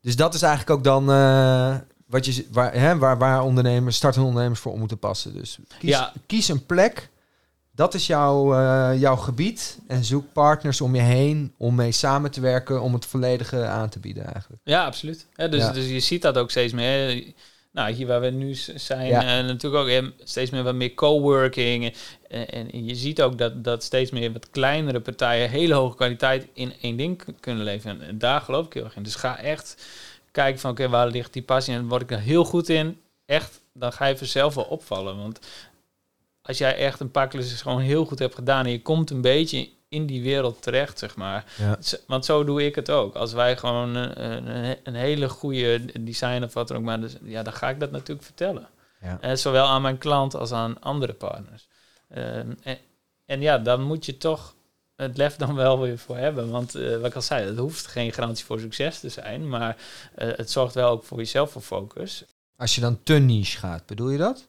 Dus 0.00 0.16
dat 0.16 0.34
is 0.34 0.42
eigenlijk 0.42 0.78
ook 0.78 0.84
dan... 0.84 1.10
Uh, 1.10 1.74
wat 2.06 2.26
je, 2.26 2.46
waar, 2.50 2.72
hè, 2.72 2.98
waar, 2.98 3.18
waar 3.18 3.42
ondernemers, 3.42 3.96
startende 3.96 4.26
ondernemers 4.26 4.60
voor 4.60 4.72
om 4.72 4.78
moeten 4.78 4.98
passen. 4.98 5.32
Dus 5.34 5.58
kies, 5.78 5.90
ja. 5.90 6.12
kies 6.26 6.48
een 6.48 6.66
plek 6.66 7.08
dat 7.72 7.94
is 7.94 8.06
jouw, 8.06 8.54
uh, 8.54 9.00
jouw 9.00 9.16
gebied. 9.16 9.78
En 9.86 10.04
zoek 10.04 10.32
partners 10.32 10.80
om 10.80 10.94
je 10.94 11.00
heen 11.00 11.54
om 11.56 11.74
mee 11.74 11.92
samen 11.92 12.30
te 12.30 12.40
werken 12.40 12.82
om 12.82 12.92
het 12.94 13.06
volledige 13.06 13.64
aan 13.64 13.88
te 13.88 13.98
bieden 13.98 14.24
eigenlijk. 14.24 14.62
Ja, 14.64 14.84
absoluut. 14.84 15.26
Ja, 15.34 15.48
dus, 15.48 15.72
dus 15.72 15.88
je 15.88 16.00
ziet 16.00 16.22
dat 16.22 16.38
ook 16.38 16.50
steeds 16.50 16.72
meer. 16.72 17.24
Nou, 17.72 17.92
hier 17.92 18.06
waar 18.06 18.20
we 18.20 18.30
nu 18.30 18.54
zijn, 18.74 19.12
en 19.12 19.46
natuurlijk 19.46 19.88
ook 19.88 20.12
steeds 20.24 20.50
meer 20.50 20.62
wat 20.62 20.74
meer 20.74 20.94
coworking. 20.94 21.94
En, 22.28 22.46
en 22.72 22.84
je 22.84 22.94
ziet 22.94 23.22
ook 23.22 23.38
dat, 23.38 23.64
dat 23.64 23.82
steeds 23.82 24.10
meer 24.10 24.32
wat 24.32 24.50
kleinere 24.50 25.00
partijen 25.00 25.50
hele 25.50 25.74
hoge 25.74 25.96
kwaliteit 25.96 26.46
in 26.52 26.72
één 26.80 26.96
ding 26.96 27.22
kunnen 27.40 27.64
leveren. 27.64 28.02
En 28.02 28.18
daar 28.18 28.40
geloof 28.40 28.66
ik 28.66 28.72
heel 28.72 28.84
erg 28.84 28.96
in. 28.96 29.02
Dus 29.02 29.14
ga 29.14 29.38
echt 29.38 29.76
kijken 30.30 30.60
van 30.60 30.70
oké, 30.70 30.88
waar 30.88 31.08
ligt 31.08 31.32
die 31.32 31.42
passie 31.42 31.74
en 31.74 31.88
word 31.88 32.02
ik 32.02 32.10
er 32.10 32.20
heel 32.20 32.44
goed 32.44 32.68
in. 32.68 33.00
Echt, 33.26 33.60
dan 33.72 33.92
ga 33.92 34.06
je 34.06 34.16
vanzelf 34.16 34.54
wel 34.54 34.64
opvallen. 34.64 35.16
Want 35.16 35.38
als 36.50 36.58
jij 36.58 36.76
echt 36.76 37.00
een 37.00 37.10
paar 37.10 37.28
klussen 37.28 37.58
gewoon 37.58 37.80
heel 37.80 38.04
goed 38.04 38.18
hebt 38.18 38.34
gedaan 38.34 38.64
en 38.64 38.70
je 38.70 38.82
komt 38.82 39.10
een 39.10 39.20
beetje 39.20 39.68
in 39.88 40.06
die 40.06 40.22
wereld 40.22 40.62
terecht, 40.62 40.98
zeg 40.98 41.16
maar. 41.16 41.44
Want 42.06 42.24
zo 42.24 42.44
doe 42.44 42.64
ik 42.64 42.74
het 42.74 42.90
ook. 42.90 43.14
Als 43.14 43.32
wij 43.32 43.56
gewoon 43.56 43.94
een, 43.94 44.48
een, 44.48 44.76
een 44.82 44.94
hele 44.94 45.28
goede 45.28 45.84
design 46.00 46.42
of 46.42 46.52
wat 46.52 46.68
dan 46.68 46.76
ook 46.76 46.82
maar, 46.82 47.00
dus, 47.00 47.16
ja, 47.22 47.42
dan 47.42 47.52
ga 47.52 47.68
ik 47.68 47.80
dat 47.80 47.90
natuurlijk 47.90 48.26
vertellen. 48.26 48.68
Ja. 49.00 49.18
En 49.20 49.38
zowel 49.38 49.66
aan 49.66 49.82
mijn 49.82 49.98
klant 49.98 50.34
als 50.34 50.52
aan 50.52 50.80
andere 50.80 51.12
partners. 51.12 51.68
Ehm, 52.08 52.52
en, 52.62 52.78
en, 53.26 53.40
ja, 53.40 53.58
dan 53.58 53.82
moet 53.82 54.06
je 54.06 54.16
toch 54.16 54.54
het 54.96 55.16
lef 55.16 55.36
dan 55.36 55.54
wel 55.54 55.80
weer 55.80 55.98
voor 55.98 56.16
hebben. 56.16 56.50
Want 56.50 56.76
uh, 56.76 56.96
wat 56.96 57.06
ik 57.06 57.14
al 57.14 57.22
zei, 57.22 57.46
het 57.46 57.58
hoeft 57.58 57.86
geen 57.86 58.12
garantie 58.12 58.44
voor 58.44 58.60
succes 58.60 59.00
te 59.00 59.08
zijn, 59.08 59.48
maar 59.48 59.76
het 60.14 60.50
zorgt 60.50 60.74
wel 60.74 60.90
ook 60.90 61.04
voor 61.04 61.18
jezelf 61.18 61.50
voor 61.50 61.62
focus. 61.62 62.24
Als 62.56 62.74
je 62.74 62.80
dan 62.80 63.02
te 63.02 63.14
niche 63.14 63.58
gaat, 63.58 63.86
bedoel 63.86 64.10
je 64.10 64.18
dat? 64.18 64.48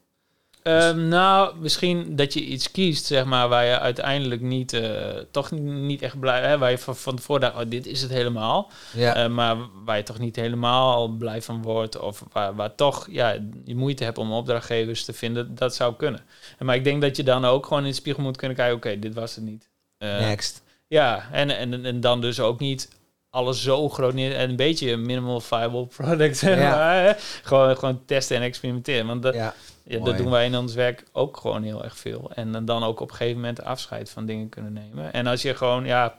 Um, 0.63 1.07
nou, 1.07 1.57
misschien 1.59 2.15
dat 2.15 2.33
je 2.33 2.45
iets 2.45 2.71
kiest, 2.71 3.05
zeg 3.05 3.25
maar, 3.25 3.49
waar 3.49 3.65
je 3.65 3.79
uiteindelijk 3.79 4.41
niet, 4.41 4.73
uh, 4.73 5.07
toch 5.31 5.51
niet 5.61 6.01
echt 6.01 6.19
blij, 6.19 6.41
hè, 6.41 6.57
waar 6.57 6.71
je 6.71 6.77
van, 6.77 6.95
van 6.95 7.15
tevoren 7.15 7.41
dacht, 7.41 7.55
oh, 7.55 7.69
dit 7.69 7.85
is 7.85 8.01
het 8.01 8.11
helemaal. 8.11 8.71
Ja. 8.93 9.23
Uh, 9.23 9.29
maar 9.31 9.57
waar 9.85 9.97
je 9.97 10.03
toch 10.03 10.19
niet 10.19 10.35
helemaal 10.35 11.07
blij 11.07 11.41
van 11.41 11.61
wordt, 11.61 11.99
of 11.99 12.23
waar, 12.31 12.55
waar 12.55 12.75
toch 12.75 13.07
ja, 13.11 13.37
je 13.65 13.75
moeite 13.75 14.03
hebt 14.03 14.17
om 14.17 14.31
opdrachtgevers 14.31 15.05
te 15.05 15.13
vinden, 15.13 15.55
dat 15.55 15.75
zou 15.75 15.95
kunnen. 15.95 16.21
En, 16.57 16.65
maar 16.65 16.75
ik 16.75 16.83
denk 16.83 17.01
dat 17.01 17.15
je 17.15 17.23
dan 17.23 17.45
ook 17.45 17.65
gewoon 17.65 17.83
in 17.83 17.89
de 17.89 17.95
spiegel 17.95 18.23
moet 18.23 18.37
kunnen 18.37 18.57
kijken, 18.57 18.75
oké, 18.75 18.99
dit 18.99 19.13
was 19.13 19.35
het 19.35 19.43
niet. 19.43 19.69
Uh, 19.99 20.19
Next. 20.19 20.63
Ja, 20.87 21.27
en, 21.31 21.57
en, 21.57 21.85
en 21.85 21.99
dan 21.99 22.21
dus 22.21 22.39
ook 22.39 22.59
niet 22.59 22.89
alles 23.31 23.63
zo 23.63 23.89
groot 23.89 24.13
neer 24.13 24.35
en 24.35 24.49
een 24.49 24.55
beetje 24.55 24.97
minimal 24.97 25.39
viable 25.39 25.85
product. 25.85 26.41
Maar, 26.43 27.17
gewoon, 27.43 27.77
gewoon 27.77 28.01
testen 28.05 28.37
en 28.37 28.43
experimenteren. 28.43 29.07
Want 29.07 29.23
dat, 29.23 29.33
ja. 29.33 29.53
Ja, 29.83 29.99
dat 29.99 30.17
doen 30.17 30.29
wij 30.29 30.45
in 30.45 30.57
ons 30.57 30.73
werk 30.73 31.03
ook 31.11 31.37
gewoon 31.37 31.63
heel 31.63 31.83
erg 31.83 31.97
veel. 31.97 32.31
En 32.35 32.65
dan 32.65 32.83
ook 32.83 32.99
op 32.99 33.09
een 33.09 33.15
gegeven 33.15 33.39
moment 33.39 33.63
afscheid 33.63 34.09
van 34.09 34.25
dingen 34.25 34.49
kunnen 34.49 34.73
nemen. 34.73 35.13
En 35.13 35.27
als 35.27 35.41
je 35.41 35.55
gewoon, 35.55 35.85
ja... 35.85 36.15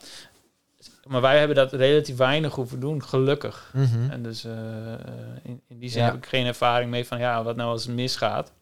Maar 1.07 1.21
wij 1.21 1.39
hebben 1.39 1.57
dat 1.57 1.73
relatief 1.73 2.17
weinig 2.17 2.55
hoeven 2.55 2.81
doen, 2.81 3.05
gelukkig. 3.05 3.71
Mhm. 3.73 4.11
En 4.11 4.23
dus 4.23 4.45
uh, 4.45 4.53
in, 5.43 5.61
in, 5.69 5.79
die 5.79 5.89
zin 5.89 6.05
heb 6.05 6.15
ik 6.15 6.27
geen 6.27 6.47
ervaring 6.47 6.91
mee 6.91 7.07
van, 7.07 7.19
ja, 7.19 7.43
wat 7.43 7.57
nou 7.57 7.71
als 7.71 7.85
het 7.85 7.95
misgaat. 7.95 8.53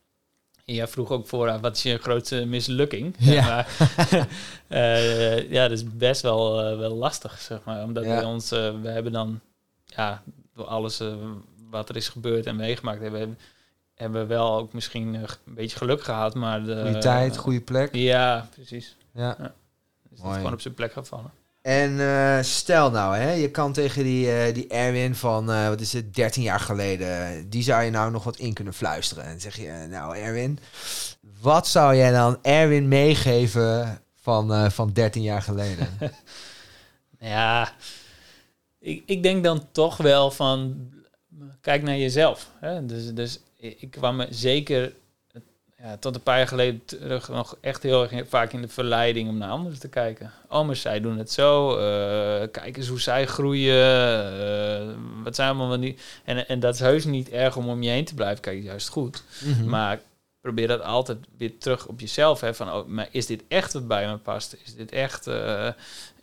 En 0.71 0.77
jij 0.77 0.89
vroeg 0.89 1.11
ook 1.11 1.27
voor, 1.27 1.61
wat 1.61 1.77
is 1.77 1.83
je 1.83 1.99
grootste 1.99 2.45
mislukking? 2.45 3.15
Ja, 3.19 3.47
maar, 3.97 4.29
uh, 4.69 5.51
ja 5.57 5.69
dat 5.69 5.79
is 5.79 5.97
best 5.97 6.23
wel, 6.23 6.73
uh, 6.73 6.79
wel 6.79 6.95
lastig, 6.95 7.41
zeg 7.41 7.65
maar. 7.65 7.83
Omdat 7.83 8.05
ja. 8.05 8.19
we 8.19 8.27
ons, 8.27 8.51
we 8.51 8.89
hebben 8.89 9.13
dan, 9.13 9.41
ja, 9.85 10.23
door 10.55 10.65
alles 10.65 11.03
wat 11.71 11.89
er 11.89 11.97
is 11.97 12.09
gebeurd 12.09 12.47
en 12.47 12.57
meegemaakt 12.57 13.01
hebben 13.01 13.39
hebben 13.95 14.21
we 14.21 14.27
wel 14.27 14.57
ook 14.57 14.73
misschien 14.73 15.15
een 15.15 15.27
beetje 15.45 15.77
geluk 15.77 16.03
gehad, 16.03 16.35
maar 16.35 16.65
de... 16.65 16.81
Goede 16.83 16.99
tijd, 16.99 17.37
goede 17.37 17.61
plek. 17.61 17.95
Ja, 17.95 18.49
precies. 18.55 18.97
Ja. 19.13 19.37
ja. 19.39 19.55
Dus 20.11 20.21
dat 20.21 20.35
gewoon 20.35 20.53
op 20.53 20.61
zijn 20.61 20.75
plek 20.75 20.93
gaat 20.93 21.09
vallen. 21.09 21.31
En 21.71 21.91
uh, 21.91 22.43
stel 22.43 22.91
nou, 22.91 23.17
hè, 23.17 23.33
je 23.33 23.51
kan 23.51 23.73
tegen 23.73 24.05
die, 24.05 24.27
uh, 24.27 24.55
die 24.55 24.67
Erwin 24.67 25.15
van, 25.15 25.51
uh, 25.51 25.69
wat 25.69 25.81
is 25.81 25.93
het, 25.93 26.15
13 26.15 26.43
jaar 26.43 26.61
geleden, 26.61 27.51
die 27.51 27.63
zou 27.63 27.83
je 27.83 27.91
nou 27.91 28.11
nog 28.11 28.25
wat 28.25 28.37
in 28.37 28.53
kunnen 28.53 28.75
fluisteren. 28.75 29.25
En 29.25 29.41
zeg 29.41 29.57
je, 29.57 29.87
nou 29.91 30.17
Erwin, 30.17 30.59
wat 31.41 31.69
zou 31.69 31.97
jij 31.97 32.11
dan 32.11 32.39
Erwin 32.43 32.89
meegeven 32.89 34.01
van, 34.21 34.71
van 34.71 34.93
13 34.93 35.23
jaar 35.23 35.43
geleden? 35.43 35.89
ja, 37.19 37.73
ik, 38.79 39.03
ik 39.07 39.23
denk 39.23 39.45
dan 39.45 39.67
toch 39.73 39.97
wel 39.97 40.31
van, 40.31 40.89
kijk 41.61 41.83
naar 41.83 41.99
jezelf. 41.99 42.51
Hè? 42.61 42.87
Dus, 42.87 43.15
dus 43.15 43.41
ik 43.57 43.91
kwam 43.91 44.17
me 44.17 44.27
zeker 44.31 44.93
ja, 45.83 45.97
tot 45.97 46.15
een 46.15 46.23
paar 46.23 46.37
jaar 46.37 46.47
geleden 46.47 46.85
terug 46.85 47.29
nog 47.29 47.57
echt 47.61 47.83
heel 47.83 48.03
erg 48.03 48.29
vaak 48.29 48.53
in 48.53 48.63
de 48.63 48.69
verleiding 48.69 49.29
om 49.29 49.39
naar 49.39 49.51
anderen 49.51 49.79
te 49.79 49.89
kijken. 49.89 50.33
Oh, 50.49 50.67
maar 50.67 50.77
zij 50.77 51.01
doen 51.01 51.19
het 51.19 51.33
zo. 51.33 51.71
Uh, 51.71 52.47
kijk 52.51 52.77
eens 52.77 52.89
hoe 52.89 53.01
zij 53.01 53.27
groeien. 53.27 54.33
Uh, 54.41 54.95
wat 55.25 55.35
zijn 55.35 55.49
allemaal 55.49 55.79
niet. 55.79 56.03
En, 56.25 56.49
en 56.49 56.61
dat 56.61 56.75
is 56.75 56.81
heus 56.81 57.05
niet 57.05 57.31
erg 57.31 57.57
om 57.57 57.69
om 57.69 57.83
je 57.83 57.91
heen 57.91 58.05
te 58.05 58.15
blijven 58.15 58.41
kijken, 58.41 58.63
juist 58.63 58.89
goed. 58.89 59.23
Mhm. 59.45 59.69
Maar 59.69 60.01
probeer 60.41 60.69
dat 60.69 60.83
altijd 60.83 61.19
weer 61.37 61.59
terug 61.59 61.87
op 61.87 62.01
jezelf. 62.01 62.41
Hè, 62.41 62.55
van, 62.55 62.73
oh, 62.73 62.87
maar 62.87 63.09
is 63.11 63.27
dit 63.27 63.43
echt 63.49 63.73
wat 63.73 63.89
bij 63.89 64.07
me 64.07 64.17
past? 64.17 64.57
Is 64.65 64.75
dit 64.75 64.93
echt 64.93 65.27
uh, 65.27 65.35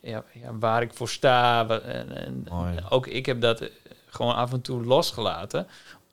ja, 0.02 0.24
ja, 0.32 0.58
waar 0.58 0.82
ik 0.82 0.94
voor 0.94 1.08
sta? 1.08 1.68
En, 1.68 2.16
en 2.16 2.46
ook 2.88 3.06
ik 3.06 3.26
heb 3.26 3.40
dat 3.40 3.62
gewoon 4.06 4.34
af 4.34 4.52
en 4.52 4.60
toe 4.60 4.84
losgelaten. 4.84 5.66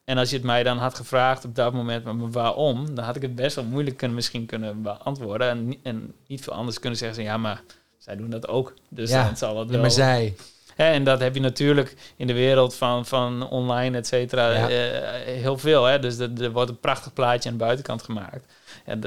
En 0.05 0.17
als 0.17 0.29
je 0.29 0.35
het 0.35 0.45
mij 0.45 0.63
dan 0.63 0.77
had 0.77 0.95
gevraagd 0.95 1.45
op 1.45 1.55
dat 1.55 1.73
moment, 1.73 2.33
waarom, 2.33 2.95
dan 2.95 3.05
had 3.05 3.15
ik 3.15 3.21
het 3.21 3.35
best 3.35 3.55
wel 3.55 3.65
moeilijk 3.65 3.97
kunnen, 3.97 4.15
misschien 4.15 4.45
kunnen 4.45 4.81
beantwoorden. 4.81 5.49
En, 5.49 5.77
en 5.83 6.13
niet 6.27 6.41
veel 6.41 6.53
anders 6.53 6.79
kunnen 6.79 6.99
zeggen, 6.99 7.23
ja, 7.23 7.37
maar 7.37 7.63
zij 7.97 8.15
doen 8.15 8.29
dat 8.29 8.47
ook. 8.47 8.73
Dus 8.89 9.09
ja, 9.09 9.25
dan 9.25 9.37
zal 9.37 9.59
het 9.59 9.69
wel. 9.69 9.81
maar 9.81 9.91
zij. 9.91 10.35
Hè, 10.75 10.91
en 10.91 11.03
dat 11.03 11.19
heb 11.19 11.33
je 11.33 11.41
natuurlijk 11.41 11.95
in 12.15 12.27
de 12.27 12.33
wereld 12.33 12.75
van, 12.75 13.05
van 13.05 13.49
online, 13.49 13.97
et 13.97 14.07
cetera, 14.07 14.69
eh, 14.69 15.41
heel 15.41 15.57
veel. 15.57 15.83
Hè? 15.83 15.99
Dus 15.99 16.17
er 16.17 16.51
wordt 16.51 16.69
een 16.69 16.79
prachtig 16.79 17.13
plaatje 17.13 17.49
aan 17.49 17.57
de 17.57 17.63
buitenkant 17.63 18.03
gemaakt. 18.03 18.53
Ja, 18.85 18.97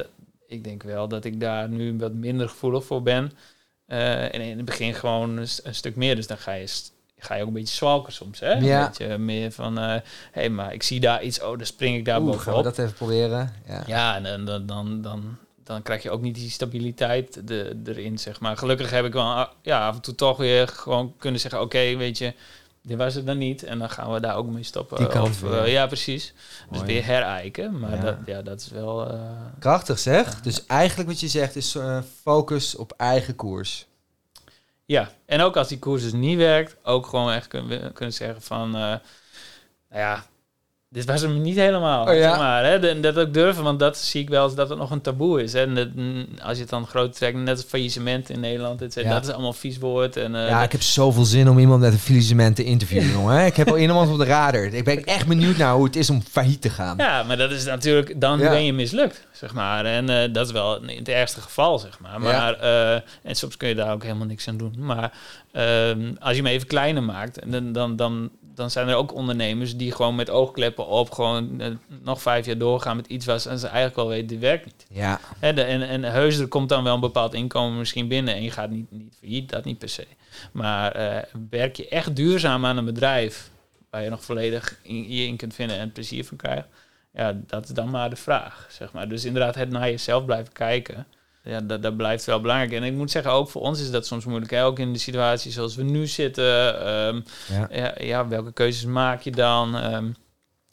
ik 0.47 0.65
denk 0.65 0.83
wel 0.83 1.09
dat 1.09 1.25
ik 1.25 1.41
daar 1.41 1.69
nu 1.69 1.97
wat 1.99 2.13
minder 2.13 2.49
gevoelig 2.49 2.85
voor 2.85 3.03
ben. 3.03 3.33
Uh, 3.87 4.35
en 4.35 4.41
in 4.41 4.57
het 4.57 4.65
begin 4.65 4.95
gewoon 4.95 5.37
een, 5.37 5.49
een, 5.63 5.75
stuk 5.75 5.97
meer. 5.97 6.17
Dus 6.17 6.27
dan 6.27 6.39
ga 6.39 6.53
je 6.53 6.67
ga 7.19 7.35
je 7.35 7.43
ook 7.43 7.49
een 7.49 7.55
beetje 7.55 7.75
zwalken 7.75 8.13
soms. 8.13 8.41
Hè? 8.41 8.53
Ja. 8.53 8.81
Een 8.81 8.89
beetje 8.89 9.19
meer 9.19 9.53
van, 9.53 9.77
hé, 9.77 9.95
uh, 9.95 10.01
hey, 10.33 10.51
maar 10.51 10.73
ik 10.73 10.83
zie 10.83 11.01
daar 11.01 11.23
iets, 11.23 11.43
oh, 11.43 11.57
dan 11.57 11.67
spring 11.67 11.97
ik 11.97 12.05
daar 12.05 12.21
Oeh, 12.21 12.31
bovenop. 12.31 12.55
Gaan 12.55 12.57
we 12.57 12.63
dat 12.63 12.79
even 12.79 12.93
proberen? 12.93 13.55
Ja, 13.67 13.83
ja 13.87 14.25
en, 14.25 14.45
dan, 14.45 14.67
dan, 14.67 15.03
dan, 15.03 15.37
dan 15.65 15.83
krijg 15.83 16.03
je 16.03 16.11
ook 16.11 16.23
niet 16.23 16.35
die 16.35 16.51
stabiliteit 16.51 17.49
de, 17.49 17.81
erin, 17.87 18.19
zeg 18.19 18.41
maar. 18.41 18.57
Gelukkig 18.57 18.91
heb 18.91 19.05
ik 19.05 19.13
wel 19.13 19.35
ah, 19.35 19.49
ja, 19.63 19.87
af 19.87 19.95
en 19.95 20.01
toe 20.01 20.15
toch 20.15 20.37
weer 20.37 20.69
gewoon 20.69 21.15
kunnen 21.19 21.41
zeggen, 21.41 21.61
oké, 21.61 21.97
weet 21.97 22.19
je, 22.19 22.35
dit 22.83 22.97
was 22.97 23.15
het 23.15 23.27
dan 23.27 23.39
niet. 23.39 23.63
En 23.65 23.79
dan 23.79 23.91
gaan 23.91 24.13
we 24.13 24.21
daar 24.21 24.37
ook 24.37 24.47
mee 24.47 24.63
stoppen. 24.63 24.97
Die 24.99 25.07
kant 25.07 25.29
of, 25.29 25.43
uh, 25.43 25.73
ja, 25.73 25.87
precies. 25.87 26.35
Dus 26.71 26.83
weer 26.83 27.05
herijken. 27.05 27.79
Maar 27.79 27.95
ja. 27.95 28.03
Dat, 28.03 28.17
ja, 28.27 28.43
dat 28.43 28.61
is 28.61 28.69
wel... 28.69 29.15
Uh, 29.15 29.21
Krachtig 29.59 29.99
zeg. 29.99 30.41
Dus 30.41 30.67
eigenlijk 30.67 31.09
wat 31.09 31.21
je 31.21 31.29
zegt 31.29 31.57
is 31.57 31.75
uh, 31.75 31.99
focus 32.23 32.77
op 32.77 32.93
eigen 32.97 33.37
koers. 33.37 33.87
Ja, 34.91 35.11
en 35.27 35.41
ook 35.41 35.57
als 35.57 35.69
die 35.69 35.79
koers 35.79 36.03
dus 36.03 36.13
niet 36.13 36.37
werkt, 36.37 36.77
ook 36.83 37.07
gewoon 37.07 37.33
echt 37.33 37.47
kunnen, 37.47 37.93
kunnen 37.93 38.15
zeggen 38.15 38.43
van, 38.43 38.67
uh, 38.67 38.73
nou 38.73 39.01
ja, 39.89 40.27
dit 40.91 41.05
was 41.05 41.21
hem 41.21 41.41
niet 41.41 41.57
helemaal. 41.57 42.07
Oh, 42.07 42.15
ja. 42.15 42.21
zeg 42.21 42.39
maar, 42.39 42.65
hè? 42.65 43.01
dat 43.01 43.19
ook 43.19 43.35
durven, 43.35 43.65
want 43.65 43.79
dat 43.79 43.99
zie 43.99 44.21
ik 44.21 44.29
wel 44.29 44.45
eens 44.45 44.55
dat 44.55 44.69
het 44.69 44.79
nog 44.79 44.91
een 44.91 45.01
taboe 45.01 45.43
is. 45.43 45.55
En 45.55 45.77
als 46.43 46.55
je 46.55 46.61
het 46.61 46.71
dan 46.71 46.87
groot 46.87 47.17
trekt, 47.17 47.37
net 47.37 47.57
als 47.57 47.65
faillissement 47.69 48.31
in 48.31 48.41
Nederland, 48.41 48.95
ja. 48.95 49.09
dat 49.09 49.25
is 49.25 49.33
allemaal 49.33 49.53
vies 49.53 49.79
woord. 49.79 50.17
En, 50.17 50.35
uh, 50.35 50.49
ja, 50.49 50.63
ik 50.63 50.73
heb 50.73 50.83
zoveel 50.83 51.25
zin 51.25 51.49
om 51.49 51.59
iemand 51.59 51.81
met 51.81 51.93
een 51.93 51.99
faillissement 51.99 52.57
te 52.57 52.65
interviewen, 52.65 53.11
jongen. 53.19 53.47
Ik 53.47 53.57
heb 53.57 53.69
al 53.69 53.79
iemand 53.79 54.11
op 54.11 54.19
de 54.19 54.25
radar. 54.25 54.65
Ik 54.65 54.85
ben 54.85 55.05
echt 55.05 55.27
benieuwd 55.27 55.57
naar 55.57 55.75
hoe 55.75 55.85
het 55.85 55.97
is 55.97 56.11
om 56.11 56.23
failliet 56.31 56.61
te 56.61 56.71
gaan. 56.71 56.97
Ja, 56.97 57.23
maar 57.23 57.37
dat 57.37 57.51
is 57.51 57.65
natuurlijk, 57.65 58.21
dan 58.21 58.39
ben 58.39 58.65
je 58.65 58.73
mislukt, 58.73 59.27
zeg 59.33 59.55
maar. 59.55 59.85
En 59.85 60.11
uh, 60.11 60.33
dat 60.33 60.47
is 60.47 60.53
wel 60.53 60.83
in 60.83 60.99
het 60.99 61.09
ergste 61.09 61.41
geval, 61.41 61.79
zeg 61.79 61.99
maar. 62.01 62.21
Maar, 62.21 62.59
uh, 62.63 62.93
en 63.23 63.35
soms 63.35 63.57
kun 63.57 63.69
je 63.69 63.75
daar 63.75 63.93
ook 63.93 64.03
helemaal 64.03 64.27
niks 64.27 64.49
aan 64.49 64.57
doen. 64.57 64.75
Maar 64.79 65.13
ehm, 65.53 66.13
als 66.19 66.37
je 66.37 66.43
me 66.43 66.51
even 66.51 66.67
kleiner 66.67 67.03
maakt, 67.03 67.39
dan, 67.53 67.73
dan, 67.73 67.97
dan 67.97 68.31
dan 68.59 68.71
zijn 68.71 68.89
er 68.89 68.95
ook 68.95 69.15
ondernemers 69.15 69.77
die 69.77 69.93
gewoon 69.93 70.15
met 70.15 70.31
oogkleppen 70.31 70.87
op 70.87 71.11
gewoon 71.11 71.61
eh, 71.61 71.71
nog 72.03 72.23
vijf 72.23 72.47
jaar 72.47 72.59
doorgaan 72.59 72.97
met 72.97 73.07
iets 73.07 73.27
wat 73.27 73.47
en 73.47 73.59
ze 73.59 73.67
eigenlijk 73.67 73.97
wel 73.97 74.09
weten, 74.09 74.27
dit 74.27 74.39
werkt 74.39 74.65
niet. 74.65 74.87
Ja. 74.91 75.21
En, 75.41 75.67
en, 75.67 75.83
en 75.83 76.03
heus, 76.03 76.39
er 76.39 76.49
komt 76.49 76.69
dan 76.69 76.85
wel 76.85 76.95
een 76.95 77.01
bepaald 77.01 77.35
inkomen 77.35 77.79
misschien 77.79 78.09
binnen 78.09 78.35
en 78.35 78.43
je 78.43 78.51
gaat 78.51 78.71
niet, 78.71 78.91
niet 78.91 79.17
failliet, 79.21 79.51
dat 79.51 79.65
niet 79.65 79.79
per 79.79 79.89
se. 79.89 80.07
Maar 80.53 81.01
uh, 81.01 81.19
werk 81.51 81.77
je 81.77 81.89
echt 81.89 82.17
duurzaam 82.17 82.67
aan 82.67 82.77
een 82.77 82.85
bedrijf 82.85 83.51
waar 83.91 84.03
je 84.03 84.11
nog 84.11 84.25
volledig 84.25 84.79
in, 84.83 85.11
je 85.11 85.27
in 85.27 85.37
kunt 85.37 85.55
vinden 85.55 85.79
en 85.79 85.93
plezier 85.93 86.25
van 86.25 86.37
krijgt, 86.37 86.69
ja, 87.13 87.37
dat 87.47 87.65
is 87.65 87.71
dan 87.71 87.91
maar 87.91 88.11
de 88.11 88.17
vraag, 88.17 88.67
zeg 88.71 88.93
maar. 88.93 89.09
Dus 89.09 89.25
inderdaad, 89.25 89.55
het 89.55 89.71
naar 89.71 89.91
jezelf 89.91 90.25
blijven 90.25 90.53
kijken 90.53 91.07
ja, 91.49 91.61
dat, 91.61 91.83
dat 91.83 91.97
blijft 91.97 92.25
wel 92.25 92.41
belangrijk. 92.41 92.73
En 92.73 92.83
ik 92.83 92.93
moet 92.93 93.11
zeggen, 93.11 93.33
ook 93.33 93.49
voor 93.49 93.63
ons 93.63 93.81
is 93.81 93.91
dat 93.91 94.07
soms 94.07 94.25
moeilijk. 94.25 94.51
Hè? 94.51 94.65
Ook 94.65 94.79
in 94.79 94.93
de 94.93 94.99
situatie 94.99 95.53
zoals 95.53 95.77
we 95.77 95.83
nu 95.83 96.07
zitten. 96.07 96.81
Ehm, 96.81 97.21
ja. 97.71 97.95
ja. 97.99 98.29
welke 98.29 98.53
keuzes 98.53 98.85
maak 98.85 99.21
je 99.21 99.31
dan? 99.31 99.77
Ehm, 99.77 100.11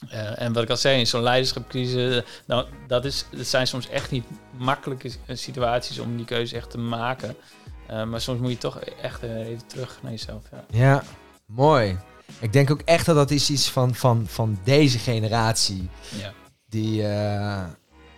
eh, 0.08 0.42
en 0.42 0.52
wat 0.52 0.62
ik 0.62 0.70
al 0.70 0.76
zei, 0.76 0.98
in 0.98 1.06
zo'n 1.06 1.22
leiderschapcrisis, 1.22 2.22
nou, 2.46 2.66
dat, 2.86 3.04
is, 3.04 3.24
dat 3.30 3.46
zijn 3.46 3.66
soms 3.66 3.88
echt 3.88 4.10
niet 4.10 4.24
makkelijke 4.58 5.10
situaties 5.28 5.98
om 5.98 6.16
die 6.16 6.26
keuze 6.26 6.56
echt 6.56 6.70
te 6.70 6.78
maken. 6.78 7.36
Uh, 7.90 8.04
maar 8.04 8.20
soms 8.20 8.40
moet 8.40 8.50
je 8.50 8.58
toch 8.58 8.78
echt 8.80 9.22
even 9.22 9.66
terug 9.66 9.98
naar 10.02 10.10
jezelf. 10.10 10.42
Ja, 10.50 10.64
ja 10.70 11.02
mooi. 11.46 11.98
Ik 12.40 12.52
denk 12.52 12.70
ook 12.70 12.80
echt 12.84 13.06
dat 13.06 13.16
dat 13.16 13.30
is 13.30 13.50
iets 13.50 13.70
van, 13.70 13.94
van, 13.94 14.26
van 14.26 14.58
deze 14.64 14.98
generatie. 14.98 15.88
Ja. 16.18 16.32
Die, 16.68 17.02
uh, 17.02 17.64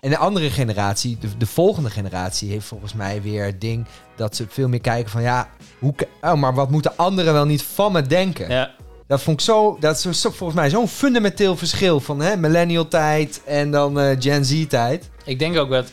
en 0.01 0.11
de 0.11 0.17
andere 0.17 0.51
generatie, 0.51 1.19
de, 1.21 1.37
de, 1.37 1.47
volgende 1.47 1.91
generatie, 1.91 2.51
heeft 2.51 2.67
volgens 2.67 2.95
mij 2.95 3.23
weer 3.23 3.45
het 3.45 3.61
ding 3.61 3.87
dat 4.17 4.37
ze 4.37 4.47
veel 4.49 4.69
meer 4.69 4.81
kijken 4.81 5.11
van 5.11 5.23
ja, 5.23 5.49
hoe, 5.79 5.95
oh, 6.21 6.35
maar 6.35 6.55
wat 6.55 6.71
moeten 6.71 6.97
anderen 6.97 7.33
wel 7.33 7.45
niet 7.45 7.63
van 7.63 7.93
me 7.93 8.03
denken? 8.03 8.51
Ja. 8.51 8.75
Dat 9.07 9.23
vond 9.23 9.41
ik 9.41 9.47
zo, 9.47 9.77
dat 9.81 10.05
is 10.05 10.21
volgens 10.21 10.55
mij 10.55 10.71
zo'n 10.71 10.89
fundamenteel 10.89 11.57
verschil 11.57 12.01
van 12.01 12.21
hè, 12.21 12.37
millennial 12.37 12.89
tijd 12.89 13.43
en 13.45 13.71
dan 13.71 14.01
uh, 14.01 14.17
Gen 14.19 14.45
Z 14.45 14.67
tijd. 14.67 15.11
Ik 15.25 15.39
denk 15.39 15.57
ook 15.57 15.71
dat 15.71 15.91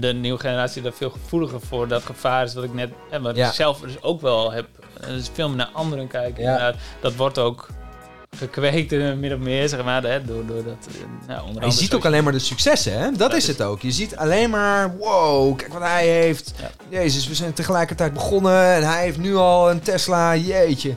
de 0.00 0.12
nieuwe 0.12 0.38
generatie 0.38 0.82
daar 0.82 0.92
veel 0.92 1.10
gevoeliger 1.10 1.60
voor 1.60 1.88
dat 1.88 2.02
gevaar 2.02 2.44
is 2.44 2.54
wat 2.54 2.64
ik 2.64 2.74
net, 2.74 2.90
en 3.10 3.22
wat 3.22 3.36
ik 3.36 3.44
zelf 3.44 3.80
dus 3.80 4.02
ook 4.02 4.20
wel 4.20 4.52
heb, 4.52 4.66
dus 5.06 5.30
veel 5.32 5.48
meer 5.48 5.56
naar 5.56 5.70
anderen 5.72 6.06
kijken. 6.06 6.42
Ja. 6.42 6.74
Dat 7.00 7.14
wordt 7.14 7.38
ook 7.38 7.68
gekweekt, 8.36 8.90
min 8.90 9.32
of 9.32 9.38
meer, 9.38 9.68
zeg 9.68 9.84
maar, 9.84 10.02
hè, 10.02 10.24
door, 10.24 10.46
door 10.46 10.64
dat... 10.64 10.88
Nou, 11.26 11.46
onder 11.46 11.64
je 11.64 11.70
ziet 11.70 11.94
ook 11.94 12.04
alleen 12.04 12.24
maar 12.24 12.32
de 12.32 12.38
successen, 12.38 12.98
hè? 12.98 13.12
Dat 13.12 13.34
is 13.34 13.46
het 13.46 13.62
ook. 13.62 13.82
Je 13.82 13.90
ziet 13.90 14.16
alleen 14.16 14.50
maar, 14.50 14.96
wow, 14.96 15.56
kijk 15.56 15.72
wat 15.72 15.82
hij 15.82 16.08
heeft. 16.08 16.52
Jezus, 16.88 17.28
we 17.28 17.34
zijn 17.34 17.52
tegelijkertijd 17.52 18.12
begonnen 18.12 18.74
en 18.74 18.82
hij 18.82 19.02
heeft 19.02 19.18
nu 19.18 19.36
al 19.36 19.70
een 19.70 19.80
Tesla, 19.80 20.36
jeetje. 20.36 20.94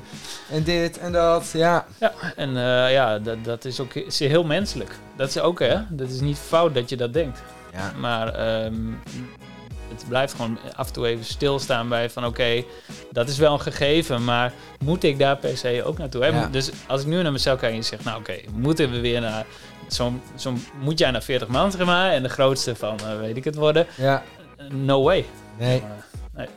En 0.51 0.63
dit 0.63 0.97
en 0.97 1.11
dat, 1.11 1.49
ja. 1.53 1.85
Ja, 1.99 2.13
en 2.35 2.49
uh, 2.49 2.91
ja, 2.91 3.19
dat, 3.19 3.37
dat 3.43 3.65
is 3.65 3.79
ook 3.79 3.93
is 3.93 4.19
heel 4.19 4.43
menselijk. 4.43 4.95
Dat 5.15 5.29
is 5.29 5.39
ook, 5.39 5.59
hè? 5.59 5.75
Dat 5.89 6.09
is 6.09 6.19
niet 6.19 6.37
fout 6.37 6.73
dat 6.73 6.89
je 6.89 6.97
dat 6.97 7.13
denkt. 7.13 7.41
Ja. 7.73 7.91
Maar 7.99 8.63
um, 8.65 8.99
het 9.89 10.05
blijft 10.07 10.33
gewoon 10.33 10.57
af 10.75 10.87
en 10.87 10.93
toe 10.93 11.07
even 11.07 11.25
stilstaan 11.25 11.89
bij 11.89 12.09
van 12.09 12.25
oké, 12.25 12.63
dat 13.11 13.29
is 13.29 13.37
wel 13.37 13.53
een 13.53 13.61
gegeven, 13.61 14.23
maar 14.23 14.53
moet 14.83 15.03
ik 15.03 15.19
daar 15.19 15.37
per 15.37 15.57
se 15.57 15.83
ook 15.85 15.97
naartoe? 15.97 16.23
Hè? 16.23 16.49
Dus 16.49 16.71
als 16.87 17.01
ik 17.01 17.07
nu 17.07 17.21
naar 17.21 17.31
mezelf 17.31 17.59
kijk 17.59 17.75
en 17.75 17.83
zeg, 17.83 18.03
nou 18.03 18.19
oké, 18.19 18.35
moeten 18.53 18.91
we 18.91 18.99
weer 18.99 19.21
naar 19.21 19.45
zo'n, 19.87 20.21
zo 20.35 20.53
moet 20.79 20.99
jij 20.99 21.11
naar 21.11 21.23
40 21.23 21.47
man 21.47 21.71
zeg 21.71 21.85
maar 21.85 22.11
en 22.11 22.23
de 22.23 22.29
grootste 22.29 22.75
van 22.75 22.97
uh, 23.03 23.19
weet 23.19 23.37
ik 23.37 23.43
het 23.43 23.55
worden? 23.55 23.87
Ja. 23.97 24.23
No 24.69 25.03
way. 25.03 25.25
Nee. 25.57 25.83
nee. 26.35 26.47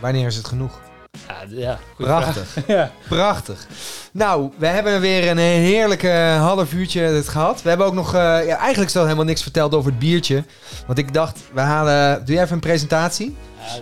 Wanneer 0.00 0.26
is 0.26 0.36
het 0.36 0.46
genoeg? 0.46 0.80
Ja, 1.28 1.44
ja 1.48 1.78
Prachtig. 1.96 2.56
ja. 2.66 2.90
Prachtig. 3.08 3.66
Nou, 4.12 4.50
we 4.56 4.66
hebben 4.66 5.00
weer 5.00 5.30
een 5.30 5.38
heerlijke 5.38 6.36
half 6.38 6.72
uurtje 6.72 7.00
het 7.00 7.28
gehad. 7.28 7.62
We 7.62 7.68
hebben 7.68 7.86
ook 7.86 7.94
nog... 7.94 8.14
Uh, 8.14 8.20
ja, 8.46 8.56
eigenlijk 8.56 8.92
helemaal 8.92 9.24
niks 9.24 9.42
verteld 9.42 9.74
over 9.74 9.90
het 9.90 9.98
biertje. 9.98 10.44
Want 10.86 10.98
ik 10.98 11.12
dacht, 11.12 11.40
we 11.52 11.60
halen... 11.60 12.24
Doe 12.24 12.34
jij 12.34 12.42
even 12.42 12.54
een 12.54 12.60
presentatie? 12.60 13.36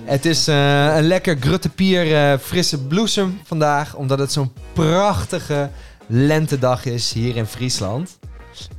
het 0.05 0.25
is 0.25 0.49
uh, 0.49 0.97
een 0.97 1.07
lekker 1.07 1.37
gruttepier 1.41 2.07
uh, 2.07 2.39
frisse 2.39 2.79
bloesem 2.79 3.41
vandaag. 3.45 3.95
Omdat 3.95 4.19
het 4.19 4.33
zo'n 4.33 4.53
prachtige 4.73 5.71
lentedag 6.07 6.85
is 6.85 7.13
hier 7.13 7.37
in 7.37 7.47
Friesland. 7.47 8.19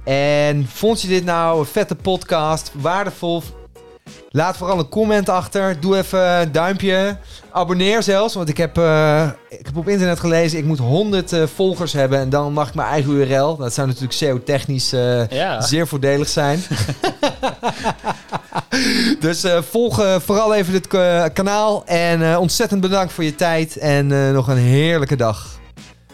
En 0.03 0.67
vond 0.67 1.01
je 1.01 1.07
dit 1.07 1.25
nou 1.25 1.59
een 1.59 1.65
vette 1.65 1.95
podcast? 1.95 2.71
Waardevol? 2.73 3.43
Laat 4.29 4.57
vooral 4.57 4.79
een 4.79 4.89
comment 4.89 5.29
achter. 5.29 5.79
Doe 5.79 5.97
even 5.97 6.39
een 6.41 6.51
duimpje. 6.51 7.17
Abonneer 7.51 8.03
zelfs, 8.03 8.33
want 8.33 8.49
ik 8.49 8.57
heb, 8.57 8.77
uh, 8.77 9.29
ik 9.49 9.65
heb 9.65 9.77
op 9.77 9.87
internet 9.87 10.19
gelezen... 10.19 10.57
ik 10.57 10.65
moet 10.65 10.79
100 10.79 11.33
uh, 11.33 11.41
eh, 11.41 11.47
volgers 11.55 11.93
hebben 11.93 12.19
en 12.19 12.29
dan 12.29 12.53
mag 12.53 12.67
ik 12.67 12.73
mijn 12.73 12.87
eigen 12.87 13.11
URL. 13.11 13.57
Dat 13.57 13.73
zou 13.73 13.87
natuurlijk 13.87 14.13
SEO-technisch 14.13 14.93
uh, 14.93 15.27
ja. 15.27 15.61
zeer 15.61 15.87
voordelig 15.87 16.27
zijn. 16.27 16.59
dus 19.19 19.45
volg 19.69 20.19
vooral 20.19 20.53
even 20.53 20.73
dit 20.73 20.87
kanaal. 21.33 21.85
En 21.85 22.37
ontzettend 22.37 22.81
bedankt 22.81 23.13
voor 23.13 23.23
je 23.23 23.35
tijd. 23.35 23.77
En 23.77 24.33
nog 24.33 24.47
een 24.47 24.57
heerlijke 24.57 25.15
dag. 25.15 25.59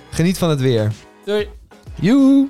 Geniet 0.09 0.38
van 0.38 0.49
het 0.49 0.61
weer. 0.61 0.91
Doei. 1.26 1.49
Joe. 1.99 2.47